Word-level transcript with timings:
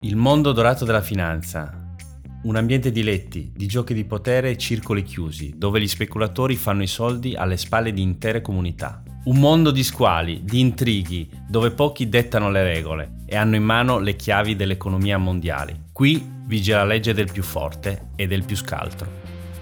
Il 0.00 0.14
mondo 0.14 0.52
dorato 0.52 0.84
della 0.84 1.00
finanza. 1.00 1.94
Un 2.42 2.56
ambiente 2.56 2.92
di 2.92 3.02
letti, 3.02 3.50
di 3.56 3.66
giochi 3.66 3.94
di 3.94 4.04
potere 4.04 4.50
e 4.50 4.58
circoli 4.58 5.02
chiusi, 5.02 5.54
dove 5.56 5.80
gli 5.80 5.88
speculatori 5.88 6.54
fanno 6.54 6.82
i 6.82 6.86
soldi 6.86 7.34
alle 7.34 7.56
spalle 7.56 7.94
di 7.94 8.02
intere 8.02 8.42
comunità. 8.42 9.02
Un 9.24 9.38
mondo 9.38 9.70
di 9.70 9.82
squali, 9.82 10.44
di 10.44 10.60
intrighi, 10.60 11.30
dove 11.48 11.70
pochi 11.70 12.10
dettano 12.10 12.50
le 12.50 12.62
regole 12.62 13.22
e 13.24 13.36
hanno 13.36 13.56
in 13.56 13.62
mano 13.62 13.98
le 13.98 14.16
chiavi 14.16 14.54
dell'economia 14.54 15.16
mondiale. 15.16 15.84
Qui 15.92 16.22
vige 16.44 16.74
la 16.74 16.84
legge 16.84 17.14
del 17.14 17.32
più 17.32 17.42
forte 17.42 18.08
e 18.16 18.26
del 18.26 18.44
più 18.44 18.54
scaltro. 18.54 19.08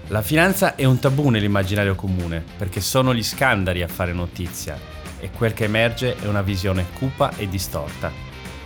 La 0.09 0.21
finanza 0.21 0.75
è 0.75 0.83
un 0.83 0.99
tabù 0.99 1.29
nell'immaginario 1.29 1.95
comune, 1.95 2.43
perché 2.57 2.81
sono 2.81 3.15
gli 3.15 3.23
scandali 3.23 3.81
a 3.81 3.87
fare 3.87 4.11
notizia 4.11 4.77
e 5.17 5.31
quel 5.31 5.53
che 5.53 5.63
emerge 5.63 6.17
è 6.17 6.27
una 6.27 6.41
visione 6.41 6.87
cupa 6.99 7.33
e 7.37 7.47
distorta. 7.47 8.24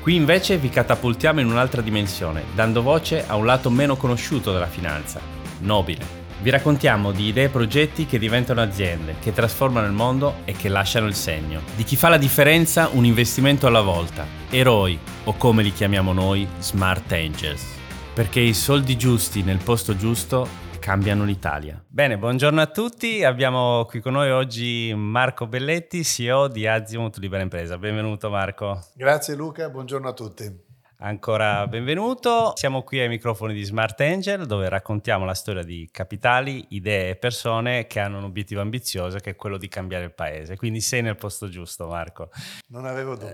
Qui 0.09 0.17
invece 0.17 0.57
vi 0.57 0.69
catapultiamo 0.69 1.39
in 1.39 1.51
un'altra 1.51 1.83
dimensione, 1.83 2.45
dando 2.55 2.81
voce 2.81 3.27
a 3.27 3.35
un 3.35 3.45
lato 3.45 3.69
meno 3.69 3.95
conosciuto 3.95 4.51
della 4.51 4.65
finanza, 4.65 5.21
nobile. 5.59 6.03
Vi 6.41 6.49
raccontiamo 6.49 7.11
di 7.11 7.27
idee 7.27 7.43
e 7.43 7.49
progetti 7.49 8.07
che 8.07 8.17
diventano 8.17 8.59
aziende, 8.59 9.17
che 9.21 9.33
trasformano 9.33 9.85
il 9.85 9.91
mondo 9.91 10.37
e 10.45 10.53
che 10.53 10.67
lasciano 10.67 11.05
il 11.05 11.13
segno. 11.13 11.61
Di 11.75 11.83
chi 11.83 11.95
fa 11.95 12.09
la 12.09 12.17
differenza 12.17 12.89
un 12.91 13.05
investimento 13.05 13.67
alla 13.67 13.81
volta, 13.81 14.25
eroi 14.49 14.97
o 15.25 15.33
come 15.33 15.61
li 15.61 15.71
chiamiamo 15.71 16.11
noi, 16.11 16.47
smart 16.57 17.11
angels. 17.11 17.63
Perché 18.11 18.39
i 18.39 18.55
soldi 18.55 18.97
giusti 18.97 19.43
nel 19.43 19.59
posto 19.63 19.95
giusto 19.95 20.47
cambiano 20.89 21.23
l'Italia. 21.23 21.79
Bene, 21.87 22.17
buongiorno 22.17 22.59
a 22.59 22.65
tutti. 22.65 23.23
Abbiamo 23.23 23.85
qui 23.85 23.99
con 23.99 24.13
noi 24.13 24.31
oggi 24.31 24.91
Marco 24.95 25.45
Belletti, 25.45 26.03
CEO 26.03 26.47
di 26.47 26.65
Azimut 26.65 27.17
Libera 27.17 27.43
Impresa. 27.43 27.77
Benvenuto 27.77 28.31
Marco. 28.31 28.87
Grazie 28.95 29.35
Luca, 29.35 29.69
buongiorno 29.69 30.07
a 30.07 30.13
tutti. 30.13 30.68
Ancora 31.01 31.65
benvenuto, 31.65 32.51
siamo 32.57 32.83
qui 32.83 32.99
ai 32.99 33.07
microfoni 33.07 33.53
di 33.53 33.63
Smart 33.63 33.97
Angel 34.01 34.45
dove 34.45 34.67
raccontiamo 34.67 35.23
la 35.23 35.33
storia 35.33 35.63
di 35.63 35.87
capitali, 35.89 36.65
idee 36.71 37.11
e 37.11 37.15
persone 37.15 37.87
che 37.87 38.01
hanno 38.01 38.17
un 38.17 38.25
obiettivo 38.25 38.59
ambizioso 38.59 39.17
che 39.19 39.29
è 39.29 39.35
quello 39.37 39.57
di 39.57 39.69
cambiare 39.69 40.03
il 40.03 40.11
paese. 40.11 40.57
Quindi 40.57 40.81
sei 40.81 41.01
nel 41.01 41.15
posto 41.15 41.47
giusto 41.47 41.87
Marco. 41.87 42.31
Non 42.67 42.85
avevo 42.85 43.15
dubbi. 43.15 43.31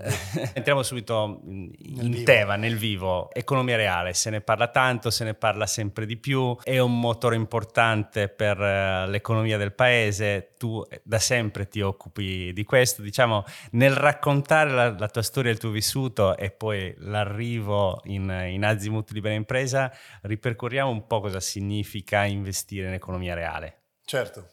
Entriamo 0.54 0.84
subito 0.84 1.40
in, 1.46 1.72
in 1.80 2.22
tema, 2.22 2.54
nel 2.54 2.76
vivo. 2.76 3.32
Economia 3.32 3.74
reale, 3.74 4.14
se 4.14 4.30
ne 4.30 4.42
parla 4.42 4.68
tanto, 4.68 5.10
se 5.10 5.24
ne 5.24 5.34
parla 5.34 5.66
sempre 5.66 6.06
di 6.06 6.16
più, 6.16 6.56
è 6.62 6.78
un 6.78 7.00
motore 7.00 7.34
importante 7.34 8.28
per 8.28 8.60
uh, 8.60 9.10
l'economia 9.10 9.58
del 9.58 9.72
paese, 9.72 10.52
tu 10.56 10.86
eh, 10.88 11.00
da 11.02 11.18
sempre 11.18 11.66
ti 11.66 11.80
occupi 11.80 12.52
di 12.52 12.62
questo. 12.62 13.02
Diciamo, 13.02 13.44
nel 13.72 13.92
raccontare 13.92 14.70
la, 14.70 14.94
la 14.96 15.08
tua 15.08 15.22
storia, 15.22 15.50
il 15.50 15.58
tuo 15.58 15.70
vissuto 15.70 16.36
e 16.36 16.52
poi 16.52 16.94
l'arrivo 16.98 17.54
arrivo 17.56 18.00
in, 18.04 18.30
in 18.50 18.64
Azimut 18.64 19.10
Libera 19.10 19.34
Impresa, 19.34 19.90
ripercorriamo 20.22 20.90
un 20.90 21.06
po' 21.06 21.20
cosa 21.20 21.40
significa 21.40 22.24
investire 22.24 22.88
in 22.88 22.92
economia 22.92 23.34
reale. 23.34 23.82
Certo. 24.04 24.50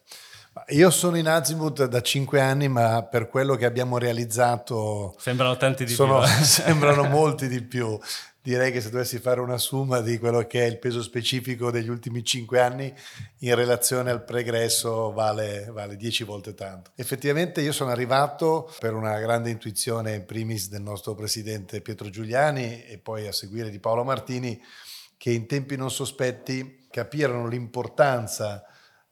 Io 0.70 0.92
sono 0.92 1.18
in 1.18 1.28
Azimut 1.28 1.86
da 1.86 2.02
cinque 2.02 2.40
anni, 2.40 2.68
ma 2.68 3.04
per 3.04 3.28
quello 3.28 3.56
che 3.56 3.66
abbiamo 3.66 3.98
realizzato... 3.98 5.16
Sembrano 5.18 5.58
tanti 5.58 5.84
di 5.84 5.94
sono, 5.94 6.20
più. 6.20 6.30
sembrano 6.44 7.04
molti 7.06 7.48
di 7.48 7.62
più 7.64 8.00
direi 8.44 8.74
che 8.74 8.82
se 8.82 8.90
dovessi 8.90 9.20
fare 9.20 9.40
una 9.40 9.58
summa 9.58 10.02
di 10.02 10.18
quello 10.18 10.46
che 10.46 10.66
è 10.66 10.68
il 10.68 10.78
peso 10.78 11.02
specifico 11.02 11.72
degli 11.72 11.88
ultimi 11.88 12.26
cinque 12.26 12.60
anni 12.60 12.94
in 13.40 13.56
relazione 13.56 14.12
al 14.12 14.26
pregresso 14.26 15.14
vale, 15.14 15.70
vale 15.72 15.96
dieci 15.96 16.26
volte 16.26 16.54
tanto. 16.54 16.92
Effettivamente 16.96 17.62
io 17.62 17.72
sono 17.72 17.92
arrivato 17.92 18.70
per 18.82 18.96
una 18.96 19.18
grande 19.20 19.50
intuizione 19.50 20.16
in 20.16 20.26
primis 20.26 20.68
del 20.68 20.82
nostro 20.82 21.16
presidente 21.16 21.80
Pietro 21.80 22.10
Giuliani 22.10 22.84
e 22.84 22.98
poi 22.98 23.28
a 23.28 23.32
seguire 23.32 23.70
di 23.70 23.80
Paolo 23.80 24.04
Martini 24.04 24.62
che 25.16 25.32
in 25.32 25.48
tempi 25.48 25.78
non 25.78 25.90
sospetti 25.90 26.88
capirono 26.92 27.48
l'importanza 27.48 28.66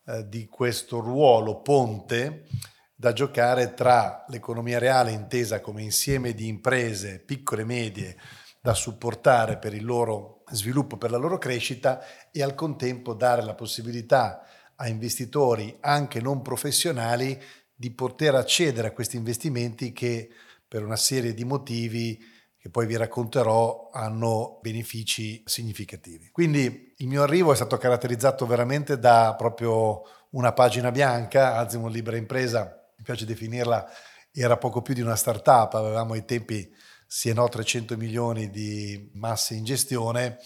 eh, 0.08 0.28
di 0.28 0.48
questo 0.48 1.00
ruolo 1.00 1.62
ponte 1.62 2.48
da 2.94 3.14
giocare 3.14 3.74
tra 3.76 4.26
l'economia 4.28 4.78
reale 4.78 5.12
intesa 5.12 5.62
come 5.62 5.84
insieme 5.84 6.34
di 6.34 6.50
imprese 6.50 7.20
piccole 7.20 7.62
e 7.62 7.66
medie 7.66 8.18
da 8.62 8.76
supportare 8.76 9.58
per 9.58 9.74
il 9.74 9.84
loro 9.84 10.44
sviluppo, 10.52 10.98
per 10.98 11.10
la 11.10 11.18
loro 11.18 11.40
crescita 11.40 12.00
e 12.32 12.44
al 12.44 12.54
contempo 12.54 13.14
dare 13.16 13.42
la 13.42 13.56
possibilità 13.56 14.44
a 14.76 14.88
investitori 14.88 15.78
anche 15.82 16.22
non 16.22 16.44
professionali 16.44 17.42
di 17.74 17.92
poter 17.92 18.36
accedere 18.36 18.90
a 18.90 18.92
questi 18.92 19.18
investimenti 19.18 19.92
che 19.92 20.30
per 20.68 20.84
una 20.84 20.96
serie 20.96 21.34
di 21.34 21.44
motivi 21.44 22.20
che 22.56 22.70
poi 22.70 22.86
vi 22.86 22.96
racconterò 22.96 23.90
hanno 23.92 24.60
benefici 24.62 25.42
significativi. 25.48 26.30
Quindi 26.32 26.94
il 26.98 27.08
mio 27.08 27.24
arrivo 27.24 27.52
è 27.52 27.56
stato 27.56 27.78
caratterizzato 27.78 28.46
veramente 28.46 29.00
da 29.00 29.34
proprio 29.36 30.04
una 30.32 30.54
pagina 30.54 30.92
bianca, 30.92 31.56
Azimut 31.56 31.92
Libera 31.92 32.18
Impresa, 32.18 32.92
mi 32.96 33.04
piace 33.04 33.26
definirla, 33.26 33.90
era 34.32 34.58
poco 34.58 34.84
più 34.84 34.94
di 34.94 35.02
una 35.02 35.16
startup, 35.16 35.74
avevamo 35.74 36.14
ai 36.14 36.24
tempi 36.24 36.72
sì 37.14 37.28
e 37.28 37.34
no 37.34 37.50
300 37.50 37.98
milioni 37.98 38.50
di 38.50 39.10
masse 39.16 39.54
in 39.54 39.66
gestione 39.66 40.38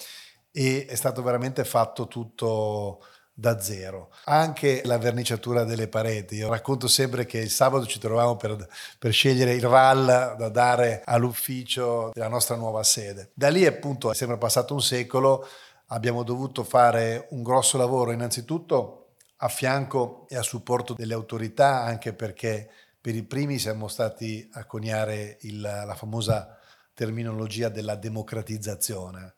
e 0.50 0.88
è 0.88 0.96
stato 0.96 1.22
veramente 1.22 1.64
fatto 1.64 2.08
tutto 2.08 3.06
da 3.32 3.60
zero. 3.60 4.10
Anche 4.24 4.82
la 4.84 4.98
verniciatura 4.98 5.64
delle 5.64 5.88
pareti. 5.88 6.38
Io 6.38 6.50
racconto 6.50 6.88
sempre 6.88 7.28
che 7.28 7.38
il 7.38 7.52
sabato 7.52 7.86
ci 7.86 8.00
trovavamo 8.00 8.36
per, 8.36 8.68
per, 8.98 9.12
scegliere 9.12 9.54
il 9.54 9.62
RAL 9.62 10.36
da 10.40 10.50
dare 10.50 11.04
all'ufficio 11.06 12.10
della 12.12 12.30
nostra 12.30 12.56
nuova 12.56 12.82
sede. 12.82 13.30
Da 13.36 13.50
lì 13.50 13.68
appunto 13.68 14.10
è 14.10 14.16
sempre 14.16 14.40
passato 14.40 14.74
un 14.74 14.82
secolo, 14.82 15.48
abbiamo 15.90 16.24
dovuto 16.24 16.64
fare 16.64 17.28
un 17.30 17.44
grosso 17.44 17.78
lavoro 17.78 18.12
innanzitutto 18.12 19.10
a 19.38 19.50
fianco 19.50 20.26
e 20.28 20.36
a 20.36 20.42
supporto 20.42 20.96
delle 20.96 21.14
autorità, 21.14 21.84
anche 21.84 22.14
perché 22.14 22.72
per 23.00 23.14
i 23.14 23.22
primi 23.22 23.60
siamo 23.60 23.88
stati 23.88 24.50
a 24.54 24.66
coniare 24.66 25.38
il, 25.42 25.62
la 25.62 25.94
famosa 25.94 26.55
terminologia 26.96 27.70
della 27.70 27.96
democratizzazione, 27.96 29.36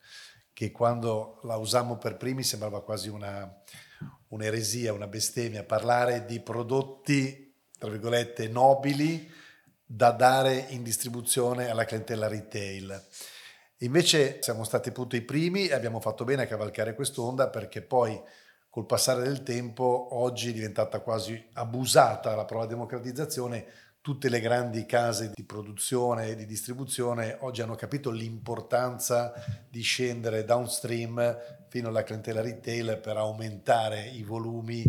che 0.53 0.71
quando 0.71 1.39
la 1.43 1.57
usammo 1.57 1.97
per 1.97 2.15
primi 2.15 2.43
sembrava 2.43 2.81
quasi 2.81 3.09
una, 3.09 3.61
un'eresia, 4.29 4.93
una 4.93 5.07
bestemmia, 5.07 5.65
parlare 5.65 6.23
di 6.25 6.39
prodotti, 6.39 7.53
tra 7.77 7.89
virgolette, 7.89 8.47
nobili 8.47 9.29
da 9.85 10.11
dare 10.11 10.67
in 10.69 10.83
distribuzione 10.83 11.69
alla 11.69 11.85
clientela 11.85 12.27
retail. 12.27 13.05
Invece 13.81 14.41
siamo 14.41 14.63
stati 14.63 14.89
appunto 14.89 15.15
i 15.15 15.21
primi 15.21 15.67
e 15.67 15.73
abbiamo 15.73 15.99
fatto 15.99 16.23
bene 16.23 16.43
a 16.43 16.47
cavalcare 16.47 16.95
quest'onda 16.95 17.49
perché 17.49 17.81
poi 17.81 18.19
col 18.77 18.85
passare 18.85 19.23
del 19.23 19.41
tempo 19.41 20.09
oggi 20.11 20.51
è 20.51 20.53
diventata 20.53 20.99
quasi 20.99 21.43
abusata 21.53 22.35
la 22.35 22.45
parola 22.45 22.67
democratizzazione, 22.67 23.65
tutte 24.01 24.29
le 24.29 24.39
grandi 24.39 24.85
case 24.85 25.31
di 25.33 25.43
produzione 25.45 26.27
e 26.27 26.35
di 26.35 26.45
distribuzione 26.45 27.37
oggi 27.39 27.63
hanno 27.63 27.73
capito 27.73 28.11
l'importanza 28.11 29.33
di 29.67 29.81
scendere 29.81 30.45
downstream 30.45 31.37
fino 31.69 31.87
alla 31.87 32.03
clientela 32.03 32.41
retail 32.41 32.99
per 33.01 33.17
aumentare 33.17 34.09
i 34.09 34.21
volumi 34.21 34.83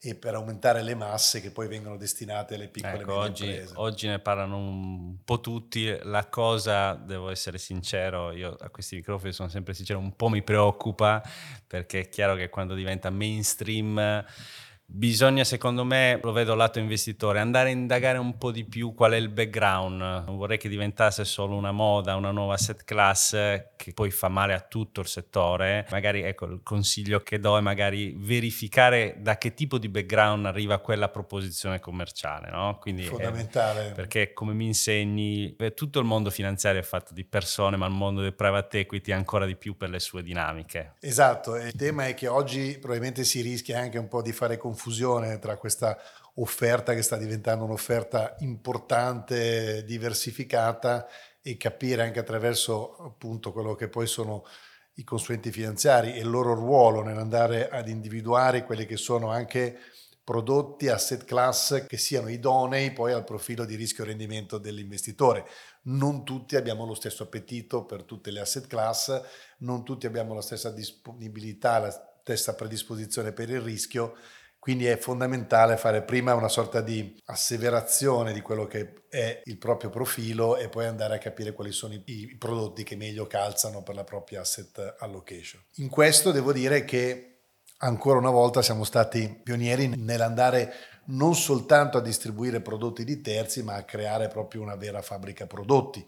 e 0.00 0.14
per 0.14 0.34
aumentare 0.34 0.82
le 0.82 0.94
masse 0.94 1.40
che 1.40 1.50
poi 1.50 1.66
vengono 1.66 1.96
destinate 1.96 2.54
alle 2.54 2.68
piccole 2.68 3.00
ecco, 3.00 3.18
medie 3.18 3.30
oggi, 3.30 3.46
imprese. 3.46 3.72
Oggi 3.76 4.06
ne 4.06 4.18
parlano 4.20 4.56
un 4.56 5.16
po' 5.24 5.40
tutti, 5.40 5.96
la 6.02 6.28
cosa, 6.28 6.94
devo 6.94 7.30
essere 7.30 7.58
sincero, 7.58 8.30
io 8.32 8.56
a 8.60 8.70
questi 8.70 8.96
microfoni 8.96 9.32
sono 9.32 9.48
sempre 9.48 9.74
sincero, 9.74 9.98
un 9.98 10.14
po' 10.14 10.28
mi 10.28 10.42
preoccupa 10.42 11.22
perché 11.66 12.00
è 12.00 12.08
chiaro 12.08 12.36
che 12.36 12.48
quando 12.48 12.74
diventa 12.74 13.10
mainstream 13.10 14.24
Bisogna, 14.90 15.44
secondo 15.44 15.84
me, 15.84 16.18
lo 16.22 16.32
vedo 16.32 16.54
lato 16.54 16.78
investitore, 16.78 17.40
andare 17.40 17.68
a 17.68 17.72
indagare 17.72 18.16
un 18.16 18.38
po' 18.38 18.50
di 18.50 18.64
più 18.64 18.94
qual 18.94 19.12
è 19.12 19.16
il 19.16 19.28
background. 19.28 20.00
Non 20.00 20.38
vorrei 20.38 20.56
che 20.56 20.70
diventasse 20.70 21.26
solo 21.26 21.54
una 21.56 21.72
moda, 21.72 22.16
una 22.16 22.30
nuova 22.30 22.56
set 22.56 22.84
class 22.84 23.32
che 23.76 23.92
poi 23.92 24.10
fa 24.10 24.28
male 24.28 24.54
a 24.54 24.60
tutto 24.60 25.02
il 25.02 25.06
settore. 25.06 25.86
Magari, 25.90 26.22
ecco, 26.22 26.46
il 26.46 26.60
consiglio 26.62 27.20
che 27.20 27.38
do 27.38 27.58
è 27.58 27.60
magari 27.60 28.14
verificare 28.16 29.16
da 29.18 29.36
che 29.36 29.52
tipo 29.52 29.76
di 29.76 29.90
background 29.90 30.46
arriva 30.46 30.78
quella 30.78 31.10
proposizione 31.10 31.80
commerciale, 31.80 32.50
no? 32.50 32.78
Quindi 32.80 33.02
Fondamentale. 33.02 33.90
È, 33.90 33.92
perché, 33.92 34.32
come 34.32 34.54
mi 34.54 34.64
insegni, 34.64 35.54
tutto 35.74 35.98
il 35.98 36.06
mondo 36.06 36.30
finanziario 36.30 36.80
è 36.80 36.84
fatto 36.84 37.12
di 37.12 37.26
persone, 37.26 37.76
ma 37.76 37.84
il 37.84 37.92
mondo 37.92 38.22
del 38.22 38.34
private 38.34 38.78
equity 38.78 39.12
ancora 39.12 39.44
di 39.44 39.54
più 39.54 39.76
per 39.76 39.90
le 39.90 40.00
sue 40.00 40.22
dinamiche. 40.22 40.94
Esatto, 41.00 41.56
il 41.56 41.74
tema 41.76 42.06
è 42.06 42.14
che 42.14 42.26
oggi 42.26 42.78
probabilmente 42.80 43.22
si 43.24 43.42
rischia 43.42 43.78
anche 43.78 43.98
un 43.98 44.08
po' 44.08 44.22
di 44.22 44.32
fare 44.32 44.56
confusione 44.56 44.76
confusione 44.78 45.40
tra 45.40 45.56
questa 45.56 45.98
offerta 46.34 46.94
che 46.94 47.02
sta 47.02 47.16
diventando 47.16 47.64
un'offerta 47.64 48.36
importante, 48.38 49.84
diversificata 49.84 51.08
e 51.42 51.56
capire 51.56 52.02
anche 52.02 52.20
attraverso 52.20 52.96
appunto 52.98 53.52
quello 53.52 53.74
che 53.74 53.88
poi 53.88 54.06
sono 54.06 54.44
i 54.94 55.04
consulenti 55.04 55.50
finanziari 55.50 56.14
e 56.14 56.20
il 56.20 56.30
loro 56.30 56.54
ruolo 56.54 57.02
nell'andare 57.02 57.68
ad 57.68 57.88
individuare 57.88 58.64
quelli 58.64 58.86
che 58.86 58.96
sono 58.96 59.30
anche 59.30 59.78
prodotti, 60.22 60.88
asset 60.88 61.24
class 61.24 61.86
che 61.86 61.96
siano 61.96 62.28
idonei 62.28 62.92
poi 62.92 63.12
al 63.12 63.24
profilo 63.24 63.64
di 63.64 63.74
rischio 63.74 64.04
rendimento 64.04 64.58
dell'investitore. 64.58 65.44
Non 65.84 66.24
tutti 66.24 66.54
abbiamo 66.54 66.84
lo 66.86 66.94
stesso 66.94 67.24
appetito 67.24 67.84
per 67.84 68.04
tutte 68.04 68.30
le 68.30 68.40
asset 68.40 68.66
class, 68.66 69.22
non 69.58 69.84
tutti 69.84 70.06
abbiamo 70.06 70.34
la 70.34 70.42
stessa 70.42 70.70
disponibilità, 70.70 71.78
la 71.78 71.90
stessa 72.20 72.54
predisposizione 72.54 73.32
per 73.32 73.48
il 73.48 73.62
rischio, 73.62 74.14
quindi 74.68 74.84
è 74.84 74.98
fondamentale 74.98 75.78
fare 75.78 76.02
prima 76.02 76.34
una 76.34 76.50
sorta 76.50 76.82
di 76.82 77.18
asseverazione 77.24 78.34
di 78.34 78.42
quello 78.42 78.66
che 78.66 79.04
è 79.08 79.40
il 79.46 79.56
proprio 79.56 79.88
profilo 79.88 80.58
e 80.58 80.68
poi 80.68 80.84
andare 80.84 81.14
a 81.14 81.18
capire 81.18 81.54
quali 81.54 81.72
sono 81.72 81.94
i, 81.94 82.02
i 82.04 82.36
prodotti 82.36 82.82
che 82.82 82.94
meglio 82.94 83.26
calzano 83.26 83.82
per 83.82 83.94
la 83.94 84.04
propria 84.04 84.42
asset 84.42 84.96
allocation. 84.98 85.62
In 85.76 85.88
questo 85.88 86.32
devo 86.32 86.52
dire 86.52 86.84
che 86.84 87.38
ancora 87.78 88.18
una 88.18 88.28
volta 88.28 88.60
siamo 88.60 88.84
stati 88.84 89.40
pionieri 89.42 89.88
nell'andare 89.96 90.74
non 91.06 91.34
soltanto 91.34 91.96
a 91.96 92.02
distribuire 92.02 92.60
prodotti 92.60 93.04
di 93.04 93.22
terzi, 93.22 93.62
ma 93.62 93.72
a 93.72 93.84
creare 93.84 94.28
proprio 94.28 94.60
una 94.60 94.76
vera 94.76 95.00
fabbrica 95.00 95.46
prodotti. 95.46 96.06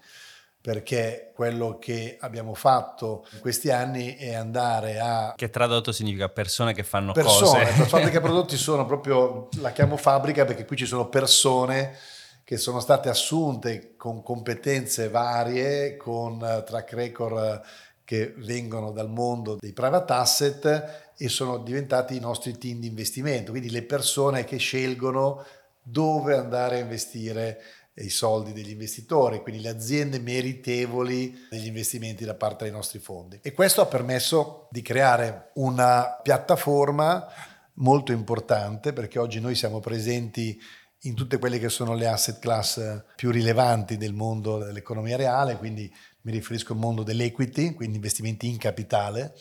Perché 0.62 1.32
quello 1.34 1.78
che 1.78 2.18
abbiamo 2.20 2.52
fatto 2.52 3.26
in 3.32 3.40
questi 3.40 3.70
anni 3.70 4.16
è 4.16 4.34
andare 4.34 4.98
a. 5.00 5.32
Che 5.34 5.48
tradotto 5.48 5.90
significa 5.90 6.28
persone 6.28 6.74
che 6.74 6.82
fanno 6.82 7.12
persone, 7.12 7.64
cose. 7.64 7.84
fabbrica 7.84 8.20
prodotti 8.22 8.56
sono 8.56 8.84
proprio. 8.84 9.48
La 9.60 9.72
chiamo 9.72 9.96
fabbrica 9.96 10.44
perché 10.44 10.66
qui 10.66 10.76
ci 10.76 10.86
sono 10.86 11.08
persone 11.08 11.96
che 12.44 12.56
sono 12.56 12.80
state 12.80 13.08
assunte 13.08 13.94
con 13.96 14.22
competenze 14.22 15.08
varie, 15.08 15.96
con 15.96 16.38
track 16.38 16.92
record 16.94 17.62
che 18.04 18.34
vengono 18.38 18.90
dal 18.90 19.08
mondo 19.08 19.56
dei 19.60 19.72
private 19.72 20.12
asset 20.12 21.12
e 21.16 21.28
sono 21.28 21.58
diventati 21.58 22.16
i 22.16 22.18
nostri 22.18 22.58
team 22.58 22.80
di 22.80 22.88
investimento, 22.88 23.52
quindi 23.52 23.70
le 23.70 23.84
persone 23.84 24.42
che 24.42 24.56
scelgono 24.56 25.44
dove 25.80 26.36
andare 26.36 26.78
a 26.78 26.80
investire 26.80 27.60
i 28.02 28.10
soldi 28.10 28.52
degli 28.52 28.70
investitori, 28.70 29.40
quindi 29.40 29.62
le 29.62 29.68
aziende 29.68 30.18
meritevoli 30.18 31.46
degli 31.50 31.66
investimenti 31.66 32.24
da 32.24 32.34
parte 32.34 32.64
dei 32.64 32.72
nostri 32.72 32.98
fondi. 32.98 33.38
E 33.42 33.52
questo 33.52 33.80
ha 33.80 33.86
permesso 33.86 34.68
di 34.70 34.82
creare 34.82 35.50
una 35.54 36.18
piattaforma 36.22 37.26
molto 37.74 38.12
importante 38.12 38.92
perché 38.92 39.18
oggi 39.18 39.40
noi 39.40 39.54
siamo 39.54 39.80
presenti 39.80 40.60
in 41.04 41.14
tutte 41.14 41.38
quelle 41.38 41.58
che 41.58 41.70
sono 41.70 41.94
le 41.94 42.06
asset 42.06 42.38
class 42.38 43.04
più 43.16 43.30
rilevanti 43.30 43.96
del 43.96 44.12
mondo 44.12 44.58
dell'economia 44.58 45.16
reale, 45.16 45.56
quindi 45.56 45.90
mi 46.22 46.32
riferisco 46.32 46.74
al 46.74 46.78
mondo 46.78 47.02
dell'equity, 47.02 47.74
quindi 47.74 47.96
investimenti 47.96 48.48
in 48.48 48.58
capitale, 48.58 49.34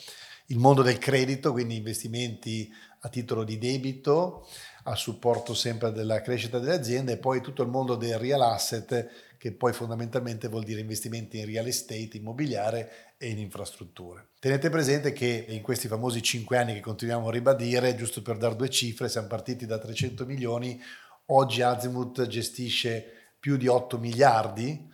il 0.48 0.58
mondo 0.58 0.82
del 0.82 0.98
credito, 0.98 1.52
quindi 1.52 1.76
investimenti 1.76 2.72
a 3.02 3.10
titolo 3.10 3.44
di 3.44 3.58
debito, 3.58 4.48
a 4.84 4.96
supporto 4.96 5.54
sempre 5.54 5.92
della 5.92 6.22
crescita 6.22 6.60
delle 6.60 6.76
aziende, 6.76 7.14
e 7.14 7.18
poi 7.18 7.42
tutto 7.42 7.64
il 7.64 7.70
mondo 7.70 7.96
del 7.96 8.18
real 8.18 8.42
asset, 8.42 9.10
che 9.38 9.54
poi 9.54 9.72
fondamentalmente 9.72 10.50
vuol 10.50 10.64
dire 10.64 10.82
investimenti 10.82 11.40
in 11.40 11.46
real 11.46 11.68
estate, 11.68 12.18
immobiliare 12.18 13.16
e 13.18 13.30
in 13.30 13.38
infrastrutture. 13.38 14.30
Tenete 14.40 14.70
presente 14.70 15.14
che 15.14 15.46
in 15.48 15.62
questi 15.62 15.88
famosi 15.88 16.22
5 16.22 16.58
anni 16.58 16.74
che 16.74 16.82
continuiamo 16.82 17.30
a 17.30 17.32
ribadire, 17.32 17.96
giusto 17.96 18.22
per 18.22 18.38
dare 18.38 18.56
due 18.56 18.70
cifre, 18.70 19.08
siamo 19.08 19.28
partiti 19.28 19.66
da 19.66 19.78
300 19.78 20.26
milioni, 20.26 20.82
oggi 21.28 21.62
Azimut 21.62 22.28
gestisce 22.28 23.34
più 23.40 23.56
di 23.56 23.68
8 23.68 23.98
miliardi, 23.98 24.88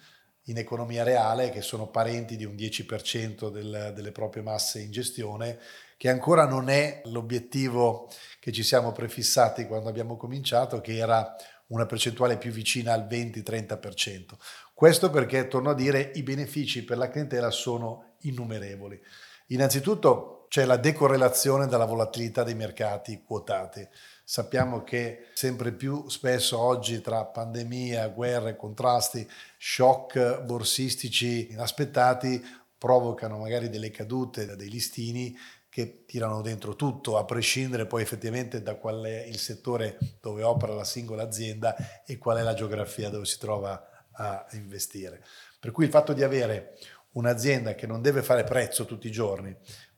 in 0.48 0.58
economia 0.58 1.04
reale, 1.04 1.50
che 1.50 1.62
sono 1.62 1.88
parenti 1.88 2.36
di 2.36 2.46
un 2.46 2.54
10% 2.54 3.50
del, 3.50 3.94
delle 3.96 4.12
proprie 4.12 4.44
masse 4.44 4.80
in 4.80 4.92
gestione, 4.92 5.58
che 5.98 6.10
ancora 6.10 6.46
non 6.46 6.70
è 6.70 7.02
l'obiettivo 7.06 8.10
che 8.40 8.52
ci 8.52 8.64
siamo 8.64 8.92
prefissati 8.92 9.66
quando 9.66 9.90
abbiamo 9.90 10.18
cominciato, 10.18 10.82
che 10.82 10.98
era 10.98 11.36
una 11.68 11.86
percentuale 11.86 12.38
più 12.38 12.52
vicina 12.52 12.94
al 12.94 13.08
20-30%. 13.08 14.36
Questo 14.74 15.10
perché, 15.10 15.48
torno 15.48 15.72
a 15.72 15.76
dire, 15.76 16.12
i 16.16 16.24
benefici 16.24 16.84
per 16.84 16.98
la 16.98 17.10
clientela 17.10 17.50
sono 17.50 18.16
innumerevoli. 18.22 19.02
Innanzitutto 19.48 20.46
c'è 20.50 20.66
la 20.66 20.78
decorrelazione 20.78 21.68
dalla 21.68 21.86
volatilità 21.86 22.44
dei 22.44 22.56
mercati 22.56 23.24
quotati. 23.24 23.88
Sappiamo 24.24 24.84
che 24.84 25.28
sempre 25.34 25.72
più 25.72 26.08
spesso 26.10 26.60
oggi 26.60 27.02
tra 27.02 27.26
pandemia, 27.26 28.08
guerre, 28.10 28.56
contrasti, 28.56 29.28
shock 29.58 30.42
borsistici 30.42 31.52
inaspettati 31.52 32.44
provocano 32.78 33.38
magari 33.38 33.70
delle 33.70 33.92
cadute 33.92 34.56
dei 34.56 34.70
listini 34.70 35.36
che 35.76 36.06
tirano 36.06 36.42
dentro 36.42 36.78
tutto, 36.78 37.18
a 37.18 37.26
prescindere 37.26 37.86
poi 37.86 38.02
effettivamente 38.02 38.62
da 38.62 38.76
qual 38.76 39.04
è 39.04 39.26
il 39.26 39.38
settore 39.38 39.98
dove 40.22 40.42
opera 40.42 40.74
la 40.74 40.86
singola 40.86 41.24
azienda 41.24 41.76
e 42.06 42.18
qual 42.18 42.38
è 42.38 42.44
la 42.44 42.54
geografia 42.54 43.10
dove 43.10 43.26
si 43.26 43.38
trova 43.38 43.86
a 44.14 44.46
investire. 44.52 45.22
Per 45.60 45.72
cui 45.72 45.84
il 45.84 45.92
fatto 45.92 46.14
di 46.14 46.24
avere 46.24 46.78
un'azienda 47.16 47.76
che 47.76 47.88
non 47.88 48.02
deve 48.02 48.24
fare 48.24 48.46
prezzo 48.46 48.86
tutti 48.86 49.08
i 49.08 49.12
giorni, 49.12 49.54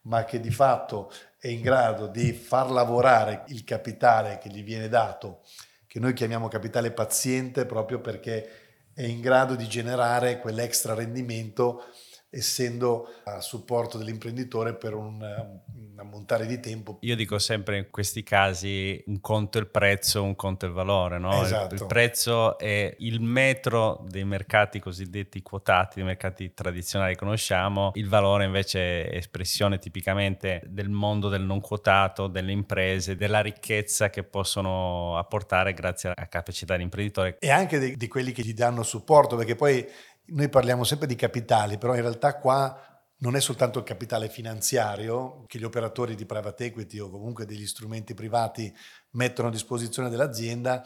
ma 0.06 0.24
che 0.24 0.40
di 0.40 0.50
fatto 0.50 1.12
è 1.38 1.48
in 1.48 1.62
grado 1.62 2.08
di 2.08 2.34
far 2.34 2.72
lavorare 2.72 3.44
il 3.50 3.64
capitale 3.64 4.40
che 4.40 4.50
gli 4.50 4.64
viene 4.64 4.90
dato, 4.90 5.42
che 5.86 6.00
noi 6.00 6.14
chiamiamo 6.14 6.48
capitale 6.48 6.90
paziente 6.90 7.68
proprio 7.68 8.02
perché 8.02 8.90
è 8.96 9.04
in 9.04 9.22
grado 9.22 9.54
di 9.54 9.68
generare 9.68 10.40
quell'extra 10.40 10.96
rendimento 10.96 11.84
essendo 12.30 13.08
a 13.24 13.40
supporto 13.40 13.98
dell'imprenditore 13.98 14.76
per 14.76 14.94
un, 14.94 15.22
un, 15.22 15.96
ammontare 15.98 16.46
di 16.46 16.60
tempo. 16.60 16.98
Io 17.02 17.16
dico 17.16 17.40
sempre 17.40 17.78
in 17.78 17.88
questi 17.90 18.22
casi 18.22 19.02
un 19.08 19.20
conto 19.22 19.58
è 19.58 19.62
il 19.62 19.68
prezzo, 19.68 20.24
un 20.24 20.36
conto 20.36 20.66
è 20.66 20.68
il 20.68 20.74
valore. 20.74 21.18
No? 21.20 21.42
Esatto. 21.42 21.74
Il, 21.74 21.82
il, 21.82 21.88
prezzo 21.88 22.58
è 22.58 22.94
il 23.00 23.22
metro 23.22 24.06
dei 24.10 24.26
mercati 24.26 24.80
cosiddetti 24.80 25.42
quotati, 25.42 25.96
dei 25.96 26.04
mercati 26.04 26.54
tradizionali 26.54 27.14
che 27.14 27.20
conosciamo, 27.20 27.92
il 27.96 28.10
valore 28.10 28.46
invece 28.46 29.08
è 29.08 29.16
espressione 29.16 29.80
tipicamente 29.80 30.62
del 30.68 30.90
mondo 30.90 31.30
del 31.30 31.44
non 31.44 31.62
quotato, 31.62 32.28
delle 32.28 32.52
imprese, 32.52 33.16
della 33.16 33.42
ricchezza 33.42 34.10
che 34.10 34.24
possono 34.24 35.18
apportare 35.18 35.74
grazie 35.74 36.12
alla 36.16 36.28
capacità 36.28 36.74
dell'imprenditore. 36.74 37.38
E 37.40 37.50
anche 37.50 37.80
di, 37.80 37.96
di 37.96 38.08
quelli 38.08 38.34
che 38.34 38.44
gli 38.44 38.54
danno 38.54 38.84
supporto, 38.84 39.36
perché 39.36 39.56
poi 39.56 39.86
noi 40.28 40.50
parliamo 40.50 40.84
sempre 40.84 41.08
di 41.08 41.16
capitali, 41.16 41.78
però 41.78 41.96
in 41.96 42.02
realtà 42.02 42.38
qua 42.38 42.82
non 43.20 43.36
è 43.36 43.42
soltanto 43.42 43.80
il 43.80 43.86
capitale 43.86 44.30
finanziario 44.30 45.44
che 45.48 45.58
gli 45.58 45.64
operatori 45.64 46.16
di 46.16 46.26
private 46.26 46.66
equity 46.66 47.00
o 47.00 47.10
comunque 47.10 47.46
degli 47.46 47.66
strumenti 47.66 48.14
privati 48.14 48.72
mettono 49.12 49.48
a 49.48 49.52
disposizione 49.52 50.10
dell'azienda, 50.10 50.84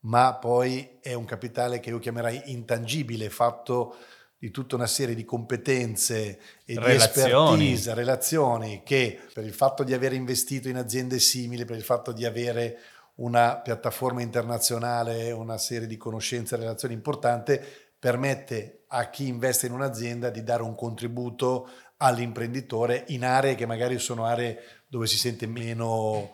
ma 0.00 0.34
poi 0.34 0.98
è 1.00 1.14
un 1.14 1.24
capitale 1.24 1.80
che 1.80 1.90
io 1.90 1.98
chiamerei 1.98 2.42
intangibile, 2.46 3.30
fatto 3.30 3.96
di 4.38 4.50
tutta 4.50 4.76
una 4.76 4.86
serie 4.86 5.14
di 5.14 5.24
competenze 5.24 6.38
e 6.64 6.74
relazioni. 6.78 6.96
di 6.96 7.72
expertise, 7.72 7.94
relazioni 7.94 8.82
che 8.84 9.20
per 9.32 9.44
il 9.44 9.54
fatto 9.54 9.82
di 9.84 9.94
aver 9.94 10.12
investito 10.12 10.68
in 10.68 10.76
aziende 10.76 11.18
simili, 11.18 11.64
per 11.64 11.76
il 11.76 11.82
fatto 11.82 12.12
di 12.12 12.26
avere 12.26 12.78
una 13.16 13.58
piattaforma 13.58 14.22
internazionale, 14.22 15.30
una 15.30 15.56
serie 15.56 15.86
di 15.86 15.96
conoscenze 15.96 16.54
e 16.54 16.58
relazioni 16.58 16.94
importante, 16.94 17.83
permette 18.04 18.84
a 18.88 19.08
chi 19.08 19.28
investe 19.28 19.64
in 19.64 19.72
un'azienda 19.72 20.28
di 20.28 20.42
dare 20.42 20.62
un 20.62 20.74
contributo 20.74 21.70
all'imprenditore 21.96 23.04
in 23.08 23.24
aree 23.24 23.54
che 23.54 23.64
magari 23.64 23.98
sono 23.98 24.26
aree 24.26 24.82
dove 24.86 25.06
si 25.06 25.16
sente 25.16 25.46
meno 25.46 26.32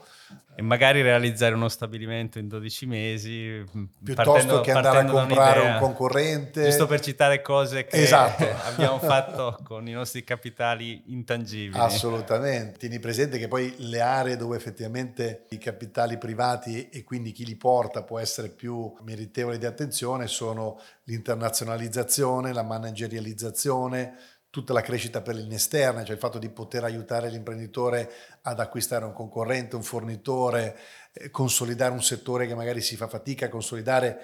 e 0.61 0.63
magari 0.63 1.01
realizzare 1.01 1.55
uno 1.55 1.71
stabilimento 1.71 2.39
in 2.39 2.47
12 2.47 2.87
mesi 2.87 3.65
piuttosto 4.03 4.33
partendo, 4.33 4.61
che 4.61 4.73
andare 4.73 4.99
a 4.99 5.05
comprare 5.07 5.61
un 5.61 5.79
concorrente. 5.79 6.65
Giusto 6.65 6.87
per 6.87 7.01
citare 7.01 7.41
cose 7.41 7.87
che 7.87 8.03
esatto. 8.03 8.45
abbiamo 8.69 8.99
fatto 8.99 9.59
con 9.65 9.89
i 9.89 9.93
nostri 9.93 10.23
capitali 10.23 11.05
intangibili. 11.07 11.79
Assolutamente. 11.79 12.79
Tieni 12.79 12.99
presente 12.99 13.39
che 13.39 13.49
poi 13.49 13.75
le 13.79 14.01
aree 14.01 14.37
dove 14.37 14.57
effettivamente 14.57 15.47
i 15.49 15.59
capitali 15.59 16.19
privati 16.19 16.91
e 16.91 17.05
quindi 17.05 17.33
chi 17.33 17.47
li 17.47 17.57
porta 17.57 18.03
può 18.03 18.19
essere 18.19 18.51
più 18.51 18.93
meritevole 19.03 19.57
di 19.57 19.65
attenzione 19.65 20.27
sono 20.27 20.79
l'internazionalizzazione 21.05 22.53
la 22.53 22.63
managerializzazione 22.63 24.15
tutta 24.51 24.73
la 24.73 24.81
crescita 24.81 25.23
per 25.23 25.37
l'inesterna, 25.37 26.03
cioè 26.03 26.15
il 26.15 26.21
fatto 26.21 26.39
di 26.39 26.51
poter 26.51 26.83
aiutare 26.83 27.31
l'imprenditore 27.31 28.11
ad 28.43 28.59
acquistare 28.59 29.05
un 29.05 29.13
concorrente, 29.13 29.77
un 29.77 29.83
fornitore, 29.85 30.77
eh, 31.13 31.31
consolidare 31.31 31.93
un 31.93 32.03
settore 32.03 32.49
che 32.49 32.57
magari 32.57 32.81
si 32.81 32.97
fa 32.97 33.07
fatica 33.07 33.47
a 33.47 33.49
consolidare 33.49 34.19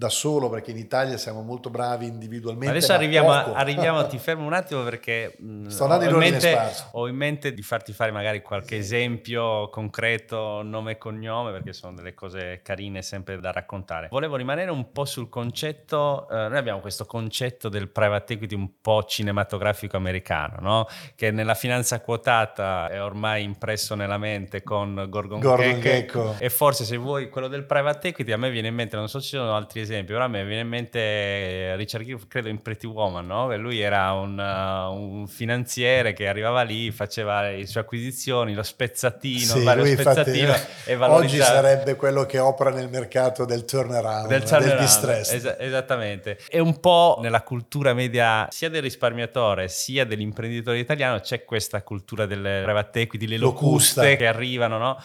da 0.00 0.08
solo 0.08 0.48
perché 0.48 0.70
in 0.70 0.78
Italia 0.78 1.18
siamo 1.18 1.42
molto 1.42 1.68
bravi 1.68 2.06
individualmente. 2.06 2.74
Adesso 2.74 2.94
arriviamo, 2.94 3.32
a, 3.32 3.52
arriviamo, 3.52 4.06
ti 4.06 4.16
fermo 4.18 4.46
un 4.46 4.54
attimo 4.54 4.82
perché 4.82 5.36
Sto 5.66 5.82
andando 5.82 6.06
in, 6.06 6.14
ho, 6.14 6.22
in 6.22 6.30
mente, 6.30 6.58
ho 6.92 7.06
in 7.06 7.14
mente 7.14 7.52
di 7.52 7.60
farti 7.60 7.92
fare 7.92 8.10
magari 8.10 8.40
qualche 8.40 8.76
sì. 8.76 8.80
esempio 8.80 9.68
concreto, 9.68 10.62
nome 10.62 10.92
e 10.92 10.98
cognome, 10.98 11.52
perché 11.52 11.74
sono 11.74 11.92
delle 11.92 12.14
cose 12.14 12.60
carine 12.62 13.02
sempre 13.02 13.38
da 13.40 13.52
raccontare. 13.52 14.08
Volevo 14.10 14.36
rimanere 14.36 14.70
un 14.70 14.90
po' 14.90 15.04
sul 15.04 15.28
concetto, 15.28 16.26
eh, 16.30 16.48
noi 16.48 16.56
abbiamo 16.56 16.80
questo 16.80 17.04
concetto 17.04 17.68
del 17.68 17.90
private 17.90 18.32
equity 18.32 18.54
un 18.54 18.80
po' 18.80 19.04
cinematografico 19.04 19.98
americano, 19.98 20.56
no? 20.60 20.86
che 21.14 21.30
nella 21.30 21.54
finanza 21.54 22.00
quotata 22.00 22.88
è 22.88 23.02
ormai 23.02 23.44
impresso 23.44 23.94
nella 23.94 24.16
mente 24.16 24.62
con 24.62 24.94
Gorgon, 25.10 25.40
Gordon 25.40 25.78
Gecko. 25.78 26.36
E 26.38 26.48
forse 26.48 26.84
se 26.84 26.96
vuoi 26.96 27.28
quello 27.28 27.48
del 27.48 27.64
private 27.64 28.08
equity, 28.08 28.32
a 28.32 28.38
me 28.38 28.48
viene 28.48 28.68
in 28.68 28.74
mente, 28.74 28.96
non 28.96 29.06
so 29.06 29.18
se 29.18 29.26
ci 29.26 29.36
sono 29.36 29.54
altri 29.54 29.80
esempi, 29.80 29.88
esempio, 29.90 30.14
però 30.14 30.26
a 30.26 30.28
me 30.28 30.44
viene 30.44 30.62
in 30.62 30.68
mente 30.68 30.98
eh, 30.98 31.76
Richard 31.76 32.04
Gere, 32.04 32.20
credo 32.28 32.48
in 32.48 32.62
Pretty 32.62 32.86
Woman, 32.86 33.26
no? 33.26 33.54
lui 33.56 33.80
era 33.80 34.12
un, 34.12 34.38
uh, 34.38 34.92
un, 34.92 35.26
finanziere 35.26 36.12
che 36.12 36.28
arrivava 36.28 36.62
lì, 36.62 36.90
faceva 36.90 37.42
le 37.42 37.66
sue 37.66 37.80
acquisizioni, 37.80 38.54
lo 38.54 38.62
spezzatino, 38.62 39.54
sì, 39.54 39.62
vario 39.62 39.84
spezzatino 39.84 40.46
infatti, 40.46 40.90
e 40.90 40.96
Oggi 40.96 41.38
sarebbe 41.38 41.96
quello 41.96 42.24
che 42.24 42.38
opera 42.38 42.70
nel 42.70 42.88
mercato 42.88 43.44
del 43.44 43.64
turnaround, 43.64 44.28
del, 44.28 44.42
turnaround, 44.42 44.68
del 44.70 44.78
distress. 44.78 45.32
Es- 45.32 45.56
esattamente. 45.58 46.38
E 46.48 46.60
un 46.60 46.78
po' 46.80 47.18
nella 47.20 47.42
cultura 47.42 47.92
media 47.94 48.46
sia 48.50 48.68
del 48.68 48.82
risparmiatore 48.82 49.68
sia 49.68 50.04
dell'imprenditore 50.04 50.78
italiano 50.78 51.20
c'è 51.20 51.44
questa 51.44 51.82
cultura 51.82 52.26
delle 52.26 52.60
private 52.62 53.00
equity, 53.00 53.26
le 53.26 53.38
locuste 53.38 54.00
Locusta. 54.00 54.16
che 54.16 54.26
arrivano, 54.26 54.78
no? 54.78 54.98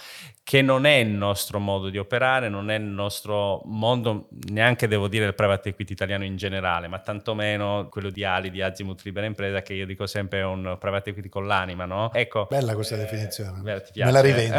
che 0.45 0.61
non 0.61 0.85
è 0.85 0.97
il 0.97 1.09
nostro 1.09 1.57
modo 1.57 1.89
di 1.89 1.97
operare, 1.97 2.49
non 2.49 2.69
è 2.69 2.75
il 2.75 2.83
nostro 2.83 3.63
mondo, 3.65 4.27
neanche 4.49 4.74
devo 4.87 5.07
dire 5.07 5.25
il 5.25 5.33
private 5.33 5.69
equity 5.69 5.93
italiano 5.93 6.23
in 6.23 6.35
generale, 6.35 6.87
ma 6.87 6.99
tantomeno 6.99 7.87
quello 7.89 8.09
di 8.09 8.23
Ali, 8.23 8.51
di 8.51 8.61
Azimut 8.61 9.01
Libera 9.03 9.25
Impresa, 9.25 9.61
che 9.61 9.73
io 9.73 9.85
dico 9.85 10.05
sempre 10.05 10.39
è 10.39 10.43
un 10.43 10.77
private 10.79 11.11
equity 11.11 11.29
con 11.29 11.47
l'anima, 11.47 11.85
no? 11.85 12.11
Ecco. 12.13 12.47
Bella 12.49 12.73
questa 12.73 12.95
eh, 12.95 12.99
definizione. 12.99 13.61
Beh, 13.61 13.83
Me 13.95 14.11
la 14.11 14.21
rivendo. 14.21 14.57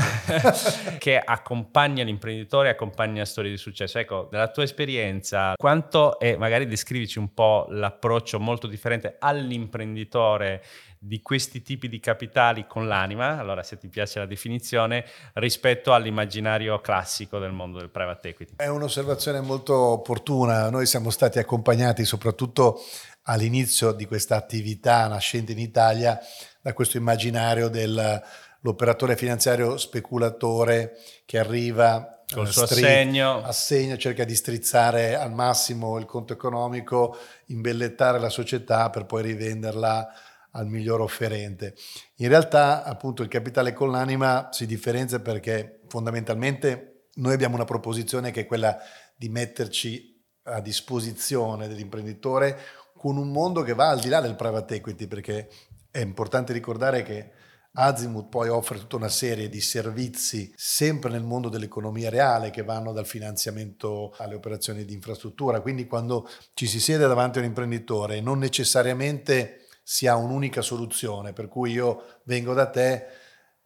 che 0.99 1.19
accompagna 1.19 2.03
l'imprenditore, 2.05 2.71
accompagna 2.71 3.25
storie 3.25 3.51
di 3.51 3.57
successo. 3.57 3.99
Ecco, 3.99 4.29
dalla 4.31 4.49
tua 4.49 4.63
esperienza, 4.63 5.53
quanto 5.57 6.19
è, 6.19 6.37
magari 6.37 6.67
descrivici 6.67 7.19
un 7.19 7.35
po' 7.35 7.67
l'approccio 7.69 8.41
molto 8.41 8.67
differente 8.67 9.17
all'imprenditore 9.19 10.63
di 11.07 11.23
questi 11.23 11.63
tipi 11.63 11.89
di 11.89 12.01
capitali 12.01 12.67
con 12.67 12.89
l'anima, 12.89 13.39
allora 13.39 13.63
se 13.63 13.79
ti 13.79 13.89
piace 13.89 14.19
la 14.19 14.27
definizione, 14.27 15.05
rispetto 15.35 15.93
all'immaginario 15.93 16.81
classico 16.81 17.39
del 17.39 17.53
mondo 17.53 17.79
del 17.79 17.91
private 17.91 18.31
equity. 18.31 18.55
È 18.57 18.67
un'osservazione 18.67 19.41
molto 19.41 19.75
opportuna, 19.75 20.69
noi 20.69 20.87
siamo 20.87 21.11
stati 21.11 21.39
accompagnati 21.39 22.05
soprattutto 22.05 22.81
all'inizio 23.23 23.93
di 23.93 24.05
questa 24.07 24.37
attività 24.37 25.07
nascente 25.07 25.53
in 25.53 25.59
Italia 25.59 26.19
da 26.61 26.73
questo 26.73 26.97
immaginario 26.97 27.69
dell'operatore 27.69 29.17
finanziario 29.17 29.77
speculatore 29.77 30.99
che 31.25 31.39
arriva 31.39 32.23
col 32.33 32.49
suo 32.49 32.67
street, 32.67 32.85
assegno. 32.85 33.43
assegno, 33.43 33.97
cerca 33.97 34.25
di 34.25 34.35
strizzare 34.35 35.17
al 35.17 35.33
massimo 35.33 35.97
il 35.99 36.07
conto 36.07 36.33
economico, 36.33 37.17
imbellettare 37.47 38.19
la 38.19 38.29
società 38.29 38.91
per 38.91 39.07
poi 39.07 39.23
rivenderla 39.23 40.09
al 40.57 40.67
miglior 40.69 41.01
offerente. 41.01 41.75
In 42.17 42.29
realtà 42.29 42.83
appunto 42.83 43.23
il 43.23 43.29
capitale 43.29 43.73
con 43.73 43.91
l'anima 43.91 44.49
si 44.51 44.67
differenzia 44.67 45.21
perché 45.21 45.81
fondamentalmente 45.89 47.09
noi 47.15 47.33
abbiamo 47.33 47.55
una 47.55 47.65
proposizione 47.65 48.31
che 48.31 48.41
è 48.41 48.47
quella 48.47 48.77
di 49.17 49.29
metterci 49.29 50.15
a 50.45 50.61
disposizione 50.61 51.69
dell'imprenditore 51.69 52.59
con 52.97 53.17
un 53.17 53.31
mondo 53.31 53.63
che 53.63 53.75
va 53.75 53.89
al 53.89 54.01
di 54.01 54.09
là 54.09 54.21
del 54.21 54.37
private 54.37 54.77
equity 54.77 55.07
perché 55.07 55.49
è 55.91 56.01
importante 56.01 56.53
ricordare 56.53 57.03
che 57.03 57.31
Azimut 57.79 58.29
poi 58.29 58.49
offre 58.49 58.79
tutta 58.79 58.97
una 58.97 59.09
serie 59.09 59.51
di 59.51 59.61
servizi 59.61 60.51
sempre 60.57 61.11
nel 61.11 61.23
mondo 61.23 61.51
dell'economia 61.51 62.09
reale 62.09 62.51
che 62.51 62.63
vanno 62.63 62.93
dal 62.93 63.07
finanziamento 63.07 64.15
alle 64.17 64.35
operazioni 64.35 64.87
di 64.87 64.95
infrastruttura. 64.95 65.61
Quindi 65.61 65.87
quando 65.87 66.27
ci 66.55 66.67
si 66.67 66.81
siede 66.81 67.07
davanti 67.07 67.37
a 67.39 67.43
un 67.43 67.49
imprenditore 67.49 68.23
non 68.23 68.39
necessariamente 68.39 69.66
si 69.89 70.09
ha 70.09 70.17
un'unica 70.17 70.63
soluzione, 70.63 71.33
per 71.33 71.47
cui 71.47 71.71
io 71.71 72.19
vengo 72.25 72.55
da 72.55 72.69
te 72.69 73.07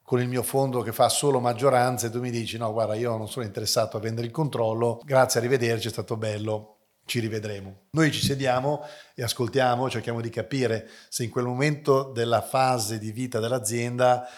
con 0.02 0.20
il 0.20 0.28
mio 0.28 0.42
fondo 0.42 0.82
che 0.82 0.92
fa 0.92 1.08
solo 1.08 1.40
maggioranza 1.40 2.08
e 2.08 2.10
tu 2.10 2.20
mi 2.20 2.30
dici 2.30 2.58
no 2.58 2.70
guarda 2.74 2.94
io 2.94 3.16
non 3.16 3.26
sono 3.26 3.46
interessato 3.46 3.96
a 3.96 4.00
vendere 4.00 4.26
il 4.26 4.32
controllo, 4.32 5.00
grazie, 5.02 5.40
arrivederci, 5.40 5.88
è 5.88 5.90
stato 5.90 6.18
bello, 6.18 6.80
ci 7.06 7.20
rivedremo. 7.20 7.84
Noi 7.92 8.12
ci 8.12 8.20
sediamo 8.20 8.82
e 9.14 9.22
ascoltiamo, 9.22 9.88
cerchiamo 9.88 10.20
di 10.20 10.28
capire 10.28 10.90
se 11.08 11.24
in 11.24 11.30
quel 11.30 11.46
momento 11.46 12.12
della 12.12 12.42
fase 12.42 12.98
di 12.98 13.12
vita 13.12 13.40
dell'azienda 13.40 14.28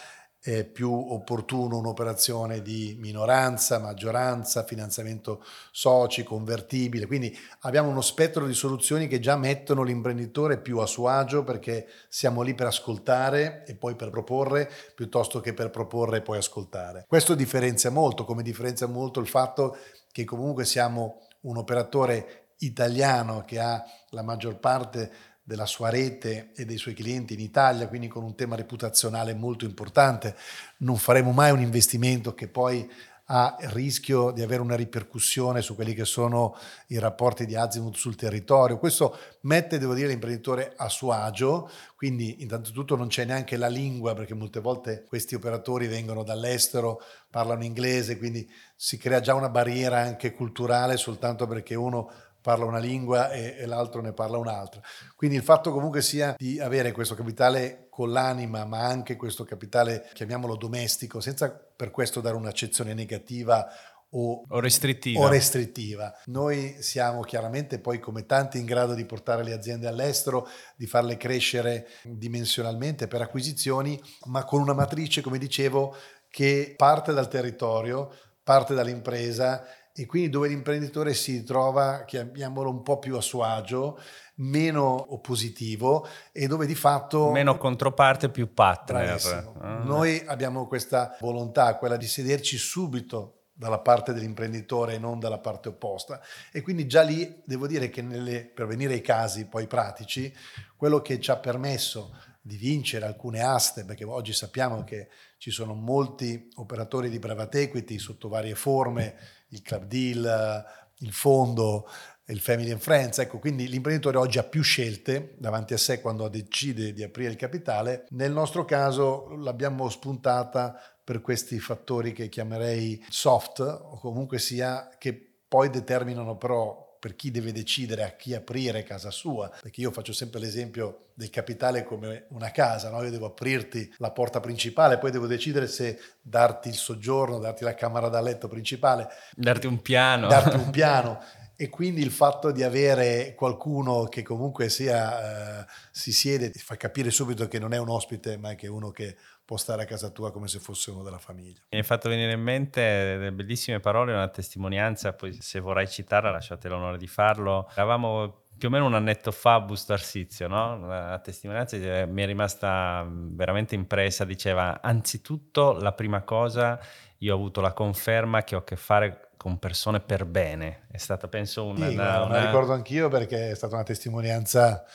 è 0.45 0.65
più 0.65 0.91
opportuno 0.91 1.77
un'operazione 1.77 2.61
di 2.61 2.97
minoranza, 2.99 3.79
maggioranza, 3.79 4.65
finanziamento 4.65 5.41
soci, 5.71 6.23
convertibile. 6.23 7.05
Quindi 7.05 7.33
abbiamo 7.61 7.87
uno 7.87 8.01
spettro 8.01 8.45
di 8.45 8.53
soluzioni 8.53 9.07
che 9.07 9.21
già 9.21 9.37
mettono 9.37 9.83
l'imprenditore 9.83 10.59
più 10.59 10.79
a 10.79 10.85
suo 10.85 11.07
agio 11.07 11.45
perché 11.45 11.87
siamo 12.09 12.41
lì 12.41 12.55
per 12.55 12.67
ascoltare 12.67 13.63
e 13.65 13.75
poi 13.75 13.95
per 13.95 14.09
proporre 14.09 14.69
piuttosto 14.93 15.39
che 15.39 15.53
per 15.53 15.69
proporre 15.69 16.17
e 16.17 16.21
poi 16.21 16.39
ascoltare. 16.39 17.05
Questo 17.07 17.35
differenzia 17.35 17.89
molto, 17.89 18.25
come 18.25 18.43
differenzia 18.43 18.87
molto 18.87 19.21
il 19.21 19.27
fatto 19.27 19.77
che 20.11 20.25
comunque 20.25 20.65
siamo 20.65 21.21
un 21.43 21.55
operatore 21.55 22.47
italiano 22.57 23.43
che 23.45 23.59
ha 23.61 23.81
la 24.09 24.23
maggior 24.23 24.59
parte 24.59 25.09
della 25.43 25.65
sua 25.65 25.89
rete 25.89 26.51
e 26.55 26.65
dei 26.65 26.77
suoi 26.77 26.93
clienti 26.93 27.33
in 27.33 27.41
Italia, 27.41 27.87
quindi 27.87 28.07
con 28.07 28.23
un 28.23 28.35
tema 28.35 28.55
reputazionale 28.55 29.33
molto 29.33 29.65
importante. 29.65 30.35
Non 30.77 30.97
faremo 30.97 31.31
mai 31.31 31.51
un 31.51 31.59
investimento 31.59 32.33
che 32.33 32.47
poi 32.47 32.89
ha 33.27 33.57
il 33.61 33.69
rischio 33.69 34.31
di 34.31 34.41
avere 34.41 34.61
una 34.61 34.75
ripercussione 34.75 35.61
su 35.61 35.75
quelli 35.75 35.93
che 35.93 36.03
sono 36.03 36.55
i 36.87 36.99
rapporti 36.99 37.45
di 37.45 37.55
Azimut 37.55 37.95
sul 37.95 38.15
territorio. 38.15 38.77
Questo 38.77 39.17
mette, 39.41 39.79
devo 39.79 39.93
dire, 39.93 40.09
l'imprenditore 40.09 40.73
a 40.75 40.89
suo 40.89 41.11
agio, 41.11 41.69
quindi 41.95 42.41
intanto 42.41 42.95
non 42.95 43.07
c'è 43.07 43.23
neanche 43.23 43.55
la 43.55 43.69
lingua, 43.69 44.13
perché 44.13 44.33
molte 44.33 44.59
volte 44.59 45.05
questi 45.07 45.35
operatori 45.35 45.87
vengono 45.87 46.23
dall'estero, 46.23 47.01
parlano 47.29 47.63
inglese, 47.63 48.17
quindi 48.17 48.49
si 48.75 48.97
crea 48.97 49.21
già 49.21 49.33
una 49.33 49.49
barriera 49.49 49.99
anche 49.99 50.33
culturale 50.33 50.97
soltanto 50.97 51.47
perché 51.47 51.75
uno 51.75 52.11
parla 52.43 52.65
una 52.65 52.77
lingua 52.77 53.31
e, 53.31 53.55
e, 53.57 53.65
l'altro 53.65 54.01
ne 54.01 54.11
parla 54.11 54.37
un'altra. 54.37 54.81
Quindi 55.15 55.37
il 55.37 55.43
fatto 55.43 55.71
comunque 55.71 56.01
sia 56.01 56.35
di 56.37 56.59
avere 56.59 56.91
questo 56.91 57.15
capitale 57.15 57.87
con 57.89 58.11
l'anima, 58.11 58.65
ma 58.65 58.81
anche 58.81 59.15
questo 59.15 59.45
capitale, 59.45 60.09
chiamiamolo 60.13 60.57
domestico, 60.57 61.21
senza 61.21 61.49
per 61.49 61.89
questo 61.89 62.19
dare 62.19 62.35
un'accezione 62.35 62.93
negativa 62.93 63.65
o, 64.09 64.43
o, 64.45 64.59
restrittiva. 64.59 65.21
o, 65.21 65.29
restrittiva. 65.29 66.13
Noi 66.25 66.75
siamo 66.81 67.21
chiaramente 67.21 67.79
poi 67.79 67.99
come 67.99 68.25
tanti 68.25 68.59
in 68.59 68.65
grado 68.65 68.93
di 68.93 69.05
portare 69.05 69.43
le 69.43 69.53
aziende 69.53 69.87
all'estero, 69.87 70.45
di 70.75 70.85
farle 70.85 71.15
crescere 71.15 71.87
dimensionalmente 72.03 73.07
per 73.07 73.21
acquisizioni, 73.21 73.99
ma 74.25 74.43
con 74.43 74.59
una 74.59 74.73
matrice, 74.73 75.21
come 75.21 75.37
dicevo, 75.37 75.95
che 76.29 76.73
parte 76.75 77.13
dal 77.13 77.29
territorio, 77.29 78.11
parte 78.43 78.73
dall'impresa 78.73 79.65
e 79.95 80.05
quindi 80.07 80.29
dove 80.29 80.47
l'imprenditore 80.47 81.13
si 81.13 81.43
trova, 81.43 82.03
chiamiamolo 82.03 82.69
un 82.69 82.81
po' 82.81 82.97
più 82.97 83.15
a 83.15 83.21
suo 83.21 83.43
agio, 83.43 83.99
meno 84.35 85.13
oppositivo 85.13 86.07
e 86.31 86.47
dove 86.47 86.65
di 86.65 86.73
fatto... 86.73 87.29
Meno 87.29 87.57
controparte, 87.57 88.29
più 88.29 88.51
partner. 88.53 89.53
Ah. 89.59 89.83
Noi 89.83 90.23
abbiamo 90.25 90.65
questa 90.67 91.15
volontà, 91.19 91.77
quella 91.77 91.97
di 91.97 92.07
sederci 92.07 92.57
subito 92.57 93.41
dalla 93.53 93.79
parte 93.79 94.13
dell'imprenditore 94.13 94.95
e 94.95 94.97
non 94.97 95.19
dalla 95.19 95.37
parte 95.37 95.69
opposta. 95.69 96.19
E 96.51 96.61
quindi 96.61 96.87
già 96.87 97.03
lì 97.03 97.41
devo 97.45 97.67
dire 97.67 97.89
che 97.89 98.01
nelle, 98.01 98.45
per 98.45 98.65
venire 98.65 98.93
ai 98.93 99.01
casi 99.01 99.45
poi 99.45 99.67
pratici, 99.67 100.33
quello 100.75 101.01
che 101.01 101.19
ci 101.19 101.29
ha 101.29 101.37
permesso 101.37 102.15
di 102.41 102.57
vincere 102.57 103.05
alcune 103.05 103.41
aste, 103.41 103.85
perché 103.85 104.03
oggi 104.03 104.33
sappiamo 104.33 104.83
che 104.83 105.07
ci 105.37 105.49
sono 105.49 105.73
molti 105.75 106.49
operatori 106.55 107.09
di 107.09 107.19
private 107.19 107.61
equity 107.61 107.97
sotto 107.97 108.27
varie 108.27 108.55
forme, 108.55 109.15
il 109.53 109.61
club 109.61 109.85
deal, 109.85 110.65
il 110.99 111.11
fondo, 111.11 111.87
il 112.25 112.39
family 112.39 112.71
and 112.71 112.79
friends. 112.79 113.19
Ecco, 113.19 113.39
quindi 113.39 113.67
l'imprenditore 113.67 114.17
oggi 114.17 114.39
ha 114.39 114.43
più 114.43 114.61
scelte 114.61 115.35
davanti 115.37 115.73
a 115.73 115.77
sé 115.77 116.01
quando 116.01 116.27
decide 116.27 116.93
di 116.93 117.03
aprire 117.03 117.31
il 117.31 117.37
capitale. 117.37 118.05
Nel 118.09 118.31
nostro 118.31 118.65
caso 118.65 119.35
l'abbiamo 119.37 119.89
spuntata 119.89 120.77
per 121.03 121.21
questi 121.21 121.59
fattori 121.59 122.13
che 122.13 122.29
chiamerei 122.29 123.03
soft 123.09 123.59
o 123.59 123.99
comunque 123.99 124.39
sia 124.39 124.89
che 124.97 125.35
poi 125.47 125.69
determinano 125.69 126.37
però 126.37 126.82
per 127.03 127.17
chi 127.17 127.31
deve 127.31 127.51
decidere 127.51 128.03
a 128.05 128.11
chi 128.11 128.33
aprire 128.33 128.83
casa 128.83 129.11
sua, 129.11 129.51
perché 129.61 129.81
io 129.81 129.91
faccio 129.91 130.13
sempre 130.13 130.39
l'esempio 130.39 131.07
del 131.15 131.29
capitale 131.29 131.83
come 131.83 132.27
una 132.29 132.49
casa, 132.51 132.89
no? 132.89 133.03
io 133.03 133.11
devo 133.11 133.25
aprirti 133.25 133.93
la 133.97 134.11
porta 134.11 134.39
principale, 134.39 134.97
poi 134.97 135.11
devo 135.11 135.27
decidere 135.27 135.67
se 135.67 135.99
darti 136.21 136.69
il 136.69 136.75
soggiorno, 136.75 137.39
darti 137.39 137.65
la 137.65 137.75
camera 137.75 138.07
da 138.07 138.21
letto 138.21 138.47
principale, 138.47 139.09
darti 139.35 139.67
un 139.67 139.81
piano. 139.81 140.29
Darti 140.29 140.55
un 140.55 140.69
piano. 140.71 141.21
e 141.57 141.67
quindi 141.67 142.01
il 142.01 142.09
fatto 142.09 142.51
di 142.51 142.63
avere 142.63 143.35
qualcuno 143.35 144.05
che 144.05 144.23
comunque 144.23 144.69
sia, 144.69 145.59
eh, 145.59 145.65
si 145.91 146.13
siede, 146.13 146.51
ti 146.51 146.59
fa 146.59 146.77
capire 146.77 147.11
subito 147.11 147.49
che 147.49 147.59
non 147.59 147.73
è 147.73 147.77
un 147.79 147.89
ospite, 147.89 148.37
ma 148.37 148.55
che 148.55 148.67
è 148.67 148.69
uno 148.69 148.91
che 148.91 149.17
può 149.45 149.57
stare 149.57 149.83
a 149.83 149.85
casa 149.85 150.09
tua 150.09 150.31
come 150.31 150.47
se 150.47 150.59
fosse 150.59 150.91
uno 150.91 151.03
della 151.03 151.17
famiglia. 151.17 151.59
Mi 151.69 151.79
hai 151.79 151.83
fatto 151.83 152.09
venire 152.09 152.31
in 152.33 152.41
mente 152.41 152.81
delle 152.81 153.31
bellissime 153.31 153.79
parole, 153.79 154.13
una 154.13 154.29
testimonianza, 154.29 155.13
poi 155.13 155.33
se 155.33 155.59
vorrai 155.59 155.87
citarla 155.87 156.31
lasciate 156.31 156.67
l'onore 156.69 156.97
di 156.97 157.07
farlo. 157.07 157.67
Eravamo 157.71 158.41
più 158.57 158.67
o 158.67 158.71
meno 158.71 158.85
un 158.85 158.93
annetto 158.93 159.31
fa 159.31 159.55
a 159.55 159.61
Busto 159.61 159.93
Arsizio, 159.93 160.47
no? 160.47 160.85
la 160.87 161.19
testimonianza 161.19 161.75
mi 162.05 162.21
è 162.21 162.25
rimasta 162.25 163.05
veramente 163.09 163.75
impressa, 163.75 164.25
diceva 164.25 164.79
anzitutto 164.81 165.73
la 165.73 165.91
prima 165.91 166.21
cosa 166.21 166.79
io 167.23 167.33
ho 167.33 167.37
avuto 167.37 167.61
la 167.61 167.73
conferma 167.73 168.43
che 168.43 168.55
ho 168.55 168.59
a 168.59 168.63
che 168.63 168.75
fare 168.75 169.29
con 169.37 169.57
persone 169.57 169.99
per 169.99 170.25
bene, 170.25 170.87
è 170.91 170.97
stata 170.97 171.27
penso 171.27 171.65
una... 171.65 171.87
Sì, 171.87 171.93
una, 171.93 172.23
una... 172.23 172.37
la 172.37 172.45
ricordo 172.45 172.73
anch'io 172.73 173.09
perché 173.09 173.51
è 173.51 173.55
stata 173.55 173.75
una 173.75 173.83
testimonianza 173.83 174.85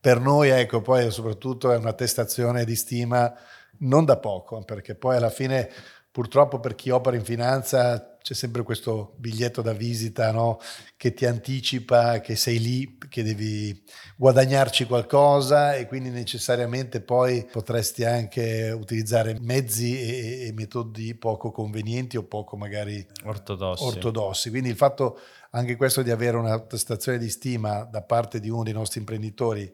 per 0.00 0.20
noi, 0.20 0.50
ecco, 0.50 0.80
poi 0.80 1.10
soprattutto 1.10 1.72
è 1.72 1.76
un'attestazione 1.76 2.64
di 2.64 2.76
stima 2.76 3.34
non 3.78 4.04
da 4.04 4.18
poco, 4.18 4.62
perché 4.64 4.94
poi 4.94 5.16
alla 5.16 5.30
fine 5.30 5.70
purtroppo 6.10 6.58
per 6.58 6.74
chi 6.74 6.90
opera 6.90 7.16
in 7.16 7.22
finanza 7.22 8.16
c'è 8.20 8.34
sempre 8.34 8.62
questo 8.62 9.14
biglietto 9.16 9.62
da 9.62 9.72
visita 9.72 10.32
no? 10.32 10.58
che 10.96 11.14
ti 11.14 11.24
anticipa 11.24 12.20
che 12.20 12.34
sei 12.34 12.58
lì, 12.58 12.98
che 13.08 13.22
devi 13.22 13.82
guadagnarci 14.16 14.84
qualcosa 14.84 15.74
e 15.74 15.86
quindi 15.86 16.10
necessariamente 16.10 17.00
poi 17.00 17.46
potresti 17.50 18.04
anche 18.04 18.70
utilizzare 18.70 19.36
mezzi 19.40 19.98
e, 19.98 20.48
e 20.48 20.52
metodi 20.52 21.14
poco 21.14 21.50
convenienti 21.50 22.16
o 22.16 22.24
poco 22.24 22.56
magari 22.56 23.06
ortodossi. 23.24 23.84
ortodossi. 23.84 24.50
Quindi 24.50 24.70
il 24.70 24.76
fatto 24.76 25.20
anche 25.50 25.76
questo 25.76 26.02
di 26.02 26.10
avere 26.10 26.36
una 26.36 26.60
prestazione 26.60 27.18
di 27.18 27.30
stima 27.30 27.84
da 27.84 28.02
parte 28.02 28.40
di 28.40 28.50
uno 28.50 28.64
dei 28.64 28.74
nostri 28.74 28.98
imprenditori 28.98 29.72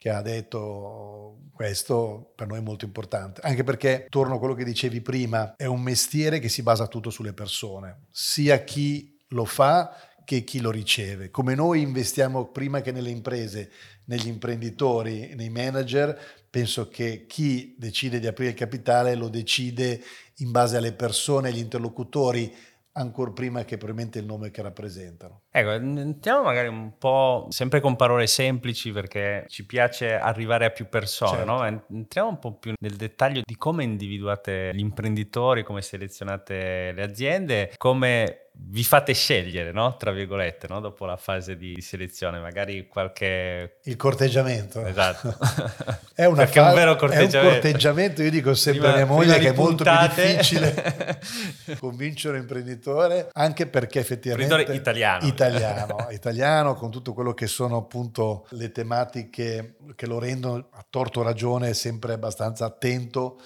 che 0.00 0.08
ha 0.08 0.22
detto 0.22 1.40
questo 1.52 2.32
per 2.34 2.46
noi 2.46 2.56
è 2.56 2.62
molto 2.62 2.86
importante, 2.86 3.42
anche 3.44 3.64
perché, 3.64 4.06
torno 4.08 4.36
a 4.36 4.38
quello 4.38 4.54
che 4.54 4.64
dicevi 4.64 5.02
prima, 5.02 5.56
è 5.56 5.66
un 5.66 5.82
mestiere 5.82 6.38
che 6.38 6.48
si 6.48 6.62
basa 6.62 6.86
tutto 6.86 7.10
sulle 7.10 7.34
persone, 7.34 8.04
sia 8.10 8.64
chi 8.64 9.18
lo 9.28 9.44
fa 9.44 9.94
che 10.24 10.42
chi 10.42 10.60
lo 10.60 10.70
riceve. 10.70 11.30
Come 11.30 11.54
noi 11.54 11.82
investiamo 11.82 12.46
prima 12.46 12.80
che 12.80 12.92
nelle 12.92 13.10
imprese, 13.10 13.70
negli 14.06 14.28
imprenditori, 14.28 15.34
nei 15.34 15.50
manager, 15.50 16.18
penso 16.48 16.88
che 16.88 17.26
chi 17.26 17.74
decide 17.76 18.20
di 18.20 18.26
aprire 18.26 18.52
il 18.52 18.56
capitale 18.56 19.14
lo 19.14 19.28
decide 19.28 20.02
in 20.36 20.50
base 20.50 20.78
alle 20.78 20.94
persone, 20.94 21.48
agli 21.48 21.58
interlocutori 21.58 22.50
ancora 22.92 23.30
prima 23.30 23.64
che 23.64 23.76
probabilmente 23.76 24.18
il 24.18 24.26
nome 24.26 24.50
che 24.50 24.62
rappresentano. 24.62 25.42
Ecco, 25.50 25.70
entriamo 25.72 26.42
magari 26.42 26.68
un 26.68 26.96
po' 26.98 27.46
sempre 27.50 27.80
con 27.80 27.96
parole 27.96 28.26
semplici 28.26 28.90
perché 28.90 29.44
ci 29.48 29.64
piace 29.66 30.14
arrivare 30.18 30.64
a 30.64 30.70
più 30.70 30.88
persone, 30.88 31.38
certo. 31.38 31.52
no? 31.52 31.64
Entriamo 31.64 32.28
un 32.28 32.38
po' 32.38 32.58
più 32.58 32.72
nel 32.80 32.96
dettaglio 32.96 33.42
di 33.44 33.56
come 33.56 33.84
individuate 33.84 34.70
gli 34.74 34.80
imprenditori, 34.80 35.62
come 35.62 35.82
selezionate 35.82 36.92
le 36.92 37.02
aziende, 37.02 37.72
come 37.76 38.49
vi 38.52 38.84
fate 38.84 39.14
scegliere, 39.14 39.72
no? 39.72 39.96
Tra 39.96 40.12
virgolette, 40.12 40.66
no? 40.68 40.80
Dopo 40.80 41.04
la 41.06 41.16
fase 41.16 41.56
di 41.56 41.80
selezione, 41.80 42.38
magari 42.38 42.86
qualche... 42.86 43.78
Il 43.84 43.96
corteggiamento. 43.96 44.84
Esatto. 44.84 45.36
è, 46.14 46.24
una 46.26 46.46
fa... 46.46 46.66
è 46.66 46.68
un 46.68 46.74
vero 46.74 46.96
corteggiamento. 46.96 47.38
È 47.38 47.42
un 47.42 47.48
corteggiamento, 47.52 48.22
io 48.22 48.30
dico 48.30 48.54
sempre 48.54 48.90
prima, 48.90 48.94
a 48.94 48.96
mia 48.96 49.06
moglie 49.06 49.38
che 49.38 49.48
è 49.48 49.52
molto 49.52 49.84
più 49.84 49.92
difficile 49.92 51.20
convincere 51.78 52.34
un 52.34 52.42
imprenditore, 52.42 53.30
anche 53.32 53.66
perché 53.66 53.98
effettivamente... 53.98 54.52
Imprenditore 54.52 54.78
italiano. 54.78 55.26
Italiano, 55.26 56.06
italiano, 56.12 56.74
con 56.74 56.90
tutto 56.90 57.12
quello 57.12 57.34
che 57.34 57.46
sono 57.46 57.76
appunto 57.76 58.46
le 58.50 58.70
tematiche 58.70 59.76
che 59.94 60.06
lo 60.06 60.18
rendono 60.18 60.68
a 60.72 60.84
torto 60.88 61.22
ragione 61.22 61.74
sempre 61.74 62.12
abbastanza 62.12 62.66
attento 62.66 63.40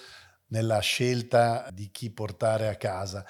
nella 0.48 0.80
scelta 0.80 1.68
di 1.72 1.90
chi 1.90 2.10
portare 2.10 2.68
a 2.68 2.76
casa. 2.76 3.24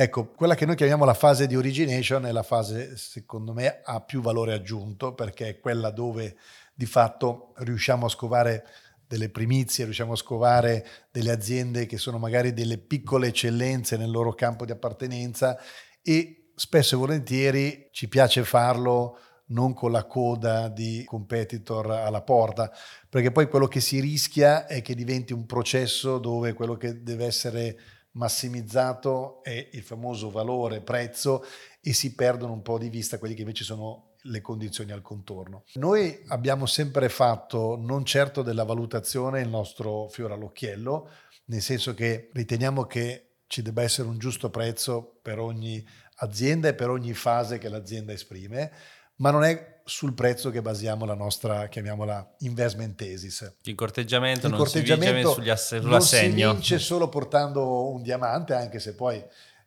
Ecco, 0.00 0.28
quella 0.28 0.54
che 0.54 0.64
noi 0.64 0.76
chiamiamo 0.76 1.04
la 1.04 1.12
fase 1.12 1.46
di 1.46 1.56
origination 1.56 2.24
è 2.24 2.32
la 2.32 2.42
fase, 2.42 2.96
secondo 2.96 3.52
me, 3.52 3.82
ha 3.84 4.00
più 4.00 4.22
valore 4.22 4.54
aggiunto 4.54 5.12
perché 5.12 5.48
è 5.48 5.60
quella 5.60 5.90
dove 5.90 6.38
di 6.72 6.86
fatto 6.86 7.52
riusciamo 7.56 8.06
a 8.06 8.08
scovare 8.08 8.66
delle 9.06 9.28
primizie, 9.28 9.84
riusciamo 9.84 10.12
a 10.12 10.16
scovare 10.16 10.86
delle 11.10 11.30
aziende 11.30 11.84
che 11.84 11.98
sono 11.98 12.16
magari 12.16 12.54
delle 12.54 12.78
piccole 12.78 13.26
eccellenze 13.26 13.98
nel 13.98 14.10
loro 14.10 14.32
campo 14.32 14.64
di 14.64 14.72
appartenenza 14.72 15.58
e 16.00 16.52
spesso 16.54 16.94
e 16.94 16.98
volentieri 16.98 17.88
ci 17.92 18.08
piace 18.08 18.42
farlo 18.42 19.18
non 19.48 19.74
con 19.74 19.90
la 19.90 20.06
coda 20.06 20.68
di 20.68 21.04
competitor 21.04 21.90
alla 21.90 22.22
porta, 22.22 22.72
perché 23.06 23.32
poi 23.32 23.48
quello 23.48 23.66
che 23.66 23.80
si 23.80 24.00
rischia 24.00 24.66
è 24.66 24.80
che 24.80 24.94
diventi 24.94 25.34
un 25.34 25.44
processo 25.44 26.16
dove 26.16 26.54
quello 26.54 26.78
che 26.78 27.02
deve 27.02 27.26
essere 27.26 27.78
massimizzato 28.12 29.42
è 29.42 29.68
il 29.72 29.82
famoso 29.82 30.30
valore 30.30 30.80
prezzo 30.80 31.44
e 31.80 31.92
si 31.92 32.14
perdono 32.14 32.52
un 32.52 32.62
po' 32.62 32.78
di 32.78 32.88
vista 32.88 33.18
quelli 33.18 33.34
che 33.34 33.42
invece 33.42 33.64
sono 33.64 34.14
le 34.24 34.40
condizioni 34.40 34.92
al 34.92 35.02
contorno. 35.02 35.64
Noi 35.74 36.22
abbiamo 36.28 36.66
sempre 36.66 37.08
fatto 37.08 37.76
non 37.78 38.04
certo 38.04 38.42
della 38.42 38.64
valutazione 38.64 39.40
il 39.40 39.48
nostro 39.48 40.08
fiore 40.08 40.34
all'occhiello, 40.34 41.10
nel 41.46 41.62
senso 41.62 41.94
che 41.94 42.28
riteniamo 42.32 42.84
che 42.84 43.38
ci 43.46 43.62
debba 43.62 43.82
essere 43.82 44.08
un 44.08 44.18
giusto 44.18 44.50
prezzo 44.50 45.18
per 45.22 45.38
ogni 45.38 45.84
azienda 46.16 46.68
e 46.68 46.74
per 46.74 46.90
ogni 46.90 47.14
fase 47.14 47.58
che 47.58 47.68
l'azienda 47.68 48.12
esprime, 48.12 48.70
ma 49.16 49.30
non 49.30 49.42
è 49.44 49.69
sul 49.84 50.14
prezzo 50.14 50.50
che 50.50 50.62
basiamo 50.62 51.04
la 51.04 51.14
nostra, 51.14 51.68
chiamiamola, 51.68 52.36
investment 52.38 52.96
thesis. 52.96 53.56
Il 53.62 53.74
corteggiamento 53.74 54.46
il 54.46 54.52
non 54.52 54.60
corteggiamento 54.60 55.34
si 55.34 55.40
vince 55.40 55.56
sugli 55.56 55.80
sull'assegno. 55.82 56.46
Non 56.46 56.54
si 56.54 56.70
vince 56.70 56.78
solo 56.78 57.08
portando 57.08 57.90
un 57.90 58.02
diamante, 58.02 58.54
anche 58.54 58.78
se 58.78 58.94
poi 58.94 59.22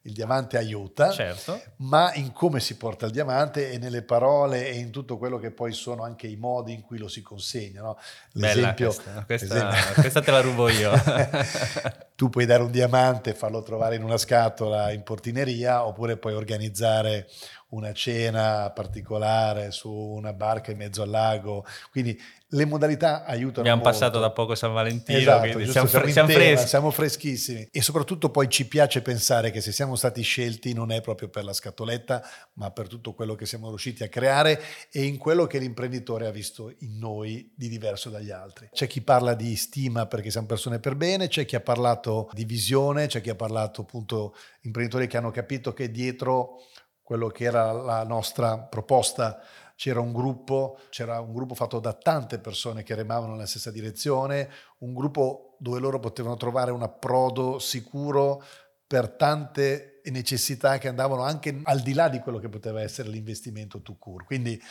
il 0.06 0.12
diamante 0.12 0.58
aiuta, 0.58 1.12
certo. 1.12 1.62
ma 1.78 2.14
in 2.16 2.34
come 2.34 2.60
si 2.60 2.76
porta 2.76 3.06
il 3.06 3.14
diamante 3.14 3.72
e 3.72 3.78
nelle 3.78 4.02
parole 4.02 4.68
e 4.68 4.78
in 4.78 4.92
tutto 4.92 5.18
quello 5.18 5.38
che 5.38 5.52
poi 5.52 5.72
sono 5.72 6.04
anche 6.04 6.28
i 6.28 6.36
modi 6.36 6.74
in 6.74 6.82
cui 6.82 6.98
lo 6.98 7.08
si 7.08 7.22
consegna. 7.22 7.82
No? 7.82 7.98
L'esempio, 8.34 8.88
questa, 8.88 9.24
questa, 9.26 9.54
l'esempio... 9.54 10.02
questa 10.02 10.22
te 10.22 10.32
la 10.32 10.42
rubo 10.42 10.68
io. 10.68 10.92
tu 12.16 12.30
puoi 12.30 12.46
dare 12.46 12.64
un 12.64 12.72
diamante 12.72 13.30
e 13.30 13.34
farlo 13.34 13.64
trovare 13.64 13.96
in 13.96 14.04
una 14.04 14.18
scatola 14.18 14.92
in 14.92 15.04
portineria 15.04 15.86
oppure 15.86 16.18
puoi 16.18 16.34
organizzare 16.34 17.30
una 17.74 17.92
cena 17.92 18.72
particolare 18.72 19.72
su 19.72 19.92
una 19.92 20.34
barca 20.34 20.72
in 20.72 20.78
mezzo 20.78 21.02
al 21.02 21.10
lago. 21.10 21.66
Quindi 21.92 22.20
le 22.54 22.66
modalità 22.66 23.26
aiutano 23.26 23.62
Abbiamo 23.62 23.82
molto. 23.82 23.92
passato 23.92 24.20
da 24.20 24.30
poco 24.30 24.54
San 24.54 24.74
Valentino, 24.74 25.18
esatto, 25.18 25.52
quindi 25.52 25.72
siamo, 25.72 25.88
siamo, 25.88 26.08
siamo, 26.08 26.30
freschi. 26.30 26.68
siamo, 26.68 26.92
freschissimi. 26.92 27.68
E 27.72 27.82
soprattutto 27.82 28.30
poi 28.30 28.48
ci 28.48 28.68
piace 28.68 29.02
pensare 29.02 29.50
che 29.50 29.60
se 29.60 29.72
siamo 29.72 29.96
stati 29.96 30.22
scelti 30.22 30.74
non 30.74 30.92
è 30.92 31.02
proprio 31.02 31.30
per 31.30 31.44
la 31.44 31.54
scatoletta, 31.54 32.24
ma 32.54 32.70
per 32.70 32.88
tutto 32.88 33.14
quello 33.14 33.34
che 33.34 33.48
siamo 33.48 33.70
riusciti 33.70 34.04
a 34.04 34.08
creare 34.08 34.62
e 34.92 35.04
in 35.04 35.18
quello 35.18 35.48
che 35.48 35.58
l'imprenditore 35.58 36.28
ha 36.28 36.32
visto 36.32 36.72
in 36.80 37.00
noi 37.00 37.52
di 37.56 37.68
diverso 37.70 38.10
dagli 38.10 38.30
altri. 38.30 38.70
C'è 38.72 38.86
chi 38.86 39.02
parla 39.02 39.34
di 39.34 39.56
stima 39.56 40.06
perché 40.06 40.30
siamo 40.30 40.46
persone 40.48 40.80
per 40.80 40.96
bene, 40.96 41.28
c'è 41.28 41.46
chi 41.46 41.56
ha 41.56 41.62
parlato 41.62 42.30
di 42.34 42.46
visione, 42.46 43.08
c'è 43.08 43.22
chi 43.22 43.32
ha 43.32 43.36
parlato 43.36 43.82
appunto 43.82 44.36
imprenditori 44.62 45.08
che 45.08 45.18
hanno 45.18 45.32
capito 45.32 45.74
che 45.74 45.90
dietro 45.90 46.62
quello 47.04 47.28
che 47.28 47.44
era 47.44 47.72
la 47.72 48.04
nostra 48.04 48.58
proposta 48.58 49.40
c'era 49.76 50.00
un 50.00 50.14
gruppo, 50.14 50.80
c'era 50.90 51.20
un 51.20 51.34
gruppo 51.34 51.56
fatto 51.56 51.80
da 51.80 51.94
tante 51.94 52.40
persone 52.40 52.84
che 52.84 52.96
remavano 52.96 53.34
nella 53.34 53.46
stessa 53.46 53.72
direzione, 53.72 54.50
un 54.80 54.94
gruppo 54.94 55.58
dove 55.60 55.80
loro 55.80 56.00
potevano 56.00 56.38
trovare 56.38 56.72
un 56.72 56.84
approdo 56.84 57.60
sicuro 57.60 58.42
per 58.88 59.10
tante 59.10 60.02
necessità 60.06 60.78
che 60.78 60.88
andavano 60.88 61.24
anche 61.24 61.62
al 61.64 61.80
di 61.80 61.94
là 61.94 62.10
di 62.10 62.20
quello 62.20 62.38
che 62.38 62.50
poteva 62.50 62.82
essere 62.82 63.10
l'investimento 63.10 63.82
to 63.82 63.96
cure. 63.98 64.26
Quindi 64.26 64.62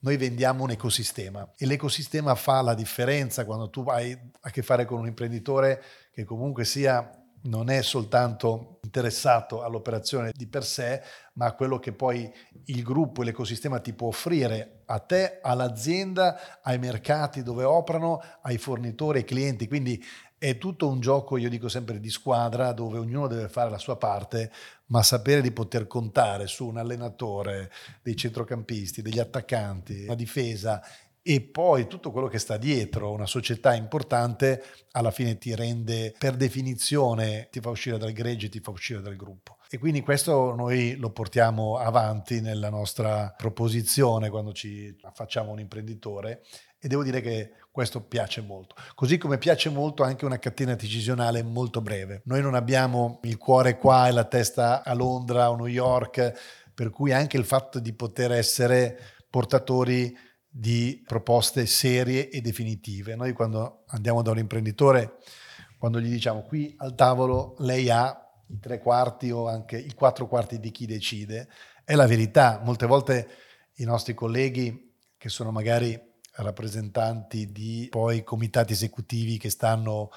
noi 0.00 0.16
vendiamo 0.16 0.64
un 0.64 0.70
ecosistema 0.70 1.52
e 1.56 1.66
l'ecosistema 1.66 2.34
fa 2.34 2.62
la 2.62 2.74
differenza 2.74 3.44
quando 3.44 3.68
tu 3.68 3.82
hai 3.88 4.16
a 4.40 4.50
che 4.50 4.62
fare 4.62 4.84
con 4.84 5.00
un 5.00 5.06
imprenditore 5.06 5.82
che 6.10 6.24
comunque 6.24 6.64
sia 6.64 7.15
non 7.46 7.70
è 7.70 7.82
soltanto 7.82 8.78
interessato 8.82 9.62
all'operazione 9.62 10.32
di 10.34 10.46
per 10.46 10.64
sé, 10.64 11.02
ma 11.34 11.46
a 11.46 11.52
quello 11.54 11.78
che 11.78 11.92
poi 11.92 12.32
il 12.66 12.82
gruppo 12.82 13.22
e 13.22 13.26
l'ecosistema 13.26 13.80
ti 13.80 13.92
può 13.92 14.08
offrire 14.08 14.82
a 14.86 14.98
te, 15.00 15.40
all'azienda, 15.42 16.60
ai 16.62 16.78
mercati 16.78 17.42
dove 17.42 17.64
operano, 17.64 18.22
ai 18.42 18.58
fornitori, 18.58 19.18
ai 19.18 19.24
clienti. 19.24 19.66
Quindi 19.68 20.02
è 20.38 20.58
tutto 20.58 20.88
un 20.88 21.00
gioco, 21.00 21.38
io 21.38 21.48
dico 21.48 21.68
sempre, 21.68 21.98
di 21.98 22.10
squadra 22.10 22.72
dove 22.72 22.98
ognuno 22.98 23.26
deve 23.26 23.48
fare 23.48 23.70
la 23.70 23.78
sua 23.78 23.96
parte, 23.96 24.52
ma 24.86 25.02
sapere 25.02 25.40
di 25.40 25.50
poter 25.50 25.86
contare 25.86 26.46
su 26.46 26.66
un 26.66 26.76
allenatore, 26.76 27.70
dei 28.02 28.16
centrocampisti, 28.16 29.02
degli 29.02 29.18
attaccanti, 29.18 30.04
una 30.04 30.14
difesa 30.14 30.82
e 31.28 31.40
poi 31.40 31.88
tutto 31.88 32.12
quello 32.12 32.28
che 32.28 32.38
sta 32.38 32.56
dietro 32.56 33.10
una 33.10 33.26
società 33.26 33.74
importante 33.74 34.62
alla 34.92 35.10
fine 35.10 35.38
ti 35.38 35.56
rende 35.56 36.14
per 36.16 36.36
definizione 36.36 37.48
ti 37.50 37.58
fa 37.58 37.70
uscire 37.70 37.98
dal 37.98 38.12
gregge, 38.12 38.48
ti 38.48 38.60
fa 38.60 38.70
uscire 38.70 39.02
dal 39.02 39.16
gruppo. 39.16 39.58
E 39.68 39.78
quindi 39.78 40.02
questo 40.02 40.54
noi 40.54 40.94
lo 40.94 41.10
portiamo 41.10 41.78
avanti 41.78 42.40
nella 42.40 42.70
nostra 42.70 43.34
proposizione 43.36 44.30
quando 44.30 44.52
ci 44.52 44.96
facciamo 45.14 45.50
un 45.50 45.58
imprenditore 45.58 46.42
e 46.78 46.86
devo 46.86 47.02
dire 47.02 47.20
che 47.20 47.54
questo 47.72 48.02
piace 48.02 48.40
molto. 48.40 48.76
Così 48.94 49.18
come 49.18 49.38
piace 49.38 49.68
molto 49.68 50.04
anche 50.04 50.24
una 50.24 50.38
catena 50.38 50.76
decisionale 50.76 51.42
molto 51.42 51.80
breve. 51.80 52.22
Noi 52.26 52.40
non 52.40 52.54
abbiamo 52.54 53.18
il 53.24 53.36
cuore 53.36 53.78
qua 53.78 54.06
e 54.06 54.12
la 54.12 54.26
testa 54.26 54.84
a 54.84 54.94
Londra 54.94 55.50
o 55.50 55.56
New 55.56 55.66
York, 55.66 56.70
per 56.72 56.90
cui 56.90 57.12
anche 57.12 57.36
il 57.36 57.44
fatto 57.44 57.80
di 57.80 57.92
poter 57.94 58.30
essere 58.30 58.96
portatori 59.28 60.16
di 60.58 61.02
proposte 61.06 61.66
serie 61.66 62.30
e 62.30 62.40
definitive. 62.40 63.14
Noi 63.14 63.34
quando 63.34 63.82
andiamo 63.88 64.22
da 64.22 64.30
un 64.30 64.38
imprenditore, 64.38 65.18
quando 65.76 66.00
gli 66.00 66.08
diciamo 66.08 66.44
qui 66.44 66.74
al 66.78 66.94
tavolo 66.94 67.56
lei 67.58 67.90
ha 67.90 68.18
i 68.48 68.58
tre 68.58 68.78
quarti 68.78 69.30
o 69.30 69.48
anche 69.48 69.76
i 69.76 69.92
quattro 69.92 70.26
quarti 70.26 70.58
di 70.58 70.70
chi 70.70 70.86
decide, 70.86 71.50
è 71.84 71.94
la 71.94 72.06
verità. 72.06 72.62
Molte 72.64 72.86
volte 72.86 73.28
i 73.74 73.84
nostri 73.84 74.14
colleghi 74.14 74.94
che 75.18 75.28
sono 75.28 75.50
magari 75.50 76.00
rappresentanti 76.36 77.52
di 77.52 77.88
poi 77.90 78.24
comitati 78.24 78.72
esecutivi 78.72 79.36
che 79.36 79.50
stanno 79.50 80.08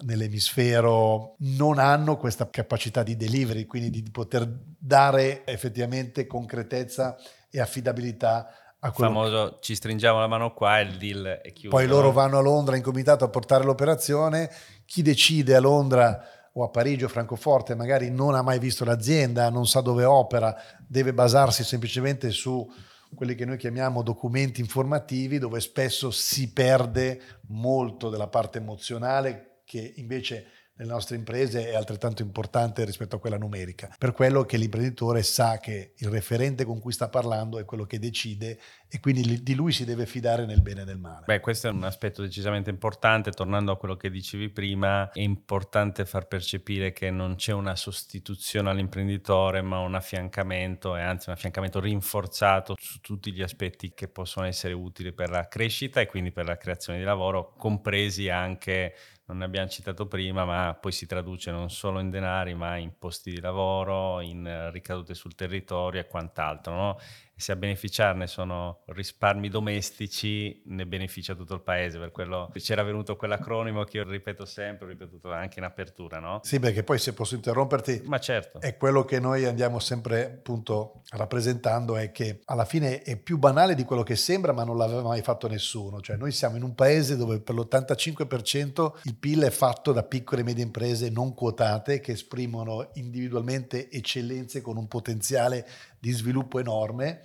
nell'emisfero 0.00 1.34
non 1.38 1.78
hanno 1.78 2.18
questa 2.18 2.50
capacità 2.50 3.02
di 3.02 3.16
delivery, 3.16 3.64
quindi 3.64 3.90
di 3.90 4.10
poter 4.10 4.46
dare 4.78 5.46
effettivamente 5.46 6.26
concretezza 6.26 7.16
e 7.48 7.58
affidabilità 7.58 8.67
quello 8.80 9.10
famoso 9.10 9.48
che... 9.50 9.56
ci 9.60 9.74
stringiamo 9.74 10.20
la 10.20 10.26
mano 10.26 10.52
qua 10.54 10.78
e 10.78 10.82
il 10.82 10.96
deal 10.96 11.40
è 11.42 11.52
chiuso. 11.52 11.74
Poi 11.74 11.86
loro 11.86 12.12
vanno 12.12 12.38
a 12.38 12.40
Londra 12.40 12.76
in 12.76 12.82
comitato 12.82 13.24
a 13.24 13.28
portare 13.28 13.64
l'operazione, 13.64 14.50
chi 14.86 15.02
decide 15.02 15.56
a 15.56 15.60
Londra 15.60 16.50
o 16.52 16.64
a 16.64 16.68
Parigi 16.68 17.04
o 17.04 17.08
Francoforte 17.08 17.74
magari 17.74 18.10
non 18.10 18.34
ha 18.34 18.42
mai 18.42 18.58
visto 18.58 18.84
l'azienda, 18.84 19.50
non 19.50 19.66
sa 19.66 19.80
dove 19.80 20.04
opera, 20.04 20.54
deve 20.86 21.12
basarsi 21.12 21.64
semplicemente 21.64 22.30
su 22.30 22.66
quelli 23.14 23.34
che 23.34 23.44
noi 23.44 23.56
chiamiamo 23.56 24.02
documenti 24.02 24.60
informativi 24.60 25.38
dove 25.38 25.60
spesso 25.60 26.10
si 26.10 26.52
perde 26.52 27.20
molto 27.48 28.10
della 28.10 28.28
parte 28.28 28.58
emozionale 28.58 29.62
che 29.64 29.94
invece 29.96 30.46
nelle 30.78 30.92
nostre 30.92 31.16
imprese 31.16 31.70
è 31.70 31.74
altrettanto 31.74 32.22
importante 32.22 32.84
rispetto 32.84 33.16
a 33.16 33.18
quella 33.18 33.36
numerica, 33.36 33.94
per 33.98 34.12
quello 34.12 34.44
che 34.44 34.56
l'imprenditore 34.56 35.22
sa 35.22 35.58
che 35.58 35.92
il 35.96 36.08
referente 36.08 36.64
con 36.64 36.80
cui 36.80 36.92
sta 36.92 37.08
parlando 37.08 37.58
è 37.58 37.64
quello 37.64 37.84
che 37.84 37.98
decide 37.98 38.58
e 38.88 39.00
quindi 39.00 39.42
di 39.42 39.54
lui 39.54 39.72
si 39.72 39.84
deve 39.84 40.06
fidare 40.06 40.46
nel 40.46 40.62
bene 40.62 40.82
e 40.82 40.84
nel 40.84 40.98
male. 40.98 41.24
Beh, 41.26 41.40
questo 41.40 41.68
è 41.68 41.70
un 41.70 41.82
aspetto 41.82 42.22
decisamente 42.22 42.70
importante, 42.70 43.32
tornando 43.32 43.72
a 43.72 43.76
quello 43.76 43.96
che 43.96 44.08
dicevi 44.08 44.48
prima, 44.50 45.10
è 45.10 45.20
importante 45.20 46.06
far 46.06 46.26
percepire 46.26 46.92
che 46.92 47.10
non 47.10 47.34
c'è 47.34 47.52
una 47.52 47.76
sostituzione 47.76 48.70
all'imprenditore, 48.70 49.62
ma 49.62 49.80
un 49.80 49.94
affiancamento 49.94 50.96
e 50.96 51.02
anzi 51.02 51.28
un 51.28 51.34
affiancamento 51.34 51.80
rinforzato 51.80 52.76
su 52.78 53.00
tutti 53.00 53.32
gli 53.32 53.42
aspetti 53.42 53.92
che 53.94 54.08
possono 54.08 54.46
essere 54.46 54.72
utili 54.72 55.12
per 55.12 55.28
la 55.30 55.48
crescita 55.48 56.00
e 56.00 56.06
quindi 56.06 56.30
per 56.30 56.46
la 56.46 56.56
creazione 56.56 56.98
di 56.98 57.04
lavoro, 57.04 57.52
compresi 57.56 58.28
anche 58.28 58.94
non 59.28 59.38
ne 59.38 59.44
abbiamo 59.44 59.68
citato 59.68 60.06
prima, 60.06 60.44
ma 60.44 60.74
poi 60.74 60.90
si 60.92 61.06
traduce 61.06 61.50
non 61.50 61.70
solo 61.70 62.00
in 62.00 62.10
denari, 62.10 62.54
ma 62.54 62.76
in 62.76 62.96
posti 62.98 63.30
di 63.30 63.40
lavoro, 63.40 64.20
in 64.20 64.70
ricadute 64.72 65.14
sul 65.14 65.34
territorio 65.34 66.00
e 66.00 66.06
quant'altro. 66.06 66.74
No? 66.74 66.98
Se 67.38 67.52
a 67.52 67.56
beneficiarne 67.56 68.26
sono 68.26 68.82
risparmi 68.86 69.48
domestici, 69.48 70.60
ne 70.66 70.86
beneficia 70.86 71.34
tutto 71.34 71.54
il 71.54 71.62
paese. 71.62 71.98
Per 71.98 72.10
quello 72.10 72.50
c'era 72.54 72.82
venuto 72.82 73.16
quell'acronimo 73.16 73.84
che 73.84 73.98
io 73.98 74.08
ripeto 74.08 74.44
sempre, 74.44 74.86
ho 74.86 74.88
ripetuto 74.88 75.30
anche 75.30 75.60
in 75.60 75.64
apertura, 75.64 76.18
no? 76.18 76.40
Sì, 76.42 76.58
perché 76.58 76.82
poi 76.82 76.98
se 76.98 77.14
posso 77.14 77.36
interromperti, 77.36 78.02
ma 78.06 78.18
certo. 78.18 78.60
È 78.60 78.76
quello 78.76 79.04
che 79.04 79.20
noi 79.20 79.44
andiamo 79.44 79.78
sempre 79.78 80.24
appunto 80.24 81.02
rappresentando 81.10 81.96
è 81.96 82.10
che 82.10 82.40
alla 82.46 82.64
fine 82.64 83.02
è 83.02 83.16
più 83.16 83.38
banale 83.38 83.76
di 83.76 83.84
quello 83.84 84.02
che 84.02 84.16
sembra, 84.16 84.52
ma 84.52 84.64
non 84.64 84.76
l'aveva 84.76 85.02
mai 85.02 85.22
fatto 85.22 85.46
nessuno. 85.46 86.00
Cioè 86.00 86.16
noi 86.16 86.32
siamo 86.32 86.56
in 86.56 86.64
un 86.64 86.74
paese 86.74 87.16
dove 87.16 87.40
per 87.40 87.54
l'85% 87.54 88.92
il 89.04 89.16
PIL 89.16 89.42
è 89.42 89.50
fatto 89.50 89.92
da 89.92 90.02
piccole 90.02 90.40
e 90.40 90.44
medie 90.44 90.64
imprese 90.64 91.08
non 91.08 91.34
quotate 91.34 92.00
che 92.00 92.12
esprimono 92.12 92.90
individualmente 92.94 93.88
eccellenze 93.90 94.60
con 94.60 94.76
un 94.76 94.88
potenziale 94.88 95.66
di 95.98 96.12
sviluppo 96.12 96.58
enorme 96.58 97.22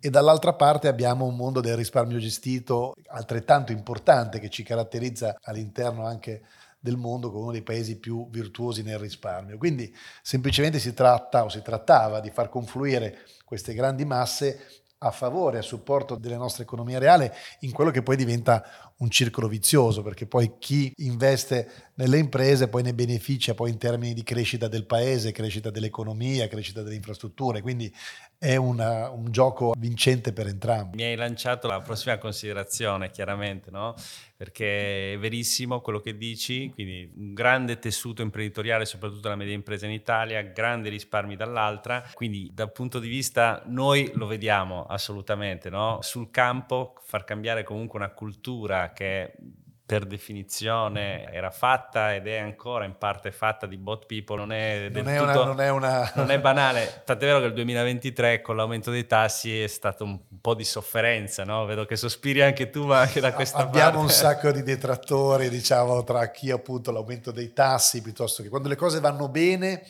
e 0.00 0.10
dall'altra 0.10 0.54
parte 0.54 0.88
abbiamo 0.88 1.26
un 1.26 1.36
mondo 1.36 1.60
del 1.60 1.76
risparmio 1.76 2.18
gestito 2.18 2.94
altrettanto 3.08 3.72
importante 3.72 4.38
che 4.38 4.48
ci 4.48 4.62
caratterizza 4.62 5.36
all'interno 5.42 6.06
anche 6.06 6.42
del 6.84 6.96
mondo 6.96 7.30
come 7.30 7.44
uno 7.44 7.52
dei 7.52 7.62
paesi 7.62 7.96
più 7.98 8.28
virtuosi 8.28 8.82
nel 8.82 8.98
risparmio. 8.98 9.56
Quindi 9.56 9.94
semplicemente 10.22 10.78
si 10.78 10.92
tratta 10.92 11.44
o 11.44 11.48
si 11.48 11.62
trattava 11.62 12.20
di 12.20 12.30
far 12.30 12.50
confluire 12.50 13.20
queste 13.44 13.72
grandi 13.72 14.04
masse 14.04 14.82
a 15.06 15.10
favore, 15.10 15.58
a 15.58 15.62
supporto 15.62 16.16
della 16.16 16.36
nostra 16.36 16.62
economia 16.62 16.98
reale 16.98 17.34
in 17.60 17.72
quello 17.72 17.90
che 17.90 18.02
poi 18.02 18.16
diventa 18.16 18.92
un 18.98 19.10
circolo 19.10 19.48
vizioso, 19.48 20.02
perché 20.02 20.26
poi 20.26 20.54
chi 20.58 20.92
investe 20.98 21.92
nelle 21.96 22.18
imprese 22.18 22.68
poi 22.68 22.82
ne 22.82 22.94
beneficia 22.94 23.54
poi 23.54 23.70
in 23.70 23.78
termini 23.78 24.14
di 24.14 24.22
crescita 24.22 24.66
del 24.66 24.86
paese, 24.86 25.32
crescita 25.32 25.70
dell'economia, 25.70 26.48
crescita 26.48 26.82
delle 26.82 26.94
infrastrutture, 26.94 27.60
quindi 27.60 27.92
è 28.44 28.56
una, 28.56 29.08
un 29.08 29.30
gioco 29.30 29.72
vincente 29.78 30.34
per 30.34 30.46
entrambi. 30.46 30.96
Mi 30.96 31.04
hai 31.04 31.16
lanciato 31.16 31.66
la 31.66 31.80
prossima 31.80 32.18
considerazione, 32.18 33.10
chiaramente, 33.10 33.70
no? 33.70 33.94
perché 34.36 35.14
è 35.14 35.18
verissimo 35.18 35.80
quello 35.80 36.00
che 36.00 36.18
dici, 36.18 36.70
quindi 36.74 37.10
un 37.16 37.32
grande 37.32 37.78
tessuto 37.78 38.20
imprenditoriale, 38.20 38.84
soprattutto 38.84 39.30
la 39.30 39.36
media 39.36 39.54
impresa 39.54 39.86
in 39.86 39.92
Italia, 39.92 40.42
grandi 40.42 40.90
risparmi 40.90 41.36
dall'altra, 41.36 42.06
quindi 42.12 42.50
dal 42.52 42.70
punto 42.70 42.98
di 42.98 43.08
vista 43.08 43.62
noi 43.64 44.10
lo 44.14 44.26
vediamo 44.26 44.84
assolutamente, 44.84 45.70
no? 45.70 46.00
sul 46.02 46.30
campo 46.30 46.96
far 47.02 47.24
cambiare 47.24 47.62
comunque 47.62 47.98
una 47.98 48.10
cultura 48.10 48.92
che 48.92 49.32
per 49.86 50.06
definizione 50.06 51.30
era 51.30 51.50
fatta 51.50 52.14
ed 52.14 52.26
è 52.26 52.38
ancora 52.38 52.86
in 52.86 52.96
parte 52.96 53.30
fatta 53.30 53.66
di 53.66 53.76
bot 53.76 54.06
people, 54.06 54.38
non 54.38 54.50
è, 54.50 54.88
non 54.88 55.08
è, 55.08 55.18
tutto, 55.18 55.30
una, 55.30 55.44
non 55.44 55.60
è, 55.60 55.68
una... 55.68 56.12
non 56.16 56.30
è 56.30 56.40
banale. 56.40 57.02
Tant'è 57.04 57.26
vero 57.26 57.40
che 57.40 57.46
il 57.46 57.52
2023 57.52 58.40
con 58.40 58.56
l'aumento 58.56 58.90
dei 58.90 59.06
tassi 59.06 59.62
è 59.62 59.66
stato 59.66 60.04
un 60.04 60.18
po' 60.40 60.54
di 60.54 60.64
sofferenza, 60.64 61.44
no? 61.44 61.66
vedo 61.66 61.84
che 61.84 61.96
sospiri 61.96 62.40
anche 62.40 62.70
tu, 62.70 62.86
ma 62.86 63.00
anche 63.00 63.20
da 63.20 63.34
questa 63.34 63.58
Abbiamo 63.58 63.90
parte. 63.90 64.04
un 64.04 64.08
sacco 64.08 64.50
di 64.52 64.62
detrattori, 64.62 65.50
diciamo, 65.50 66.02
tra 66.02 66.30
chi 66.30 66.50
appunto 66.50 66.90
l'aumento 66.90 67.30
dei 67.30 67.52
tassi, 67.52 68.00
piuttosto 68.00 68.42
che 68.42 68.48
quando 68.48 68.68
le 68.68 68.76
cose 68.76 69.00
vanno 69.00 69.28
bene 69.28 69.82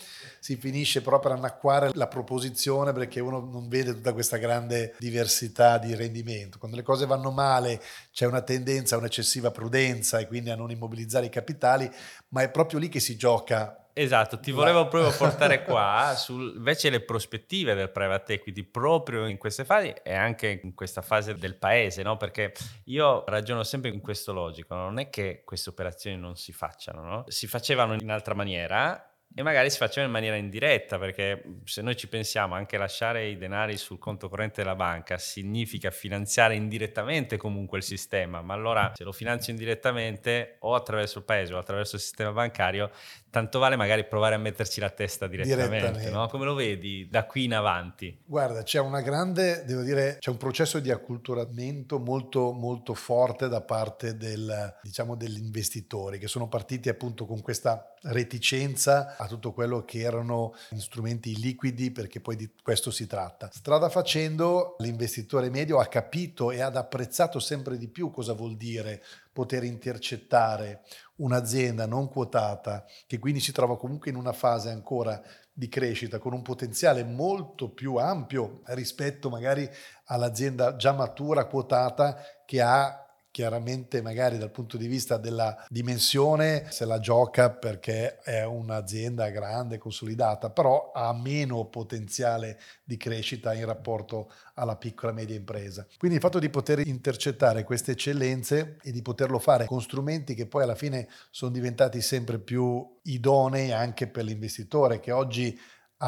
si 0.44 0.56
finisce 0.56 1.00
proprio 1.00 1.30
per 1.30 1.38
annacquare 1.38 1.90
la 1.94 2.06
proposizione 2.06 2.92
perché 2.92 3.18
uno 3.18 3.40
non 3.40 3.66
vede 3.66 3.94
tutta 3.94 4.12
questa 4.12 4.36
grande 4.36 4.94
diversità 4.98 5.78
di 5.78 5.94
rendimento. 5.94 6.58
Quando 6.58 6.76
le 6.76 6.82
cose 6.82 7.06
vanno 7.06 7.30
male 7.30 7.80
c'è 8.12 8.26
una 8.26 8.42
tendenza 8.42 8.94
a 8.94 8.98
un'eccessiva 8.98 9.50
prudenza 9.50 10.18
e 10.18 10.26
quindi 10.26 10.50
a 10.50 10.54
non 10.54 10.70
immobilizzare 10.70 11.24
i 11.24 11.30
capitali, 11.30 11.90
ma 12.28 12.42
è 12.42 12.50
proprio 12.50 12.78
lì 12.78 12.90
che 12.90 13.00
si 13.00 13.16
gioca 13.16 13.78
Esatto, 13.96 14.40
ti 14.40 14.50
volevo 14.50 14.88
proprio 14.88 15.14
portare 15.16 15.62
qua 15.62 16.14
su 16.16 16.36
invece 16.38 16.90
le 16.90 17.00
prospettive 17.00 17.74
del 17.74 17.90
private 17.90 18.34
equity 18.34 18.64
proprio 18.64 19.26
in 19.26 19.38
queste 19.38 19.64
fasi 19.64 19.94
e 20.02 20.12
anche 20.12 20.60
in 20.62 20.74
questa 20.74 21.00
fase 21.00 21.36
del 21.36 21.54
paese, 21.54 22.02
no? 22.02 22.16
Perché 22.16 22.52
io 22.86 23.24
ragiono 23.28 23.62
sempre 23.62 23.90
in 23.90 24.00
questo 24.00 24.32
logico, 24.32 24.74
non 24.74 24.98
è 24.98 25.08
che 25.10 25.42
queste 25.44 25.70
operazioni 25.70 26.18
non 26.18 26.36
si 26.36 26.52
facciano, 26.52 27.02
no? 27.02 27.24
Si 27.28 27.46
facevano 27.46 27.94
in 27.94 28.10
altra 28.10 28.34
maniera 28.34 29.13
e 29.36 29.42
magari 29.42 29.68
si 29.68 29.78
faceva 29.78 30.06
in 30.06 30.12
maniera 30.12 30.36
indiretta, 30.36 30.98
perché 30.98 31.42
se 31.64 31.82
noi 31.82 31.96
ci 31.96 32.06
pensiamo, 32.06 32.54
anche 32.54 32.76
lasciare 32.76 33.26
i 33.26 33.36
denari 33.36 33.76
sul 33.76 33.98
conto 33.98 34.28
corrente 34.28 34.62
della 34.62 34.76
banca 34.76 35.18
significa 35.18 35.90
finanziare 35.90 36.54
indirettamente 36.54 37.36
comunque 37.36 37.78
il 37.78 37.84
sistema, 37.84 38.42
ma 38.42 38.54
allora 38.54 38.92
se 38.94 39.02
lo 39.02 39.10
finanzio 39.10 39.52
indirettamente 39.52 40.56
o 40.60 40.74
attraverso 40.74 41.18
il 41.18 41.24
paese 41.24 41.52
o 41.52 41.58
attraverso 41.58 41.96
il 41.96 42.02
sistema 42.02 42.30
bancario, 42.30 42.90
tanto 43.34 43.58
vale 43.58 43.74
magari 43.74 44.04
provare 44.04 44.36
a 44.36 44.38
metterci 44.38 44.78
la 44.78 44.90
testa 44.90 45.26
direttamente, 45.26 45.68
direttamente. 45.68 46.10
No? 46.10 46.28
Come 46.28 46.44
lo 46.44 46.54
vedi 46.54 47.08
da 47.10 47.26
qui 47.26 47.42
in 47.42 47.54
avanti? 47.54 48.16
Guarda, 48.24 48.62
c'è 48.62 48.78
una 48.78 49.00
grande, 49.00 49.64
devo 49.64 49.82
dire, 49.82 50.18
c'è 50.20 50.30
un 50.30 50.36
processo 50.36 50.78
di 50.78 50.92
acculturamento 50.92 51.98
molto, 51.98 52.52
molto 52.52 52.94
forte 52.94 53.48
da 53.48 53.60
parte 53.60 54.16
del, 54.16 54.78
diciamo, 54.80 55.16
degli 55.16 55.38
investitori 55.38 56.20
che 56.20 56.28
sono 56.28 56.46
partiti 56.46 56.88
appunto 56.88 57.26
con 57.26 57.42
questa 57.42 57.92
reticenza 58.02 59.16
a 59.16 59.26
tutto 59.26 59.52
quello 59.52 59.84
che 59.84 59.98
erano 59.98 60.54
strumenti 60.76 61.36
liquidi 61.36 61.90
perché 61.90 62.20
poi 62.20 62.36
di 62.36 62.48
questo 62.62 62.92
si 62.92 63.08
tratta. 63.08 63.50
Strada 63.52 63.88
facendo 63.88 64.76
l'investitore 64.78 65.50
medio 65.50 65.80
ha 65.80 65.86
capito 65.86 66.52
e 66.52 66.60
ha 66.60 66.66
apprezzato 66.66 67.40
sempre 67.40 67.78
di 67.78 67.88
più 67.88 68.12
cosa 68.12 68.32
vuol 68.32 68.56
dire 68.56 69.02
poter 69.32 69.64
intercettare 69.64 70.82
un'azienda 71.16 71.86
non 71.86 72.08
quotata 72.08 72.84
che 73.06 73.18
quindi 73.18 73.40
si 73.40 73.52
trova 73.52 73.76
comunque 73.76 74.10
in 74.10 74.16
una 74.16 74.32
fase 74.32 74.70
ancora 74.70 75.20
di 75.52 75.68
crescita 75.68 76.18
con 76.18 76.32
un 76.32 76.42
potenziale 76.42 77.04
molto 77.04 77.70
più 77.70 77.96
ampio 77.96 78.62
rispetto 78.66 79.30
magari 79.30 79.68
all'azienda 80.06 80.74
già 80.76 80.92
matura 80.92 81.46
quotata 81.46 82.16
che 82.44 82.60
ha 82.60 83.03
chiaramente 83.34 84.00
magari 84.00 84.38
dal 84.38 84.52
punto 84.52 84.76
di 84.76 84.86
vista 84.86 85.16
della 85.16 85.66
dimensione 85.68 86.66
se 86.70 86.84
la 86.84 87.00
gioca 87.00 87.50
perché 87.50 88.20
è 88.20 88.44
un'azienda 88.44 89.28
grande, 89.30 89.76
consolidata, 89.76 90.50
però 90.50 90.92
ha 90.94 91.12
meno 91.12 91.64
potenziale 91.64 92.60
di 92.84 92.96
crescita 92.96 93.52
in 93.52 93.66
rapporto 93.66 94.30
alla 94.54 94.76
piccola 94.76 95.10
e 95.10 95.16
media 95.16 95.34
impresa. 95.34 95.84
Quindi 95.98 96.18
il 96.18 96.22
fatto 96.22 96.38
di 96.38 96.48
poter 96.48 96.86
intercettare 96.86 97.64
queste 97.64 97.90
eccellenze 97.90 98.76
e 98.80 98.92
di 98.92 99.02
poterlo 99.02 99.40
fare 99.40 99.66
con 99.66 99.82
strumenti 99.82 100.34
che 100.34 100.46
poi 100.46 100.62
alla 100.62 100.76
fine 100.76 101.08
sono 101.32 101.50
diventati 101.50 102.00
sempre 102.02 102.38
più 102.38 102.88
idonei 103.02 103.72
anche 103.72 104.06
per 104.06 104.22
l'investitore 104.22 105.00
che 105.00 105.10
oggi 105.10 105.58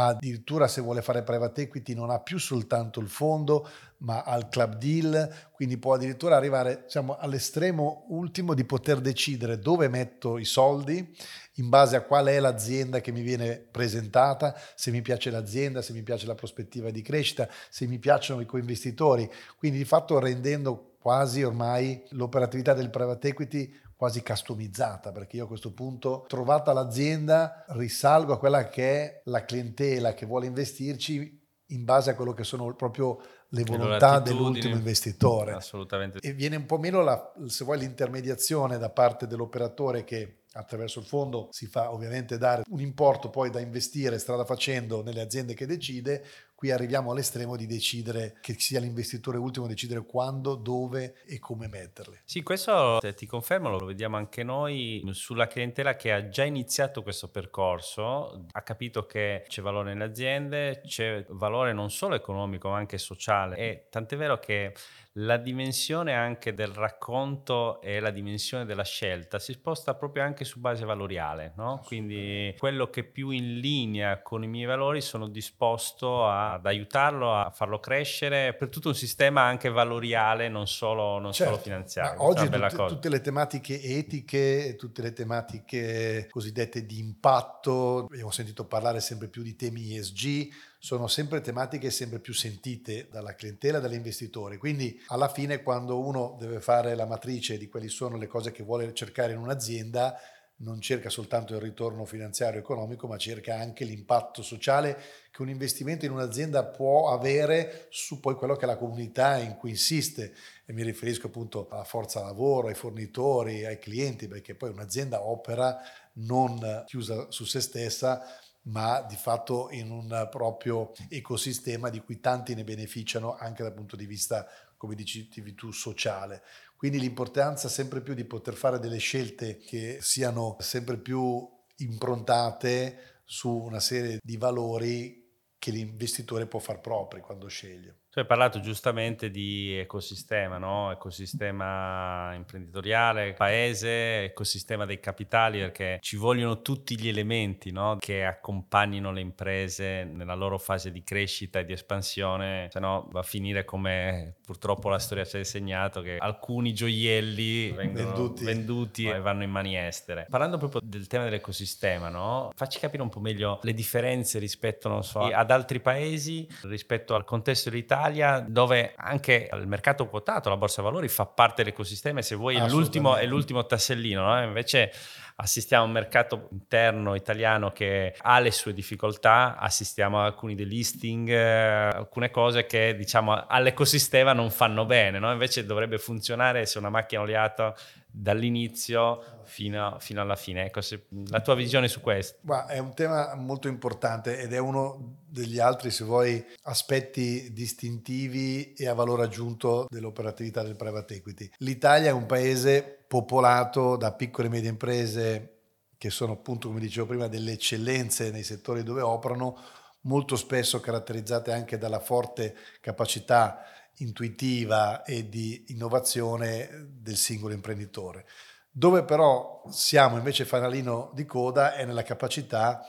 addirittura 0.04 0.68
se 0.68 0.82
vuole 0.82 1.00
fare 1.00 1.22
private 1.22 1.62
equity 1.62 1.94
non 1.94 2.10
ha 2.10 2.20
più 2.20 2.38
soltanto 2.38 3.00
il 3.00 3.08
fondo 3.08 3.66
ma 3.98 4.22
ha 4.24 4.36
il 4.36 4.48
club 4.50 4.76
deal, 4.76 5.48
quindi 5.52 5.78
può 5.78 5.94
addirittura 5.94 6.36
arrivare 6.36 6.82
diciamo, 6.84 7.16
all'estremo 7.16 8.04
ultimo 8.08 8.52
di 8.52 8.64
poter 8.64 9.00
decidere 9.00 9.58
dove 9.58 9.88
metto 9.88 10.36
i 10.36 10.44
soldi 10.44 11.16
in 11.54 11.70
base 11.70 11.96
a 11.96 12.02
qual 12.02 12.26
è 12.26 12.38
l'azienda 12.38 13.00
che 13.00 13.10
mi 13.10 13.22
viene 13.22 13.56
presentata, 13.56 14.54
se 14.74 14.90
mi 14.90 15.00
piace 15.00 15.30
l'azienda, 15.30 15.80
se 15.80 15.94
mi 15.94 16.02
piace 16.02 16.26
la 16.26 16.34
prospettiva 16.34 16.90
di 16.90 17.00
crescita, 17.00 17.48
se 17.70 17.86
mi 17.86 17.98
piacciono 17.98 18.42
i 18.42 18.46
coinvestitori, 18.46 19.30
quindi 19.56 19.78
di 19.78 19.86
fatto 19.86 20.18
rendendo 20.18 20.96
quasi 20.98 21.42
ormai 21.42 22.02
l'operatività 22.10 22.74
del 22.74 22.90
private 22.90 23.28
equity 23.28 23.72
quasi 23.96 24.22
customizzata, 24.22 25.10
perché 25.10 25.36
io 25.36 25.44
a 25.44 25.48
questo 25.48 25.72
punto, 25.72 26.24
trovata 26.28 26.72
l'azienda, 26.72 27.64
risalgo 27.68 28.34
a 28.34 28.38
quella 28.38 28.68
che 28.68 29.02
è 29.02 29.20
la 29.24 29.44
clientela 29.44 30.12
che 30.12 30.26
vuole 30.26 30.46
investirci 30.46 31.42
in 31.70 31.84
base 31.84 32.10
a 32.10 32.14
quello 32.14 32.32
che 32.32 32.44
sono 32.44 32.72
proprio 32.74 33.18
le 33.50 33.64
volontà 33.64 34.20
dell'ultimo 34.20 34.74
investitore. 34.74 35.52
Assolutamente. 35.52 36.18
E 36.20 36.32
viene 36.32 36.56
un 36.56 36.66
po' 36.66 36.78
meno, 36.78 37.02
la, 37.02 37.32
se 37.46 37.64
vuoi, 37.64 37.78
l'intermediazione 37.78 38.78
da 38.78 38.90
parte 38.90 39.26
dell'operatore 39.26 40.04
che 40.04 40.42
attraverso 40.52 41.00
il 41.00 41.06
fondo 41.06 41.48
si 41.50 41.66
fa 41.66 41.92
ovviamente 41.92 42.38
dare 42.38 42.62
un 42.70 42.80
importo 42.80 43.28
poi 43.28 43.50
da 43.50 43.60
investire 43.60 44.18
strada 44.18 44.44
facendo 44.44 45.02
nelle 45.02 45.20
aziende 45.20 45.54
che 45.54 45.66
decide, 45.66 46.24
qui 46.56 46.70
arriviamo 46.70 47.10
all'estremo 47.10 47.54
di 47.54 47.66
decidere 47.66 48.38
che 48.40 48.56
sia 48.58 48.80
l'investitore 48.80 49.36
ultimo 49.36 49.66
a 49.66 49.68
decidere 49.68 50.04
quando, 50.06 50.54
dove 50.54 51.16
e 51.26 51.38
come 51.38 51.68
metterle. 51.68 52.22
Sì, 52.24 52.42
questo 52.42 52.98
ti 53.14 53.26
confermo, 53.26 53.68
lo 53.68 53.84
vediamo 53.84 54.16
anche 54.16 54.42
noi 54.42 55.06
sulla 55.12 55.46
clientela 55.46 55.96
che 55.96 56.12
ha 56.12 56.28
già 56.28 56.44
iniziato 56.44 57.02
questo 57.02 57.28
percorso, 57.28 58.46
ha 58.50 58.62
capito 58.62 59.04
che 59.04 59.44
c'è 59.46 59.60
valore 59.60 59.92
nelle 59.92 60.04
aziende, 60.04 60.80
c'è 60.86 61.26
valore 61.28 61.74
non 61.74 61.90
solo 61.90 62.14
economico 62.14 62.70
ma 62.70 62.78
anche 62.78 62.96
sociale 62.96 63.56
e 63.56 63.86
tant'è 63.90 64.16
vero 64.16 64.38
che 64.38 64.72
la 65.18 65.36
dimensione 65.38 66.14
anche 66.14 66.54
del 66.54 66.68
racconto 66.68 67.80
e 67.80 68.00
la 68.00 68.10
dimensione 68.10 68.64
della 68.66 68.84
scelta 68.84 69.38
si 69.38 69.52
sposta 69.52 69.94
proprio 69.94 70.22
anche 70.22 70.44
su 70.44 70.60
base 70.60 70.84
valoriale, 70.84 71.52
no? 71.56 71.82
quindi 71.84 72.54
quello 72.58 72.90
che 72.90 73.04
più 73.04 73.30
in 73.30 73.58
linea 73.58 74.20
con 74.20 74.42
i 74.42 74.46
miei 74.46 74.66
valori 74.66 75.00
sono 75.00 75.28
disposto 75.28 76.26
ad 76.52 76.66
aiutarlo, 76.66 77.34
a 77.34 77.50
farlo 77.50 77.80
crescere 77.80 78.54
per 78.54 78.68
tutto 78.68 78.88
un 78.88 78.94
sistema 78.94 79.42
anche 79.42 79.68
valoriale, 79.68 80.48
non 80.48 80.66
solo, 80.66 81.18
non 81.18 81.32
certo, 81.32 81.52
solo 81.52 81.64
finanziario. 81.64 82.22
Oggi 82.22 82.48
tutte, 82.48 82.86
tutte, 82.86 83.08
le 83.08 83.20
tematiche 83.20 83.80
etiche, 83.82 84.76
tutte 84.76 85.02
le 85.02 85.12
tematiche 85.12 86.28
cosiddette 86.30 86.86
di 86.86 86.98
impatto, 86.98 88.06
abbiamo 88.10 88.30
sentito 88.30 88.66
parlare 88.66 89.00
sempre 89.00 89.28
più 89.28 89.42
di 89.42 89.56
temi 89.56 89.96
ESG, 89.96 90.48
sono 90.78 91.08
sempre 91.08 91.40
tematiche 91.40 91.90
sempre 91.90 92.20
più 92.20 92.32
sentite 92.32 93.08
dalla 93.10 93.34
clientela 93.34 93.80
dagli 93.80 93.94
investitori. 93.94 94.56
Quindi 94.56 95.02
alla 95.08 95.28
fine 95.28 95.62
quando 95.62 95.98
uno 95.98 96.36
deve 96.38 96.60
fare 96.60 96.94
la 96.94 97.06
matrice 97.06 97.58
di 97.58 97.68
quali 97.68 97.88
sono 97.88 98.16
le 98.16 98.28
cose 98.28 98.52
che 98.52 98.62
vuole 98.62 98.94
cercare 98.94 99.32
in 99.32 99.38
un'azienda, 99.38 100.16
non 100.58 100.80
cerca 100.80 101.10
soltanto 101.10 101.54
il 101.54 101.60
ritorno 101.60 102.04
finanziario 102.06 102.60
economico, 102.60 103.06
ma 103.06 103.18
cerca 103.18 103.56
anche 103.56 103.84
l'impatto 103.84 104.42
sociale 104.42 104.98
che 105.30 105.42
un 105.42 105.50
investimento 105.50 106.06
in 106.06 106.12
un'azienda 106.12 106.64
può 106.64 107.10
avere 107.10 107.86
su 107.90 108.20
poi 108.20 108.34
quello 108.34 108.56
che 108.56 108.64
è 108.64 108.66
la 108.66 108.78
comunità 108.78 109.36
in 109.36 109.56
cui 109.56 109.70
insiste. 109.70 110.34
E 110.64 110.72
mi 110.72 110.82
riferisco 110.82 111.26
appunto 111.26 111.68
alla 111.70 111.84
forza 111.84 112.22
lavoro, 112.22 112.68
ai 112.68 112.74
fornitori, 112.74 113.66
ai 113.66 113.78
clienti, 113.78 114.28
perché 114.28 114.54
poi 114.54 114.70
un'azienda 114.70 115.26
opera 115.26 115.78
non 116.14 116.84
chiusa 116.86 117.30
su 117.30 117.44
se 117.44 117.60
stessa, 117.60 118.22
ma 118.66 119.02
di 119.02 119.16
fatto 119.16 119.68
in 119.70 119.90
un 119.90 120.28
proprio 120.30 120.92
ecosistema 121.08 121.88
di 121.88 122.00
cui 122.00 122.20
tanti 122.20 122.54
ne 122.54 122.64
beneficiano 122.64 123.36
anche 123.36 123.62
dal 123.62 123.74
punto 123.74 123.96
di 123.96 124.06
vista, 124.06 124.46
come 124.76 124.94
dicevi 124.94 125.54
tu, 125.54 125.70
sociale. 125.70 126.42
Quindi 126.76 126.98
l'importanza 126.98 127.68
sempre 127.68 128.00
più 128.00 128.14
di 128.14 128.24
poter 128.24 128.54
fare 128.54 128.78
delle 128.78 128.98
scelte 128.98 129.58
che 129.58 129.98
siano 130.00 130.56
sempre 130.60 130.98
più 130.98 131.48
improntate 131.76 133.20
su 133.24 133.50
una 133.50 133.80
serie 133.80 134.18
di 134.22 134.36
valori 134.36 135.24
che 135.58 135.70
l'investitore 135.70 136.46
può 136.46 136.58
far 136.58 136.80
propri 136.80 137.20
quando 137.20 137.48
sceglie. 137.48 138.00
Tu 138.16 138.22
hai 138.22 138.28
parlato 138.28 138.60
giustamente 138.60 139.30
di 139.30 139.76
ecosistema, 139.76 140.56
no? 140.56 140.90
ecosistema 140.90 142.32
imprenditoriale, 142.32 143.34
paese, 143.34 144.24
ecosistema 144.24 144.86
dei 144.86 145.00
capitali, 145.00 145.58
perché 145.58 145.98
ci 146.00 146.16
vogliono 146.16 146.62
tutti 146.62 146.98
gli 146.98 147.08
elementi 147.08 147.72
no? 147.72 147.98
che 148.00 148.24
accompagnino 148.24 149.12
le 149.12 149.20
imprese 149.20 150.04
nella 150.04 150.34
loro 150.34 150.56
fase 150.56 150.92
di 150.92 151.02
crescita 151.02 151.58
e 151.58 151.66
di 151.66 151.74
espansione, 151.74 152.70
se 152.72 152.80
no 152.80 153.06
va 153.10 153.20
a 153.20 153.22
finire 153.22 153.66
come 153.66 154.36
purtroppo 154.46 154.88
la 154.88 154.98
storia 154.98 155.26
ci 155.26 155.36
ha 155.36 155.40
insegnato, 155.40 156.00
che 156.00 156.16
alcuni 156.16 156.72
gioielli 156.72 157.72
vengono 157.72 158.12
venduti, 158.12 158.44
venduti 158.44 159.06
e 159.08 159.20
vanno 159.20 159.42
in 159.42 159.50
mani 159.50 159.76
estere. 159.76 160.26
Parlando 160.30 160.56
proprio 160.56 160.80
del 160.82 161.06
tema 161.06 161.24
dell'ecosistema, 161.24 162.08
no? 162.08 162.50
facci 162.54 162.78
capire 162.78 163.02
un 163.02 163.10
po' 163.10 163.20
meglio 163.20 163.60
le 163.60 163.74
differenze 163.74 164.38
rispetto 164.38 165.02
so, 165.02 165.20
ad 165.20 165.50
altri 165.50 165.80
paesi, 165.80 166.48
rispetto 166.62 167.14
al 167.14 167.24
contesto 167.24 167.68
dell'Italia 167.68 168.04
Italia 168.06 168.44
dove 168.46 168.94
anche 168.96 169.48
il 169.52 169.66
mercato 169.66 170.06
quotato, 170.08 170.48
la 170.48 170.56
borsa 170.56 170.82
valori 170.82 171.08
fa 171.08 171.26
parte 171.26 171.62
dell'ecosistema 171.62 172.20
e 172.20 172.22
se 172.22 172.34
vuoi 172.34 172.56
è 172.56 172.68
l'ultimo, 172.68 173.16
è 173.16 173.26
l'ultimo 173.26 173.66
tassellino, 173.66 174.22
no? 174.22 174.42
invece 174.42 174.92
assistiamo 175.36 175.84
a 175.84 175.86
un 175.86 175.92
mercato 175.92 176.48
interno 176.52 177.14
italiano 177.14 177.70
che 177.70 178.14
ha 178.18 178.38
le 178.38 178.50
sue 178.50 178.72
difficoltà, 178.72 179.58
assistiamo 179.58 180.20
a 180.20 180.24
alcuni 180.24 180.54
delisting, 180.54 181.28
eh, 181.28 181.90
alcune 181.94 182.30
cose 182.30 182.64
che 182.66 182.94
diciamo 182.96 183.46
all'ecosistema 183.46 184.32
non 184.32 184.50
fanno 184.50 184.86
bene, 184.86 185.18
no? 185.18 185.30
invece 185.32 185.66
dovrebbe 185.66 185.98
funzionare 185.98 186.64
se 186.64 186.78
una 186.78 186.90
macchina 186.90 187.22
oliata 187.22 187.74
dall'inizio 188.18 189.42
fino, 189.44 189.96
fino, 190.00 190.22
alla 190.22 190.36
fine. 190.36 190.64
Ecco, 190.64 190.80
se, 190.80 191.06
la 191.28 191.40
tua 191.40 191.54
visione 191.54 191.86
su 191.86 192.00
questo. 192.00 192.38
Bah, 192.40 192.66
è 192.66 192.78
un 192.78 192.94
tema 192.94 193.34
molto 193.34 193.68
importante 193.68 194.38
ed 194.40 194.54
è 194.54 194.58
uno 194.58 195.18
degli 195.28 195.58
altri, 195.58 195.90
se 195.90 196.04
vuoi, 196.04 196.42
aspetti 196.62 197.52
distintivi 197.52 198.72
e 198.72 198.88
a 198.88 198.94
valore 198.94 199.24
aggiunto 199.24 199.86
dell'operatività 199.90 200.62
del 200.62 200.76
private 200.76 201.16
equity. 201.16 201.50
L'Italia 201.58 202.08
è 202.08 202.12
un 202.12 202.24
paese 202.24 203.04
popolato 203.06 203.96
da 203.96 204.12
piccole 204.12 204.48
e 204.48 204.50
medie 204.50 204.70
imprese 204.70 205.50
che 205.98 206.08
sono 206.08 206.32
appunto, 206.32 206.68
come 206.68 206.80
dicevo 206.80 207.06
prima, 207.06 207.28
delle 207.28 207.52
eccellenze 207.52 208.30
nei 208.30 208.42
settori 208.44 208.82
dove 208.82 209.02
operano, 209.02 209.58
molto 210.02 210.36
spesso 210.36 210.80
caratterizzate 210.80 211.52
anche 211.52 211.78
dalla 211.78 212.00
forte 212.00 212.56
capacità 212.80 213.62
intuitiva 213.98 215.04
e 215.04 215.28
di 215.28 215.64
innovazione 215.68 216.88
del 216.88 217.16
singolo 217.16 217.54
imprenditore. 217.54 218.26
Dove 218.70 219.04
però 219.04 219.62
siamo 219.70 220.18
invece 220.18 220.44
fanalino 220.44 221.10
di 221.14 221.24
coda 221.24 221.74
è 221.74 221.84
nella 221.84 222.02
capacità 222.02 222.86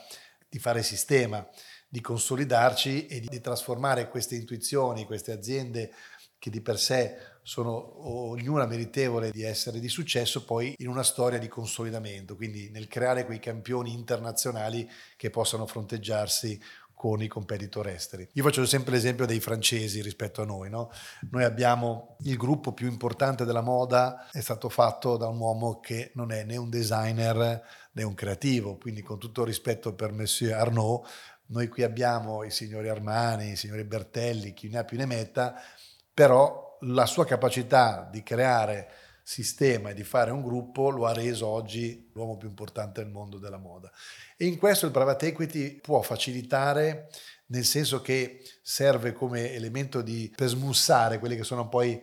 di 0.48 0.58
fare 0.58 0.82
sistema, 0.82 1.46
di 1.88 2.00
consolidarci 2.00 3.06
e 3.06 3.20
di 3.20 3.40
trasformare 3.40 4.08
queste 4.08 4.34
intuizioni, 4.34 5.06
queste 5.06 5.32
aziende 5.32 5.92
che 6.38 6.50
di 6.50 6.60
per 6.60 6.78
sé 6.78 7.16
sono 7.42 8.06
ognuna 8.06 8.66
meritevole 8.66 9.30
di 9.30 9.42
essere 9.42 9.80
di 9.80 9.88
successo, 9.88 10.44
poi 10.44 10.74
in 10.78 10.88
una 10.88 11.02
storia 11.02 11.38
di 11.38 11.48
consolidamento, 11.48 12.36
quindi 12.36 12.70
nel 12.70 12.86
creare 12.86 13.24
quei 13.24 13.40
campioni 13.40 13.92
internazionali 13.92 14.88
che 15.16 15.30
possano 15.30 15.66
fronteggiarsi 15.66 16.60
con 16.98 17.22
i 17.22 17.28
competitor 17.28 17.86
esteri. 17.86 18.28
Io 18.32 18.42
faccio 18.42 18.66
sempre 18.66 18.90
l'esempio 18.90 19.24
dei 19.24 19.38
francesi 19.38 20.02
rispetto 20.02 20.42
a 20.42 20.44
noi. 20.44 20.68
No? 20.68 20.90
Noi 21.30 21.44
abbiamo 21.44 22.16
il 22.22 22.36
gruppo 22.36 22.72
più 22.72 22.88
importante 22.88 23.44
della 23.44 23.60
moda, 23.60 24.28
è 24.32 24.40
stato 24.40 24.68
fatto 24.68 25.16
da 25.16 25.28
un 25.28 25.38
uomo 25.38 25.78
che 25.78 26.10
non 26.14 26.32
è 26.32 26.42
né 26.42 26.56
un 26.56 26.68
designer 26.68 27.62
né 27.92 28.02
un 28.02 28.14
creativo, 28.14 28.78
quindi 28.78 29.00
con 29.02 29.20
tutto 29.20 29.44
rispetto 29.44 29.94
per 29.94 30.10
Monsieur 30.10 30.54
Arnaud, 30.54 31.06
noi 31.46 31.68
qui 31.68 31.84
abbiamo 31.84 32.42
i 32.42 32.50
signori 32.50 32.88
Armani, 32.88 33.52
i 33.52 33.56
signori 33.56 33.84
Bertelli, 33.84 34.52
chi 34.52 34.68
ne 34.68 34.78
ha 34.78 34.84
più 34.84 34.96
ne 34.96 35.06
metta, 35.06 35.54
però 36.12 36.78
la 36.80 37.06
sua 37.06 37.24
capacità 37.24 38.08
di 38.10 38.24
creare 38.24 38.88
sistema 39.28 39.90
e 39.90 39.94
di 39.94 40.04
fare 40.04 40.30
un 40.30 40.40
gruppo 40.40 40.88
lo 40.88 41.04
ha 41.04 41.12
reso 41.12 41.46
oggi 41.46 42.08
l'uomo 42.14 42.38
più 42.38 42.48
importante 42.48 43.02
del 43.02 43.12
mondo 43.12 43.36
della 43.36 43.58
moda. 43.58 43.92
E 44.38 44.46
in 44.46 44.56
questo 44.56 44.86
il 44.86 44.90
private 44.90 45.26
equity 45.26 45.80
può 45.82 46.00
facilitare 46.00 47.10
nel 47.48 47.66
senso 47.66 48.00
che 48.00 48.42
serve 48.62 49.12
come 49.12 49.52
elemento 49.52 50.00
di, 50.00 50.32
per 50.34 50.48
smussare 50.48 51.18
quelli 51.18 51.36
che 51.36 51.44
sono 51.44 51.68
poi 51.68 52.02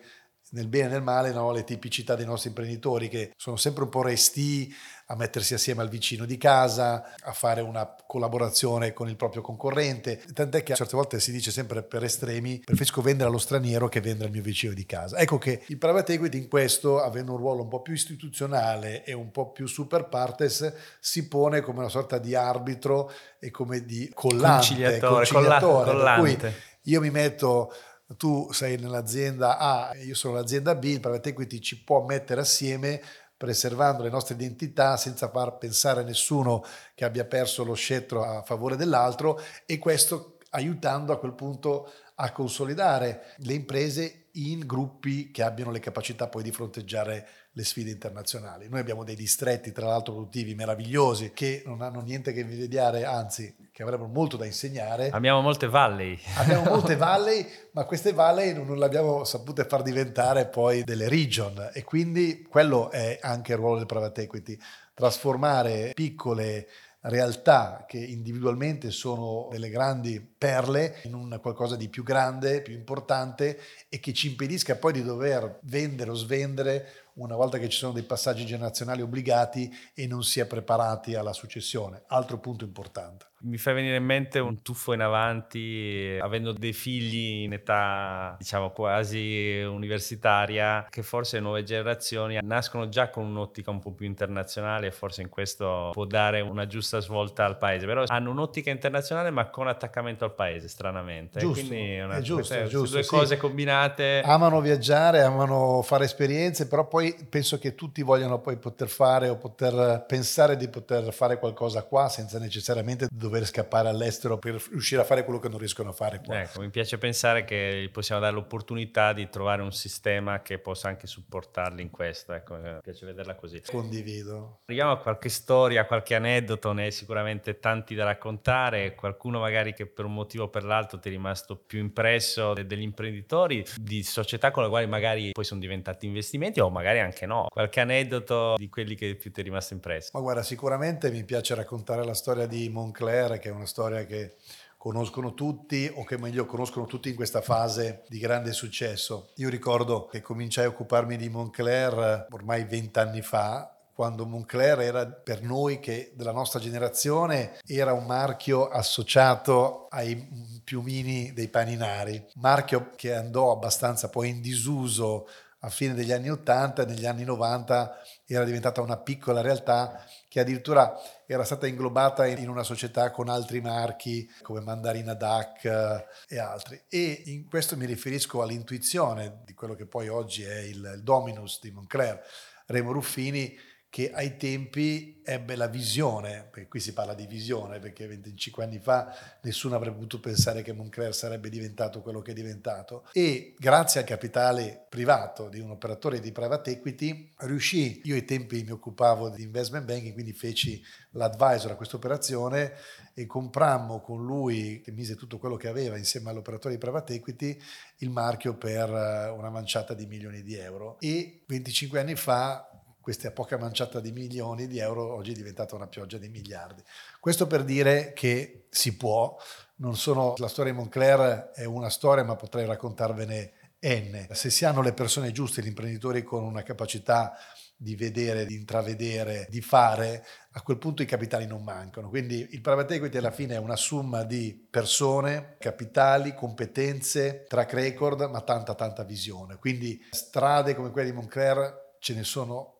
nel 0.51 0.67
bene 0.67 0.85
e 0.85 0.89
nel 0.89 1.01
male 1.01 1.31
no? 1.31 1.51
le 1.51 1.63
tipicità 1.63 2.15
dei 2.15 2.25
nostri 2.25 2.49
imprenditori 2.49 3.09
che 3.09 3.31
sono 3.35 3.55
sempre 3.55 3.83
un 3.83 3.89
po' 3.89 4.01
resti 4.01 4.73
a 5.07 5.15
mettersi 5.15 5.53
assieme 5.53 5.83
al 5.83 5.89
vicino 5.89 6.25
di 6.25 6.37
casa, 6.37 7.13
a 7.21 7.31
fare 7.31 7.61
una 7.61 7.95
collaborazione 8.07 8.91
con 8.91 9.07
il 9.07 9.15
proprio 9.15 9.41
concorrente, 9.43 10.23
tant'è 10.33 10.63
che 10.63 10.73
a 10.73 10.75
certe 10.75 10.95
volte 10.95 11.19
si 11.19 11.31
dice 11.31 11.51
sempre 11.51 11.83
per 11.83 12.03
estremi, 12.03 12.59
preferisco 12.65 13.01
vendere 13.01 13.29
allo 13.29 13.37
straniero 13.37 13.87
che 13.87 14.01
vendere 14.01 14.25
al 14.25 14.31
mio 14.31 14.41
vicino 14.41 14.73
di 14.73 14.85
casa. 14.85 15.17
Ecco 15.17 15.37
che 15.37 15.61
il 15.67 15.77
private 15.77 16.13
equity 16.13 16.39
in 16.39 16.47
questo, 16.47 17.01
avendo 17.01 17.33
un 17.33 17.37
ruolo 17.37 17.61
un 17.61 17.67
po' 17.67 17.83
più 17.83 17.93
istituzionale 17.93 19.03
e 19.03 19.13
un 19.13 19.29
po' 19.29 19.51
più 19.51 19.67
super 19.67 20.07
partes, 20.07 20.73
si 20.99 21.27
pone 21.27 21.61
come 21.61 21.79
una 21.79 21.89
sorta 21.89 22.17
di 22.17 22.33
arbitro 22.33 23.11
e 23.39 23.51
come 23.51 23.85
di 23.85 24.09
collante, 24.11 24.55
conciliatore, 24.55 25.13
conciliatore 25.13 25.91
collante. 25.91 26.61
io 26.83 26.99
mi 26.99 27.11
metto 27.11 27.71
tu 28.17 28.51
sei 28.51 28.77
nell'azienda 28.77 29.57
A 29.57 29.95
e 29.95 30.05
io 30.05 30.15
sono 30.15 30.35
nell'azienda 30.35 30.75
B, 30.75 30.83
il 30.85 30.99
private 30.99 31.29
equity 31.29 31.59
ci 31.59 31.83
può 31.83 32.03
mettere 32.03 32.41
assieme 32.41 33.01
preservando 33.37 34.03
le 34.03 34.09
nostre 34.09 34.35
identità 34.35 34.95
senza 34.95 35.29
far 35.29 35.57
pensare 35.57 36.01
a 36.01 36.03
nessuno 36.03 36.63
che 36.93 37.03
abbia 37.03 37.25
perso 37.25 37.63
lo 37.63 37.73
scettro 37.73 38.23
a 38.23 38.43
favore 38.43 38.75
dell'altro 38.77 39.39
e 39.65 39.77
questo 39.77 40.37
aiutando 40.51 41.11
a 41.11 41.19
quel 41.19 41.33
punto 41.33 41.91
a 42.15 42.31
consolidare 42.31 43.33
le 43.39 43.53
imprese 43.53 44.27
in 44.33 44.65
gruppi 44.65 45.31
che 45.31 45.43
abbiano 45.43 45.71
le 45.71 45.79
capacità 45.79 46.27
poi 46.27 46.43
di 46.43 46.51
fronteggiare 46.51 47.27
le 47.51 47.63
sfide 47.63 47.91
internazionali. 47.91 48.69
Noi 48.69 48.79
abbiamo 48.79 49.03
dei 49.03 49.15
distretti, 49.15 49.71
tra 49.71 49.87
l'altro, 49.87 50.13
produttivi 50.13 50.55
meravigliosi 50.55 51.31
che 51.33 51.63
non 51.65 51.81
hanno 51.81 52.01
niente 52.01 52.33
che 52.33 52.41
invidiare, 52.41 53.05
anzi, 53.05 53.53
che 53.75 53.83
avrebbero 53.83 54.07
molto 54.07 54.37
da 54.37 54.45
insegnare. 54.45 55.09
Abbiamo 55.09 55.41
molte 55.41 55.67
valley. 55.67 56.17
Abbiamo 56.37 56.63
molte 56.71 56.95
valley, 56.95 57.45
ma 57.71 57.83
queste 57.83 58.13
valley 58.13 58.53
non 58.53 58.77
le 58.77 58.85
abbiamo 58.85 59.25
sapute 59.25 59.65
far 59.65 59.81
diventare 59.81 60.45
poi 60.45 60.85
delle 60.85 61.09
region 61.09 61.71
e 61.73 61.83
quindi 61.83 62.47
quello 62.49 62.89
è 62.89 63.19
anche 63.21 63.51
il 63.51 63.57
ruolo 63.57 63.79
del 63.79 63.85
private 63.85 64.21
equity, 64.21 64.57
trasformare 64.93 65.91
piccole 65.93 66.69
realtà 67.01 67.83
che 67.85 67.97
individualmente 67.97 68.91
sono 68.91 69.49
delle 69.51 69.69
grandi 69.69 70.21
perle 70.21 71.01
in 71.03 71.13
un 71.13 71.37
qualcosa 71.41 71.75
di 71.75 71.89
più 71.89 72.03
grande, 72.03 72.61
più 72.61 72.73
importante 72.73 73.59
e 73.89 73.99
che 73.99 74.13
ci 74.13 74.27
impedisca 74.27 74.77
poi 74.77 74.93
di 74.93 75.03
dover 75.03 75.59
vendere 75.63 76.11
o 76.11 76.15
svendere 76.15 76.87
una 77.15 77.35
volta 77.35 77.57
che 77.57 77.69
ci 77.69 77.77
sono 77.77 77.93
dei 77.93 78.03
passaggi 78.03 78.45
generazionali 78.45 79.01
obbligati 79.01 79.71
e 79.93 80.07
non 80.07 80.23
si 80.23 80.39
è 80.39 80.45
preparati 80.45 81.15
alla 81.15 81.33
successione. 81.33 82.03
Altro 82.07 82.39
punto 82.39 82.65
importante. 82.65 83.27
Mi 83.45 83.57
fa 83.57 83.73
venire 83.73 83.97
in 83.97 84.03
mente 84.03 84.39
un 84.39 84.63
tuffo 84.63 84.93
in 84.93 85.01
avanti, 85.01 86.17
avendo 86.19 86.51
dei 86.51 86.73
figli 86.73 87.43
in 87.43 87.53
età, 87.53 88.35
diciamo, 88.39 88.71
quasi 88.71 89.61
universitaria, 89.61 90.87
che 90.89 91.03
forse 91.03 91.39
nuove 91.39 91.61
generazioni 91.61 92.39
nascono 92.41 92.89
già 92.89 93.09
con 93.09 93.25
un'ottica 93.25 93.69
un 93.69 93.79
po' 93.79 93.91
più 93.91 94.07
internazionale 94.07 94.87
e 94.87 94.91
forse 94.91 95.21
in 95.21 95.29
questo 95.29 95.91
può 95.91 96.05
dare 96.05 96.41
una 96.41 96.65
giusta 96.65 96.99
svolta 97.01 97.45
al 97.45 97.57
paese. 97.57 97.85
Però 97.85 98.03
hanno 98.07 98.31
un'ottica 98.31 98.71
internazionale 98.71 99.29
ma 99.29 99.47
con 99.49 99.67
attaccamento 99.67 100.25
al 100.25 100.33
paese, 100.33 100.67
stranamente. 100.67 101.39
Giusto, 101.39 101.67
Quindi 101.67 101.99
una, 101.99 102.15
è 102.15 102.21
giusto, 102.21 102.53
è 102.55 102.65
giusto, 102.65 102.95
due 102.95 103.03
sì. 103.03 103.09
cose 103.09 103.37
combinate. 103.37 104.21
Amano 104.25 104.59
viaggiare, 104.59 105.21
amano 105.21 105.83
fare 105.83 106.05
esperienze, 106.05 106.67
però 106.67 106.87
poi 106.87 107.04
penso 107.13 107.57
che 107.57 107.75
tutti 107.75 108.01
vogliano 108.01 108.39
poi 108.39 108.57
poter 108.57 108.87
fare 108.87 109.29
o 109.29 109.37
poter 109.37 110.05
pensare 110.07 110.55
di 110.55 110.67
poter 110.67 111.13
fare 111.13 111.37
qualcosa 111.39 111.83
qua 111.83 112.09
senza 112.09 112.39
necessariamente 112.39 113.07
dover 113.11 113.45
scappare 113.45 113.89
all'estero 113.89 114.37
per 114.37 114.61
riuscire 114.69 115.01
a 115.01 115.05
fare 115.05 115.23
quello 115.23 115.39
che 115.39 115.49
non 115.49 115.59
riescono 115.59 115.89
a 115.89 115.93
fare 115.93 116.21
qua. 116.23 116.41
Ecco, 116.41 116.61
mi 116.61 116.69
piace 116.69 116.97
pensare 116.97 117.43
che 117.43 117.89
possiamo 117.91 118.21
dare 118.21 118.33
l'opportunità 118.33 119.13
di 119.13 119.29
trovare 119.29 119.61
un 119.61 119.71
sistema 119.71 120.41
che 120.41 120.59
possa 120.59 120.87
anche 120.87 121.07
supportarli 121.07 121.81
in 121.81 121.89
questo, 121.89 122.33
ecco, 122.33 122.55
mi 122.55 122.77
piace 122.81 123.05
vederla 123.05 123.35
così. 123.35 123.61
Condivido. 123.65 124.59
Arriviamo 124.65 124.91
a 124.91 124.97
qualche 124.97 125.29
storia, 125.29 125.85
qualche 125.85 126.15
aneddoto, 126.15 126.71
ne 126.71 126.85
hai 126.85 126.91
sicuramente 126.91 127.59
tanti 127.59 127.95
da 127.95 128.05
raccontare, 128.05 128.95
qualcuno 128.95 129.39
magari 129.39 129.73
che 129.73 129.85
per 129.85 130.05
un 130.05 130.13
motivo 130.13 130.45
o 130.45 130.49
per 130.49 130.63
l'altro 130.63 130.99
ti 130.99 131.09
è 131.09 131.11
rimasto 131.11 131.55
più 131.55 131.79
impresso 131.79 132.53
degli 132.53 132.81
imprenditori, 132.81 133.65
di 133.75 134.03
società 134.03 134.51
con 134.51 134.63
le 134.63 134.69
quali 134.69 134.87
magari 134.87 135.31
poi 135.31 135.43
sono 135.43 135.59
diventati 135.59 136.05
investimenti 136.05 136.59
o 136.59 136.69
magari 136.69 136.94
anche 136.99 137.25
no. 137.25 137.47
Qualche 137.49 137.79
aneddoto 137.79 138.55
di 138.57 138.69
quelli 138.69 138.95
che 138.95 139.15
più 139.15 139.31
ti 139.31 139.41
è 139.41 139.43
rimasto 139.43 139.73
impresso? 139.73 140.11
Ma 140.13 140.19
guarda, 140.19 140.43
sicuramente 140.43 141.11
mi 141.11 141.23
piace 141.23 141.55
raccontare 141.55 142.03
la 142.03 142.13
storia 142.13 142.45
di 142.45 142.69
Moncler, 142.69 143.39
che 143.39 143.49
è 143.49 143.51
una 143.51 143.65
storia 143.65 144.05
che 144.05 144.35
conoscono 144.77 145.33
tutti 145.33 145.91
o 145.91 146.03
che 146.03 146.17
meglio 146.17 146.45
conoscono 146.45 146.85
tutti 146.85 147.09
in 147.09 147.15
questa 147.15 147.41
fase 147.41 148.03
di 148.07 148.19
grande 148.19 148.51
successo. 148.51 149.29
Io 149.37 149.49
ricordo 149.49 150.05
che 150.05 150.21
cominciai 150.21 150.65
a 150.65 150.67
occuparmi 150.67 151.17
di 151.17 151.27
Moncler 151.27 152.27
ormai 152.29 152.65
vent'anni 152.65 153.21
fa, 153.23 153.75
quando 153.95 154.25
Moncler 154.25 154.81
era 154.81 155.07
per 155.07 155.41
noi 155.41 155.79
che 155.79 156.11
della 156.15 156.33
nostra 156.33 156.59
generazione 156.59 157.57
era 157.65 157.93
un 157.93 158.05
marchio 158.05 158.67
associato 158.67 159.87
ai 159.89 160.61
piumini 160.63 161.31
dei 161.33 161.47
paninari, 161.47 162.23
marchio 162.35 162.91
che 162.95 163.15
andò 163.15 163.53
abbastanza 163.53 164.09
poi 164.09 164.29
in 164.29 164.41
disuso 164.41 165.27
a 165.65 165.69
fine 165.69 165.95
degli 165.95 166.11
anni 166.11 166.29
80 166.29 166.85
negli 166.85 167.07
anni 167.07 167.23
90 167.23 167.99
era 168.27 168.43
diventata 168.43 168.81
una 168.81 168.97
piccola 168.97 169.41
realtà 169.41 170.05
che 170.29 170.39
addirittura 170.39 170.93
era 171.25 171.43
stata 171.43 171.65
inglobata 171.65 172.27
in 172.27 172.49
una 172.49 172.61
società 172.61 173.09
con 173.09 173.29
altri 173.29 173.61
marchi 173.61 174.29
come 174.43 174.61
Mandarina 174.61 175.15
Duck 175.15 175.65
eh, 175.65 176.05
e 176.27 176.37
altri. 176.37 176.81
E 176.87 177.23
in 177.25 177.47
questo 177.47 177.75
mi 177.77 177.85
riferisco 177.85 178.43
all'intuizione 178.43 179.41
di 179.43 179.53
quello 179.53 179.73
che 179.73 179.87
poi 179.87 180.07
oggi 180.07 180.43
è 180.43 180.59
il 180.59 180.99
Dominus 181.01 181.59
di 181.61 181.71
Moncler, 181.71 182.23
Remo 182.67 182.91
Ruffini, 182.91 183.57
che 183.95 184.11
ai 184.11 184.35
tempi 184.35 185.21
ebbe 185.23 185.55
la 185.55 185.67
visione, 185.67 186.49
perché 186.51 186.67
qui 186.67 186.81
si 186.81 186.91
parla 186.91 187.13
di 187.13 187.25
visione, 187.27 187.79
perché 187.79 188.05
25 188.05 188.61
anni 188.61 188.77
fa 188.77 189.15
nessuno 189.43 189.77
avrebbe 189.77 189.95
potuto 189.95 190.19
pensare 190.19 190.63
che 190.63 190.73
Moncler 190.73 191.15
sarebbe 191.15 191.47
diventato 191.47 192.01
quello 192.01 192.19
che 192.19 192.31
è 192.31 192.33
diventato. 192.33 193.07
E 193.13 193.53
grazie 193.57 194.01
al 194.01 194.05
capitale 194.05 194.85
privato 194.89 195.47
di 195.47 195.61
un 195.61 195.69
operatore 195.69 196.19
di 196.19 196.33
private 196.33 196.71
equity 196.71 197.31
riuscì, 197.37 198.01
io 198.03 198.15
ai 198.15 198.25
tempi 198.25 198.63
mi 198.63 198.71
occupavo 198.71 199.29
di 199.29 199.43
investment 199.43 199.85
banking, 199.85 200.11
quindi 200.11 200.33
feci 200.33 200.83
l'advisor 201.11 201.71
a 201.71 201.75
questa 201.75 201.95
operazione 201.95 202.73
e 203.13 203.25
comprammo 203.25 204.01
con 204.01 204.25
lui, 204.25 204.81
che 204.81 204.91
mise 204.91 205.15
tutto 205.15 205.37
quello 205.37 205.55
che 205.55 205.69
aveva 205.69 205.95
insieme 205.95 206.31
all'operatore 206.31 206.73
di 206.73 206.81
private 206.81 207.13
equity, 207.13 207.57
il 207.99 208.09
marchio 208.09 208.57
per 208.57 208.89
eh, 208.89 209.29
una 209.29 209.49
manciata 209.49 209.93
di 209.93 210.05
milioni 210.05 210.43
di 210.43 210.55
euro. 210.55 210.97
E 210.99 211.43
25 211.47 212.01
anni 212.01 212.15
fa 212.15 212.74
questa 213.05 213.29
poca 213.29 213.59
manciata 213.59 213.99
di 213.99 214.11
milioni 214.11 214.65
di 214.65 214.79
euro 214.79 215.13
oggi 215.13 215.29
è 215.29 215.35
diventata 215.35 215.75
una 215.75 215.85
pioggia 215.85 216.17
di 216.17 216.27
miliardi. 216.27 216.81
Questo 217.19 217.45
per 217.45 217.63
dire 217.63 218.13
che 218.13 218.65
si 218.71 218.97
può, 218.97 219.37
non 219.75 219.95
sono, 219.95 220.33
la 220.37 220.47
storia 220.47 220.71
di 220.71 220.79
Moncler 220.79 221.51
è 221.53 221.65
una 221.65 221.91
storia 221.91 222.23
ma 222.23 222.35
potrei 222.35 222.65
raccontarvene 222.65 223.75
N. 223.81 224.25
Se 224.31 224.49
si 224.49 224.65
hanno 224.65 224.81
le 224.81 224.93
persone 224.93 225.31
giuste, 225.31 225.61
gli 225.61 225.67
imprenditori 225.67 226.23
con 226.23 226.41
una 226.41 226.63
capacità 226.63 227.37
di 227.77 227.95
vedere, 227.95 228.43
di 228.47 228.55
intravedere, 228.55 229.45
di 229.51 229.61
fare, 229.61 230.25
a 230.53 230.63
quel 230.63 230.79
punto 230.79 231.03
i 231.03 231.05
capitali 231.05 231.45
non 231.45 231.61
mancano. 231.61 232.09
Quindi 232.09 232.47
il 232.53 232.61
private 232.61 232.95
equity 232.95 233.17
alla 233.17 233.29
fine 233.29 233.53
è 233.53 233.59
una 233.59 233.75
somma 233.75 234.23
di 234.23 234.67
persone, 234.67 235.57
capitali, 235.59 236.33
competenze, 236.33 237.45
track 237.47 237.73
record, 237.73 238.21
ma 238.31 238.41
tanta 238.41 238.73
tanta 238.73 239.03
visione. 239.03 239.57
Quindi 239.57 240.03
strade 240.09 240.73
come 240.73 240.89
quelle 240.89 241.11
di 241.11 241.15
Moncler 241.15 241.97
ce 241.99 242.15
ne 242.15 242.23
sono 242.23 242.74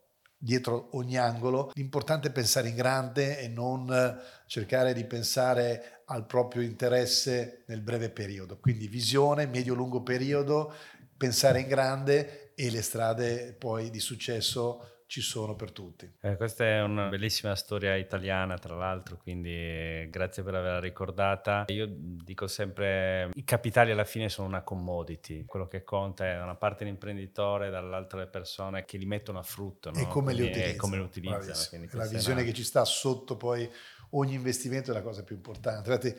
dietro 0.46 0.90
ogni 0.92 1.18
angolo. 1.18 1.72
L'importante 1.74 2.28
è 2.28 2.32
pensare 2.32 2.70
in 2.70 2.76
grande 2.76 3.40
e 3.40 3.48
non 3.48 4.22
cercare 4.46 4.94
di 4.94 5.04
pensare 5.04 6.04
al 6.06 6.28
proprio 6.28 6.62
interesse 6.62 7.64
nel 7.66 7.82
breve 7.82 8.12
periodo. 8.12 8.60
Quindi 8.60 8.88
visione, 8.88 9.48
medio-lungo 9.48 10.04
periodo, 10.04 10.72
pensare 11.18 11.62
in 11.62 11.68
grande 11.68 12.54
e 12.54 12.70
le 12.70 12.84
strade 12.84 13.56
poi 13.58 13.90
di 13.90 14.00
successo 14.00 14.95
ci 15.08 15.22
sono 15.22 15.56
per 15.56 15.72
tutti. 15.72 16.12
Eh, 16.22 16.36
questa 16.36 16.66
è 16.66 16.82
una 16.82 17.08
bellissima 17.08 17.56
storia 17.56 17.96
italiana, 17.96 18.58
tra 18.58 18.76
l'altro, 18.76 19.18
quindi 19.18 20.08
grazie 20.10 20.44
per 20.44 20.56
averla 20.56 20.80
ricordata. 20.80 21.66
Io 21.68 21.88
dico 21.90 22.48
sempre, 22.48 23.30
i 23.34 23.44
capitali 23.44 23.92
alla 23.92 24.04
fine 24.04 24.30
sono 24.30 24.48
una 24.48 24.64
commodity, 24.64 25.46
quello 25.46 25.68
che 25.68 25.84
conta 25.84 26.28
è 26.28 26.36
da 26.36 26.44
una 26.44 26.56
parte 26.56 26.86
l'imprenditore, 26.86 27.70
dall'altra 27.70 28.20
le 28.20 28.28
persone 28.28 28.86
che 28.86 28.98
li 28.98 29.06
mettono 29.06 29.40
a 29.40 29.44
frutto. 29.44 29.92
No? 29.92 30.00
E 30.00 30.08
come 30.08 30.34
quindi, 30.34 30.44
li 30.44 30.50
utilizzano. 30.50 30.78
Come 30.78 30.98
li 30.98 31.04
utilizzano 31.04 31.84
la 31.92 32.08
visione 32.08 32.42
una... 32.42 32.50
che 32.50 32.56
ci 32.56 32.64
sta 32.64 32.84
sotto 32.84 33.38
poi 33.38 33.70
ogni 34.12 34.34
investimento 34.34 34.92
è 34.92 34.94
la 34.94 35.02
cosa 35.02 35.24
più 35.24 35.36
importante. 35.36 35.90
Infatti, 35.92 36.16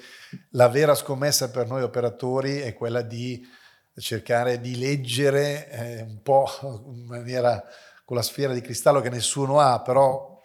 la 0.50 0.68
vera 0.68 0.94
scommessa 0.94 1.50
per 1.50 1.66
noi 1.66 1.82
operatori 1.82 2.58
è 2.58 2.72
quella 2.74 3.02
di 3.02 3.44
cercare 3.98 4.60
di 4.60 4.78
leggere 4.78 5.70
eh, 5.70 6.02
un 6.02 6.20
po' 6.22 6.46
in 6.94 7.06
maniera 7.06 7.64
con 8.06 8.16
la 8.16 8.22
sfera 8.22 8.54
di 8.54 8.60
cristallo 8.60 9.00
che 9.00 9.10
nessuno 9.10 9.58
ha, 9.58 9.82
però 9.82 10.35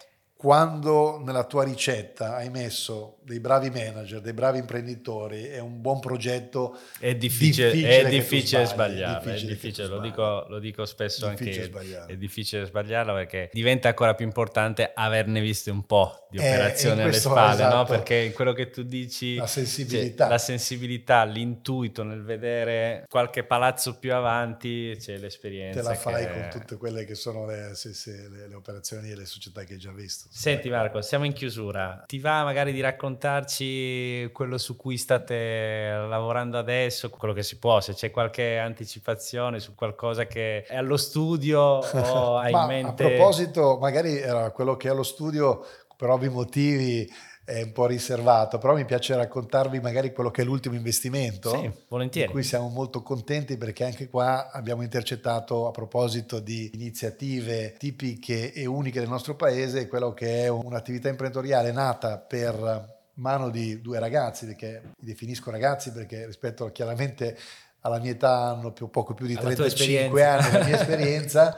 quando 0.42 1.22
nella 1.24 1.44
tua 1.44 1.62
ricetta 1.62 2.34
hai 2.34 2.50
messo 2.50 3.18
dei 3.22 3.38
bravi 3.38 3.70
manager, 3.70 4.20
dei 4.20 4.32
bravi 4.32 4.58
imprenditori 4.58 5.48
e 5.48 5.60
un 5.60 5.80
buon 5.80 6.00
progetto, 6.00 6.76
è 6.98 7.14
difficile, 7.14 7.70
difficile 7.70 8.00
è 8.00 8.08
difficile 8.08 8.66
sbagliarlo. 8.66 9.18
È 9.18 9.22
difficile, 9.22 9.52
è 9.52 9.54
difficile 9.54 9.86
lo, 9.86 10.00
dico, 10.00 10.44
lo, 10.48 10.58
dico, 10.58 10.84
spesso 10.84 11.28
anche 11.28 11.70
è 12.08 12.16
difficile 12.16 12.64
sbagliarlo 12.64 13.14
perché 13.14 13.50
diventa 13.52 13.86
ancora 13.86 14.14
più 14.14 14.26
importante 14.26 14.90
averne 14.92 15.40
viste 15.40 15.70
un 15.70 15.86
po' 15.86 16.26
di 16.28 16.38
eh, 16.38 16.48
operazioni 16.48 17.02
alle 17.02 17.12
spalle, 17.12 17.54
esatto, 17.54 17.76
no? 17.76 17.84
perché 17.84 18.32
quello 18.32 18.52
che 18.52 18.70
tu 18.70 18.82
dici, 18.82 19.36
la 19.36 19.46
sensibilità, 19.46 20.24
cioè, 20.24 20.32
la 20.32 20.38
sensibilità, 20.38 21.22
l'intuito 21.22 22.02
nel 22.02 22.24
vedere 22.24 23.04
qualche 23.08 23.44
palazzo 23.44 23.96
più 23.96 24.12
avanti, 24.12 24.96
c'è 24.98 25.18
l'esperienza. 25.18 25.82
Te 25.82 25.86
la 25.86 25.94
fai 25.94 26.26
che... 26.26 26.32
con 26.32 26.48
tutte 26.50 26.76
quelle 26.78 27.04
che 27.04 27.14
sono 27.14 27.46
le, 27.46 27.76
se, 27.76 27.94
se, 27.94 28.28
le, 28.28 28.48
le 28.48 28.54
operazioni 28.56 29.08
e 29.10 29.14
le 29.14 29.26
società 29.26 29.62
che 29.62 29.74
hai 29.74 29.78
già 29.78 29.92
visto. 29.92 30.30
Senti 30.34 30.70
Marco, 30.70 31.02
siamo 31.02 31.26
in 31.26 31.34
chiusura. 31.34 32.04
Ti 32.06 32.18
va 32.18 32.42
magari 32.42 32.72
di 32.72 32.80
raccontarci 32.80 34.30
quello 34.32 34.56
su 34.56 34.76
cui 34.76 34.96
state 34.96 35.92
lavorando 36.08 36.56
adesso, 36.56 37.10
quello 37.10 37.34
che 37.34 37.42
si 37.42 37.58
può, 37.58 37.82
se 37.82 37.92
c'è 37.92 38.10
qualche 38.10 38.56
anticipazione 38.56 39.60
su 39.60 39.74
qualcosa 39.74 40.26
che 40.26 40.62
è 40.62 40.76
allo 40.78 40.96
studio 40.96 41.60
o 41.84 42.38
hai 42.38 42.50
in 42.50 42.64
mente... 42.66 43.04
A 43.04 43.08
proposito, 43.08 43.76
magari 43.78 44.16
era 44.16 44.50
quello 44.52 44.78
che 44.78 44.88
è 44.88 44.90
allo 44.90 45.02
studio 45.02 45.66
per 45.94 46.08
ovvi 46.08 46.30
motivi 46.30 47.06
è 47.44 47.62
un 47.62 47.72
po' 47.72 47.86
riservato, 47.86 48.58
però 48.58 48.74
mi 48.74 48.84
piace 48.84 49.16
raccontarvi 49.16 49.80
magari 49.80 50.12
quello 50.12 50.30
che 50.30 50.42
è 50.42 50.44
l'ultimo 50.44 50.76
investimento, 50.76 51.50
sì, 51.50 51.70
volentieri. 51.88 52.28
di 52.28 52.32
cui 52.32 52.42
siamo 52.44 52.68
molto 52.68 53.02
contenti 53.02 53.56
perché 53.56 53.84
anche 53.84 54.08
qua 54.08 54.50
abbiamo 54.50 54.82
intercettato 54.82 55.66
a 55.66 55.72
proposito 55.72 56.38
di 56.38 56.70
iniziative 56.74 57.74
tipiche 57.76 58.52
e 58.52 58.66
uniche 58.66 59.00
del 59.00 59.08
nostro 59.08 59.34
paese, 59.34 59.88
quello 59.88 60.12
che 60.12 60.44
è 60.44 60.48
un'attività 60.48 61.08
imprenditoriale 61.08 61.72
nata 61.72 62.18
per 62.18 63.00
mano 63.14 63.50
di 63.50 63.80
due 63.80 63.98
ragazzi, 63.98 64.46
perché 64.46 64.82
li 64.98 65.06
definisco 65.06 65.50
ragazzi 65.50 65.90
perché 65.90 66.24
rispetto 66.26 66.70
chiaramente 66.70 67.36
alla 67.80 67.98
mia 67.98 68.12
età 68.12 68.50
hanno 68.50 68.72
più, 68.72 68.88
poco 68.88 69.14
più 69.14 69.26
di 69.26 69.34
alla 69.34 69.52
35 69.52 70.24
anni, 70.24 70.52
la 70.52 70.64
mia 70.64 70.78
esperienza, 70.78 71.56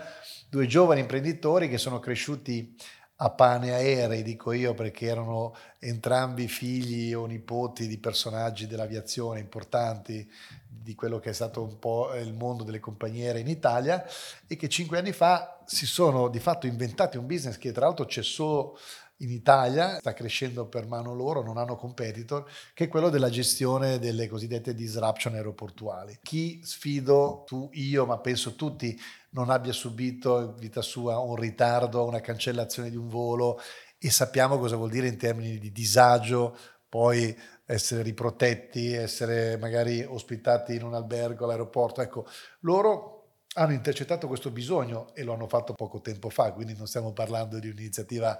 due 0.48 0.66
giovani 0.66 1.00
imprenditori 1.00 1.68
che 1.68 1.76
sono 1.76 1.98
cresciuti 1.98 2.74
a 3.24 3.30
pane 3.30 3.72
aerei, 3.72 4.22
dico 4.22 4.52
io, 4.52 4.74
perché 4.74 5.06
erano 5.06 5.56
entrambi 5.78 6.46
figli 6.46 7.14
o 7.14 7.24
nipoti 7.24 7.86
di 7.86 7.96
personaggi 7.96 8.66
dell'aviazione 8.66 9.40
importanti 9.40 10.30
di 10.68 10.94
quello 10.94 11.18
che 11.18 11.30
è 11.30 11.32
stato 11.32 11.62
un 11.62 11.78
po' 11.78 12.14
il 12.14 12.34
mondo 12.34 12.64
delle 12.64 12.80
compagnie 12.80 13.28
aeree 13.28 13.40
in 13.40 13.48
Italia 13.48 14.04
e 14.46 14.56
che 14.56 14.68
cinque 14.68 14.98
anni 14.98 15.12
fa 15.12 15.62
si 15.64 15.86
sono 15.86 16.28
di 16.28 16.38
fatto 16.38 16.66
inventati 16.66 17.16
un 17.16 17.26
business 17.26 17.56
che 17.56 17.72
tra 17.72 17.86
l'altro 17.86 18.04
c'è 18.04 18.22
solo 18.22 18.78
in 19.24 19.30
Italia, 19.30 19.98
sta 19.98 20.12
crescendo 20.12 20.66
per 20.66 20.86
mano 20.86 21.14
loro, 21.14 21.42
non 21.42 21.56
hanno 21.56 21.76
competitor, 21.76 22.48
che 22.72 22.84
è 22.84 22.88
quello 22.88 23.08
della 23.08 23.30
gestione 23.30 23.98
delle 23.98 24.28
cosiddette 24.28 24.74
disruption 24.74 25.34
aeroportuali. 25.34 26.18
Chi 26.22 26.60
sfido, 26.64 27.42
tu, 27.46 27.68
io, 27.72 28.06
ma 28.06 28.18
penso 28.18 28.54
tutti, 28.54 28.98
non 29.30 29.50
abbia 29.50 29.72
subito 29.72 30.40
in 30.40 30.54
vita 30.56 30.82
sua 30.82 31.18
un 31.18 31.36
ritardo, 31.36 32.06
una 32.06 32.20
cancellazione 32.20 32.90
di 32.90 32.96
un 32.96 33.08
volo 33.08 33.58
e 33.98 34.10
sappiamo 34.10 34.58
cosa 34.58 34.76
vuol 34.76 34.90
dire 34.90 35.08
in 35.08 35.16
termini 35.16 35.58
di 35.58 35.72
disagio, 35.72 36.56
poi 36.88 37.36
essere 37.66 38.02
riprotetti, 38.02 38.92
essere 38.92 39.56
magari 39.56 40.04
ospitati 40.04 40.74
in 40.74 40.82
un 40.82 40.94
albergo 40.94 41.44
all'aeroporto. 41.44 42.02
Ecco, 42.02 42.26
loro 42.60 43.14
hanno 43.54 43.72
intercettato 43.72 44.26
questo 44.26 44.50
bisogno 44.50 45.14
e 45.14 45.22
lo 45.22 45.32
hanno 45.32 45.48
fatto 45.48 45.72
poco 45.74 46.00
tempo 46.00 46.28
fa, 46.28 46.52
quindi 46.52 46.76
non 46.76 46.86
stiamo 46.86 47.12
parlando 47.12 47.58
di 47.58 47.68
un'iniziativa 47.68 48.38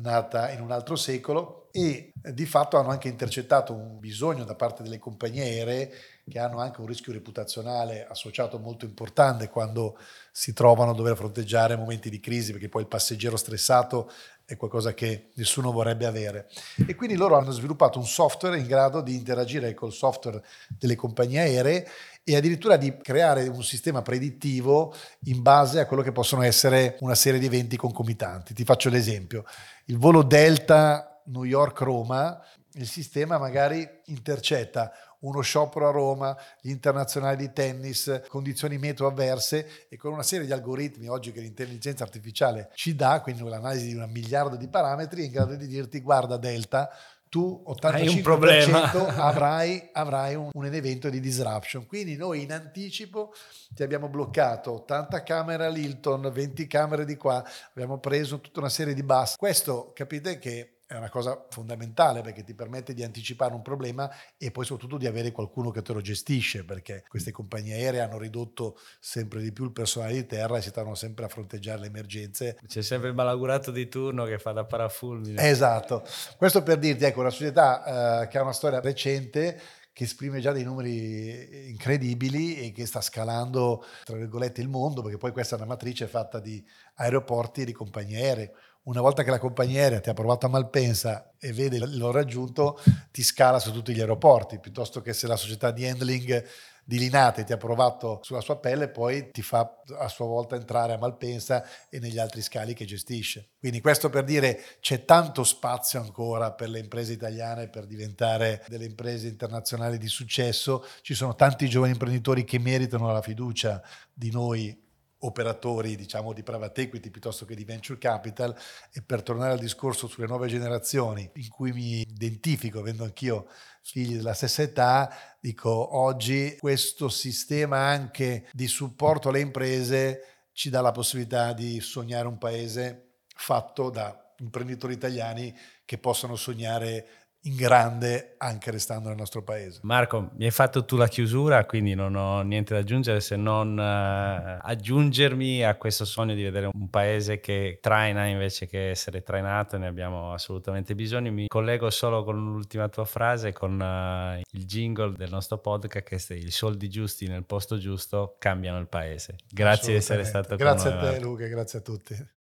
nata 0.00 0.50
in 0.50 0.60
un 0.60 0.70
altro 0.72 0.96
secolo 0.96 1.68
e 1.70 2.12
eh, 2.22 2.34
di 2.34 2.46
fatto 2.46 2.76
hanno 2.76 2.88
anche 2.88 3.08
intercettato 3.08 3.72
un 3.72 3.98
bisogno 3.98 4.44
da 4.44 4.54
parte 4.54 4.82
delle 4.82 4.98
compagnie 4.98 5.42
aeree 5.42 5.92
che 6.28 6.38
hanno 6.38 6.58
anche 6.58 6.80
un 6.80 6.86
rischio 6.86 7.12
reputazionale 7.12 8.06
associato 8.06 8.58
molto 8.58 8.84
importante 8.84 9.48
quando 9.48 9.98
si 10.30 10.52
trovano 10.52 10.90
a 10.90 10.94
dover 10.94 11.16
fronteggiare 11.16 11.76
momenti 11.76 12.10
di 12.10 12.20
crisi 12.20 12.52
perché 12.52 12.68
poi 12.68 12.82
il 12.82 12.88
passeggero 12.88 13.36
stressato 13.36 14.10
è 14.48 14.56
qualcosa 14.56 14.94
che 14.94 15.28
nessuno 15.34 15.70
vorrebbe 15.72 16.06
avere. 16.06 16.48
E 16.86 16.94
quindi 16.94 17.16
loro 17.16 17.36
hanno 17.36 17.50
sviluppato 17.50 17.98
un 17.98 18.06
software 18.06 18.58
in 18.58 18.66
grado 18.66 19.02
di 19.02 19.14
interagire 19.14 19.74
col 19.74 19.92
software 19.92 20.42
delle 20.68 20.96
compagnie 20.96 21.40
aeree 21.40 21.86
e 22.24 22.34
addirittura 22.34 22.78
di 22.78 22.96
creare 22.96 23.46
un 23.46 23.62
sistema 23.62 24.00
predittivo 24.00 24.94
in 25.24 25.42
base 25.42 25.80
a 25.80 25.86
quello 25.86 26.02
che 26.02 26.12
possono 26.12 26.40
essere 26.40 26.96
una 27.00 27.14
serie 27.14 27.38
di 27.38 27.44
eventi 27.44 27.76
concomitanti. 27.76 28.54
Ti 28.54 28.64
faccio 28.64 28.88
l'esempio. 28.88 29.44
Il 29.84 29.98
volo 29.98 30.22
Delta 30.22 31.20
New 31.26 31.44
York-Roma, 31.44 32.42
il 32.72 32.88
sistema 32.88 33.36
magari 33.36 33.86
intercetta 34.06 34.90
uno 35.20 35.40
sciopero 35.40 35.88
a 35.88 35.92
Roma, 35.92 36.36
gli 36.60 36.70
internazionali 36.70 37.36
di 37.36 37.52
tennis, 37.52 38.22
condizioni 38.28 38.78
meteo 38.78 39.06
avverse 39.06 39.86
e 39.88 39.96
con 39.96 40.12
una 40.12 40.22
serie 40.22 40.46
di 40.46 40.52
algoritmi 40.52 41.08
oggi 41.08 41.32
che 41.32 41.40
l'intelligenza 41.40 42.04
artificiale 42.04 42.70
ci 42.74 42.94
dà, 42.94 43.20
quindi 43.20 43.42
l'analisi 43.42 43.88
di 43.88 43.94
un 43.94 44.08
miliardo 44.10 44.56
di 44.56 44.68
parametri, 44.68 45.22
è 45.22 45.24
in 45.26 45.32
grado 45.32 45.54
di 45.56 45.66
dirti 45.66 46.00
guarda 46.00 46.36
Delta, 46.36 46.90
tu 47.28 47.62
85% 47.66 49.14
avrai, 49.20 49.90
avrai 49.92 50.34
un, 50.34 50.50
un, 50.52 50.64
evento 50.64 51.10
di 51.10 51.20
disruption. 51.20 51.86
Quindi 51.86 52.16
noi 52.16 52.42
in 52.42 52.52
anticipo 52.52 53.32
ti 53.74 53.82
abbiamo 53.82 54.08
bloccato 54.08 54.72
80 54.72 55.22
camere 55.22 55.66
all'Hilton, 55.66 56.30
20 56.32 56.66
camere 56.66 57.04
di 57.04 57.16
qua, 57.16 57.44
abbiamo 57.70 57.98
preso 57.98 58.40
tutta 58.40 58.60
una 58.60 58.70
serie 58.70 58.94
di 58.94 59.02
bus. 59.02 59.36
Questo 59.36 59.92
capite 59.94 60.38
che 60.38 60.77
è 60.88 60.96
una 60.96 61.10
cosa 61.10 61.44
fondamentale 61.50 62.22
perché 62.22 62.42
ti 62.42 62.54
permette 62.54 62.94
di 62.94 63.02
anticipare 63.04 63.52
un 63.52 63.60
problema 63.60 64.10
e 64.38 64.50
poi 64.50 64.64
soprattutto 64.64 64.96
di 64.96 65.06
avere 65.06 65.32
qualcuno 65.32 65.70
che 65.70 65.82
te 65.82 65.92
lo 65.92 66.00
gestisce 66.00 66.64
perché 66.64 67.04
queste 67.06 67.30
compagnie 67.30 67.74
aeree 67.74 68.00
hanno 68.00 68.16
ridotto 68.16 68.78
sempre 68.98 69.42
di 69.42 69.52
più 69.52 69.64
il 69.64 69.72
personale 69.72 70.14
di 70.14 70.24
terra 70.24 70.56
e 70.56 70.62
si 70.62 70.70
stanno 70.70 70.94
sempre 70.94 71.26
a 71.26 71.28
fronteggiare 71.28 71.80
le 71.80 71.86
emergenze. 71.88 72.58
C'è 72.66 72.80
sempre 72.80 73.10
il 73.10 73.14
malagurato 73.14 73.70
di 73.70 73.86
turno 73.86 74.24
che 74.24 74.38
fa 74.38 74.52
da 74.52 74.64
parafulmine. 74.64 75.46
Esatto, 75.46 76.06
questo 76.38 76.62
per 76.62 76.78
dirti, 76.78 77.04
ecco, 77.04 77.20
una 77.20 77.28
società 77.28 78.22
eh, 78.22 78.28
che 78.28 78.38
ha 78.38 78.42
una 78.42 78.52
storia 78.54 78.80
recente 78.80 79.60
che 79.92 80.04
esprime 80.04 80.40
già 80.40 80.52
dei 80.52 80.62
numeri 80.62 81.68
incredibili 81.68 82.60
e 82.60 82.72
che 82.72 82.86
sta 82.86 83.00
scalando, 83.00 83.84
tra 84.04 84.16
virgolette, 84.16 84.62
il 84.62 84.68
mondo, 84.68 85.02
perché 85.02 85.18
poi 85.18 85.32
questa 85.32 85.56
è 85.56 85.58
una 85.58 85.66
matrice 85.66 86.06
fatta 86.06 86.38
di 86.38 86.64
aeroporti 86.94 87.62
e 87.62 87.64
di 87.64 87.72
compagnie 87.72 88.22
aeree 88.22 88.52
una 88.82 89.00
volta 89.00 89.22
che 89.22 89.30
la 89.30 89.38
compagnia 89.38 89.82
aerea 89.82 90.00
ti 90.00 90.08
ha 90.08 90.14
provato 90.14 90.46
a 90.46 90.48
Malpensa 90.48 91.34
e 91.38 91.52
vede 91.52 91.78
l'ho 91.78 92.10
raggiunto, 92.10 92.80
ti 93.10 93.22
scala 93.22 93.58
su 93.58 93.70
tutti 93.72 93.94
gli 93.94 94.00
aeroporti, 94.00 94.60
piuttosto 94.60 95.02
che 95.02 95.12
se 95.12 95.26
la 95.26 95.36
società 95.36 95.70
di 95.70 95.86
handling 95.86 96.44
di 96.88 96.98
Linate 96.98 97.44
ti 97.44 97.52
ha 97.52 97.58
provato 97.58 98.20
sulla 98.22 98.40
sua 98.40 98.58
pelle, 98.58 98.88
poi 98.88 99.30
ti 99.30 99.42
fa 99.42 99.82
a 99.98 100.08
sua 100.08 100.24
volta 100.24 100.56
entrare 100.56 100.94
a 100.94 100.98
Malpensa 100.98 101.62
e 101.90 101.98
negli 101.98 102.18
altri 102.18 102.40
scali 102.40 102.72
che 102.72 102.86
gestisce. 102.86 103.50
Quindi 103.58 103.82
questo 103.82 104.08
per 104.08 104.24
dire 104.24 104.58
c'è 104.80 105.04
tanto 105.04 105.44
spazio 105.44 106.00
ancora 106.00 106.54
per 106.54 106.70
le 106.70 106.78
imprese 106.78 107.12
italiane 107.12 107.68
per 107.68 107.84
diventare 107.84 108.64
delle 108.68 108.86
imprese 108.86 109.28
internazionali 109.28 109.98
di 109.98 110.08
successo. 110.08 110.82
Ci 111.02 111.12
sono 111.12 111.34
tanti 111.34 111.68
giovani 111.68 111.92
imprenditori 111.92 112.44
che 112.44 112.58
meritano 112.58 113.12
la 113.12 113.20
fiducia 113.20 113.82
di 114.10 114.30
noi 114.30 114.87
operatori 115.20 115.96
diciamo 115.96 116.32
di 116.32 116.42
private 116.42 116.82
equity 116.82 117.10
piuttosto 117.10 117.44
che 117.44 117.54
di 117.54 117.64
venture 117.64 117.98
capital 117.98 118.56
e 118.92 119.02
per 119.02 119.22
tornare 119.22 119.52
al 119.52 119.58
discorso 119.58 120.06
sulle 120.06 120.26
nuove 120.26 120.48
generazioni 120.48 121.28
in 121.34 121.48
cui 121.48 121.72
mi 121.72 122.00
identifico 122.00 122.78
avendo 122.78 123.04
anch'io 123.04 123.48
figli 123.82 124.16
della 124.16 124.34
stessa 124.34 124.62
età 124.62 125.10
dico 125.40 125.96
oggi 125.96 126.56
questo 126.58 127.08
sistema 127.08 127.78
anche 127.78 128.48
di 128.52 128.68
supporto 128.68 129.30
alle 129.30 129.40
imprese 129.40 130.48
ci 130.52 130.70
dà 130.70 130.80
la 130.80 130.92
possibilità 130.92 131.52
di 131.52 131.80
sognare 131.80 132.28
un 132.28 132.38
paese 132.38 133.20
fatto 133.34 133.90
da 133.90 134.34
imprenditori 134.38 134.92
italiani 134.92 135.56
che 135.84 135.98
possano 135.98 136.36
sognare 136.36 137.27
in 137.48 137.56
grande 137.56 138.34
anche 138.38 138.70
restando 138.70 139.08
nel 139.08 139.16
nostro 139.16 139.42
paese. 139.42 139.80
Marco, 139.82 140.30
mi 140.36 140.44
hai 140.44 140.50
fatto 140.50 140.84
tu 140.84 140.96
la 140.96 141.08
chiusura, 141.08 141.64
quindi 141.64 141.94
non 141.94 142.14
ho 142.14 142.42
niente 142.42 142.74
da 142.74 142.80
aggiungere 142.80 143.20
se 143.20 143.36
non 143.36 143.76
uh, 143.76 144.60
aggiungermi 144.64 145.64
a 145.64 145.74
questo 145.76 146.04
sogno 146.04 146.34
di 146.34 146.42
vedere 146.42 146.68
un 146.72 146.88
paese 146.90 147.40
che 147.40 147.78
traina 147.80 148.26
invece 148.26 148.66
che 148.66 148.90
essere 148.90 149.22
trainato, 149.22 149.78
ne 149.78 149.86
abbiamo 149.86 150.32
assolutamente 150.32 150.94
bisogno. 150.94 151.32
Mi 151.32 151.46
collego 151.48 151.90
solo 151.90 152.22
con 152.22 152.36
l'ultima 152.36 152.88
tua 152.88 153.04
frase, 153.04 153.52
con 153.52 153.80
uh, 153.80 154.40
il 154.52 154.64
jingle 154.64 155.14
del 155.16 155.30
nostro 155.30 155.58
podcast 155.58 156.04
che 156.04 156.16
è 156.16 156.38
i 156.38 156.50
soldi 156.50 156.88
giusti 156.88 157.26
nel 157.26 157.44
posto 157.44 157.78
giusto 157.78 158.36
cambiano 158.38 158.78
il 158.78 158.88
paese. 158.88 159.36
Grazie 159.50 159.92
di 159.92 159.98
essere 159.98 160.24
stato 160.24 160.54
grazie 160.56 160.90
con 160.90 160.98
noi. 160.98 161.08
Grazie 161.08 161.16
a 161.16 161.18
te 161.18 161.24
Luca, 161.24 161.46
grazie 161.46 161.78
a 161.78 161.82
tutti. 161.82 162.36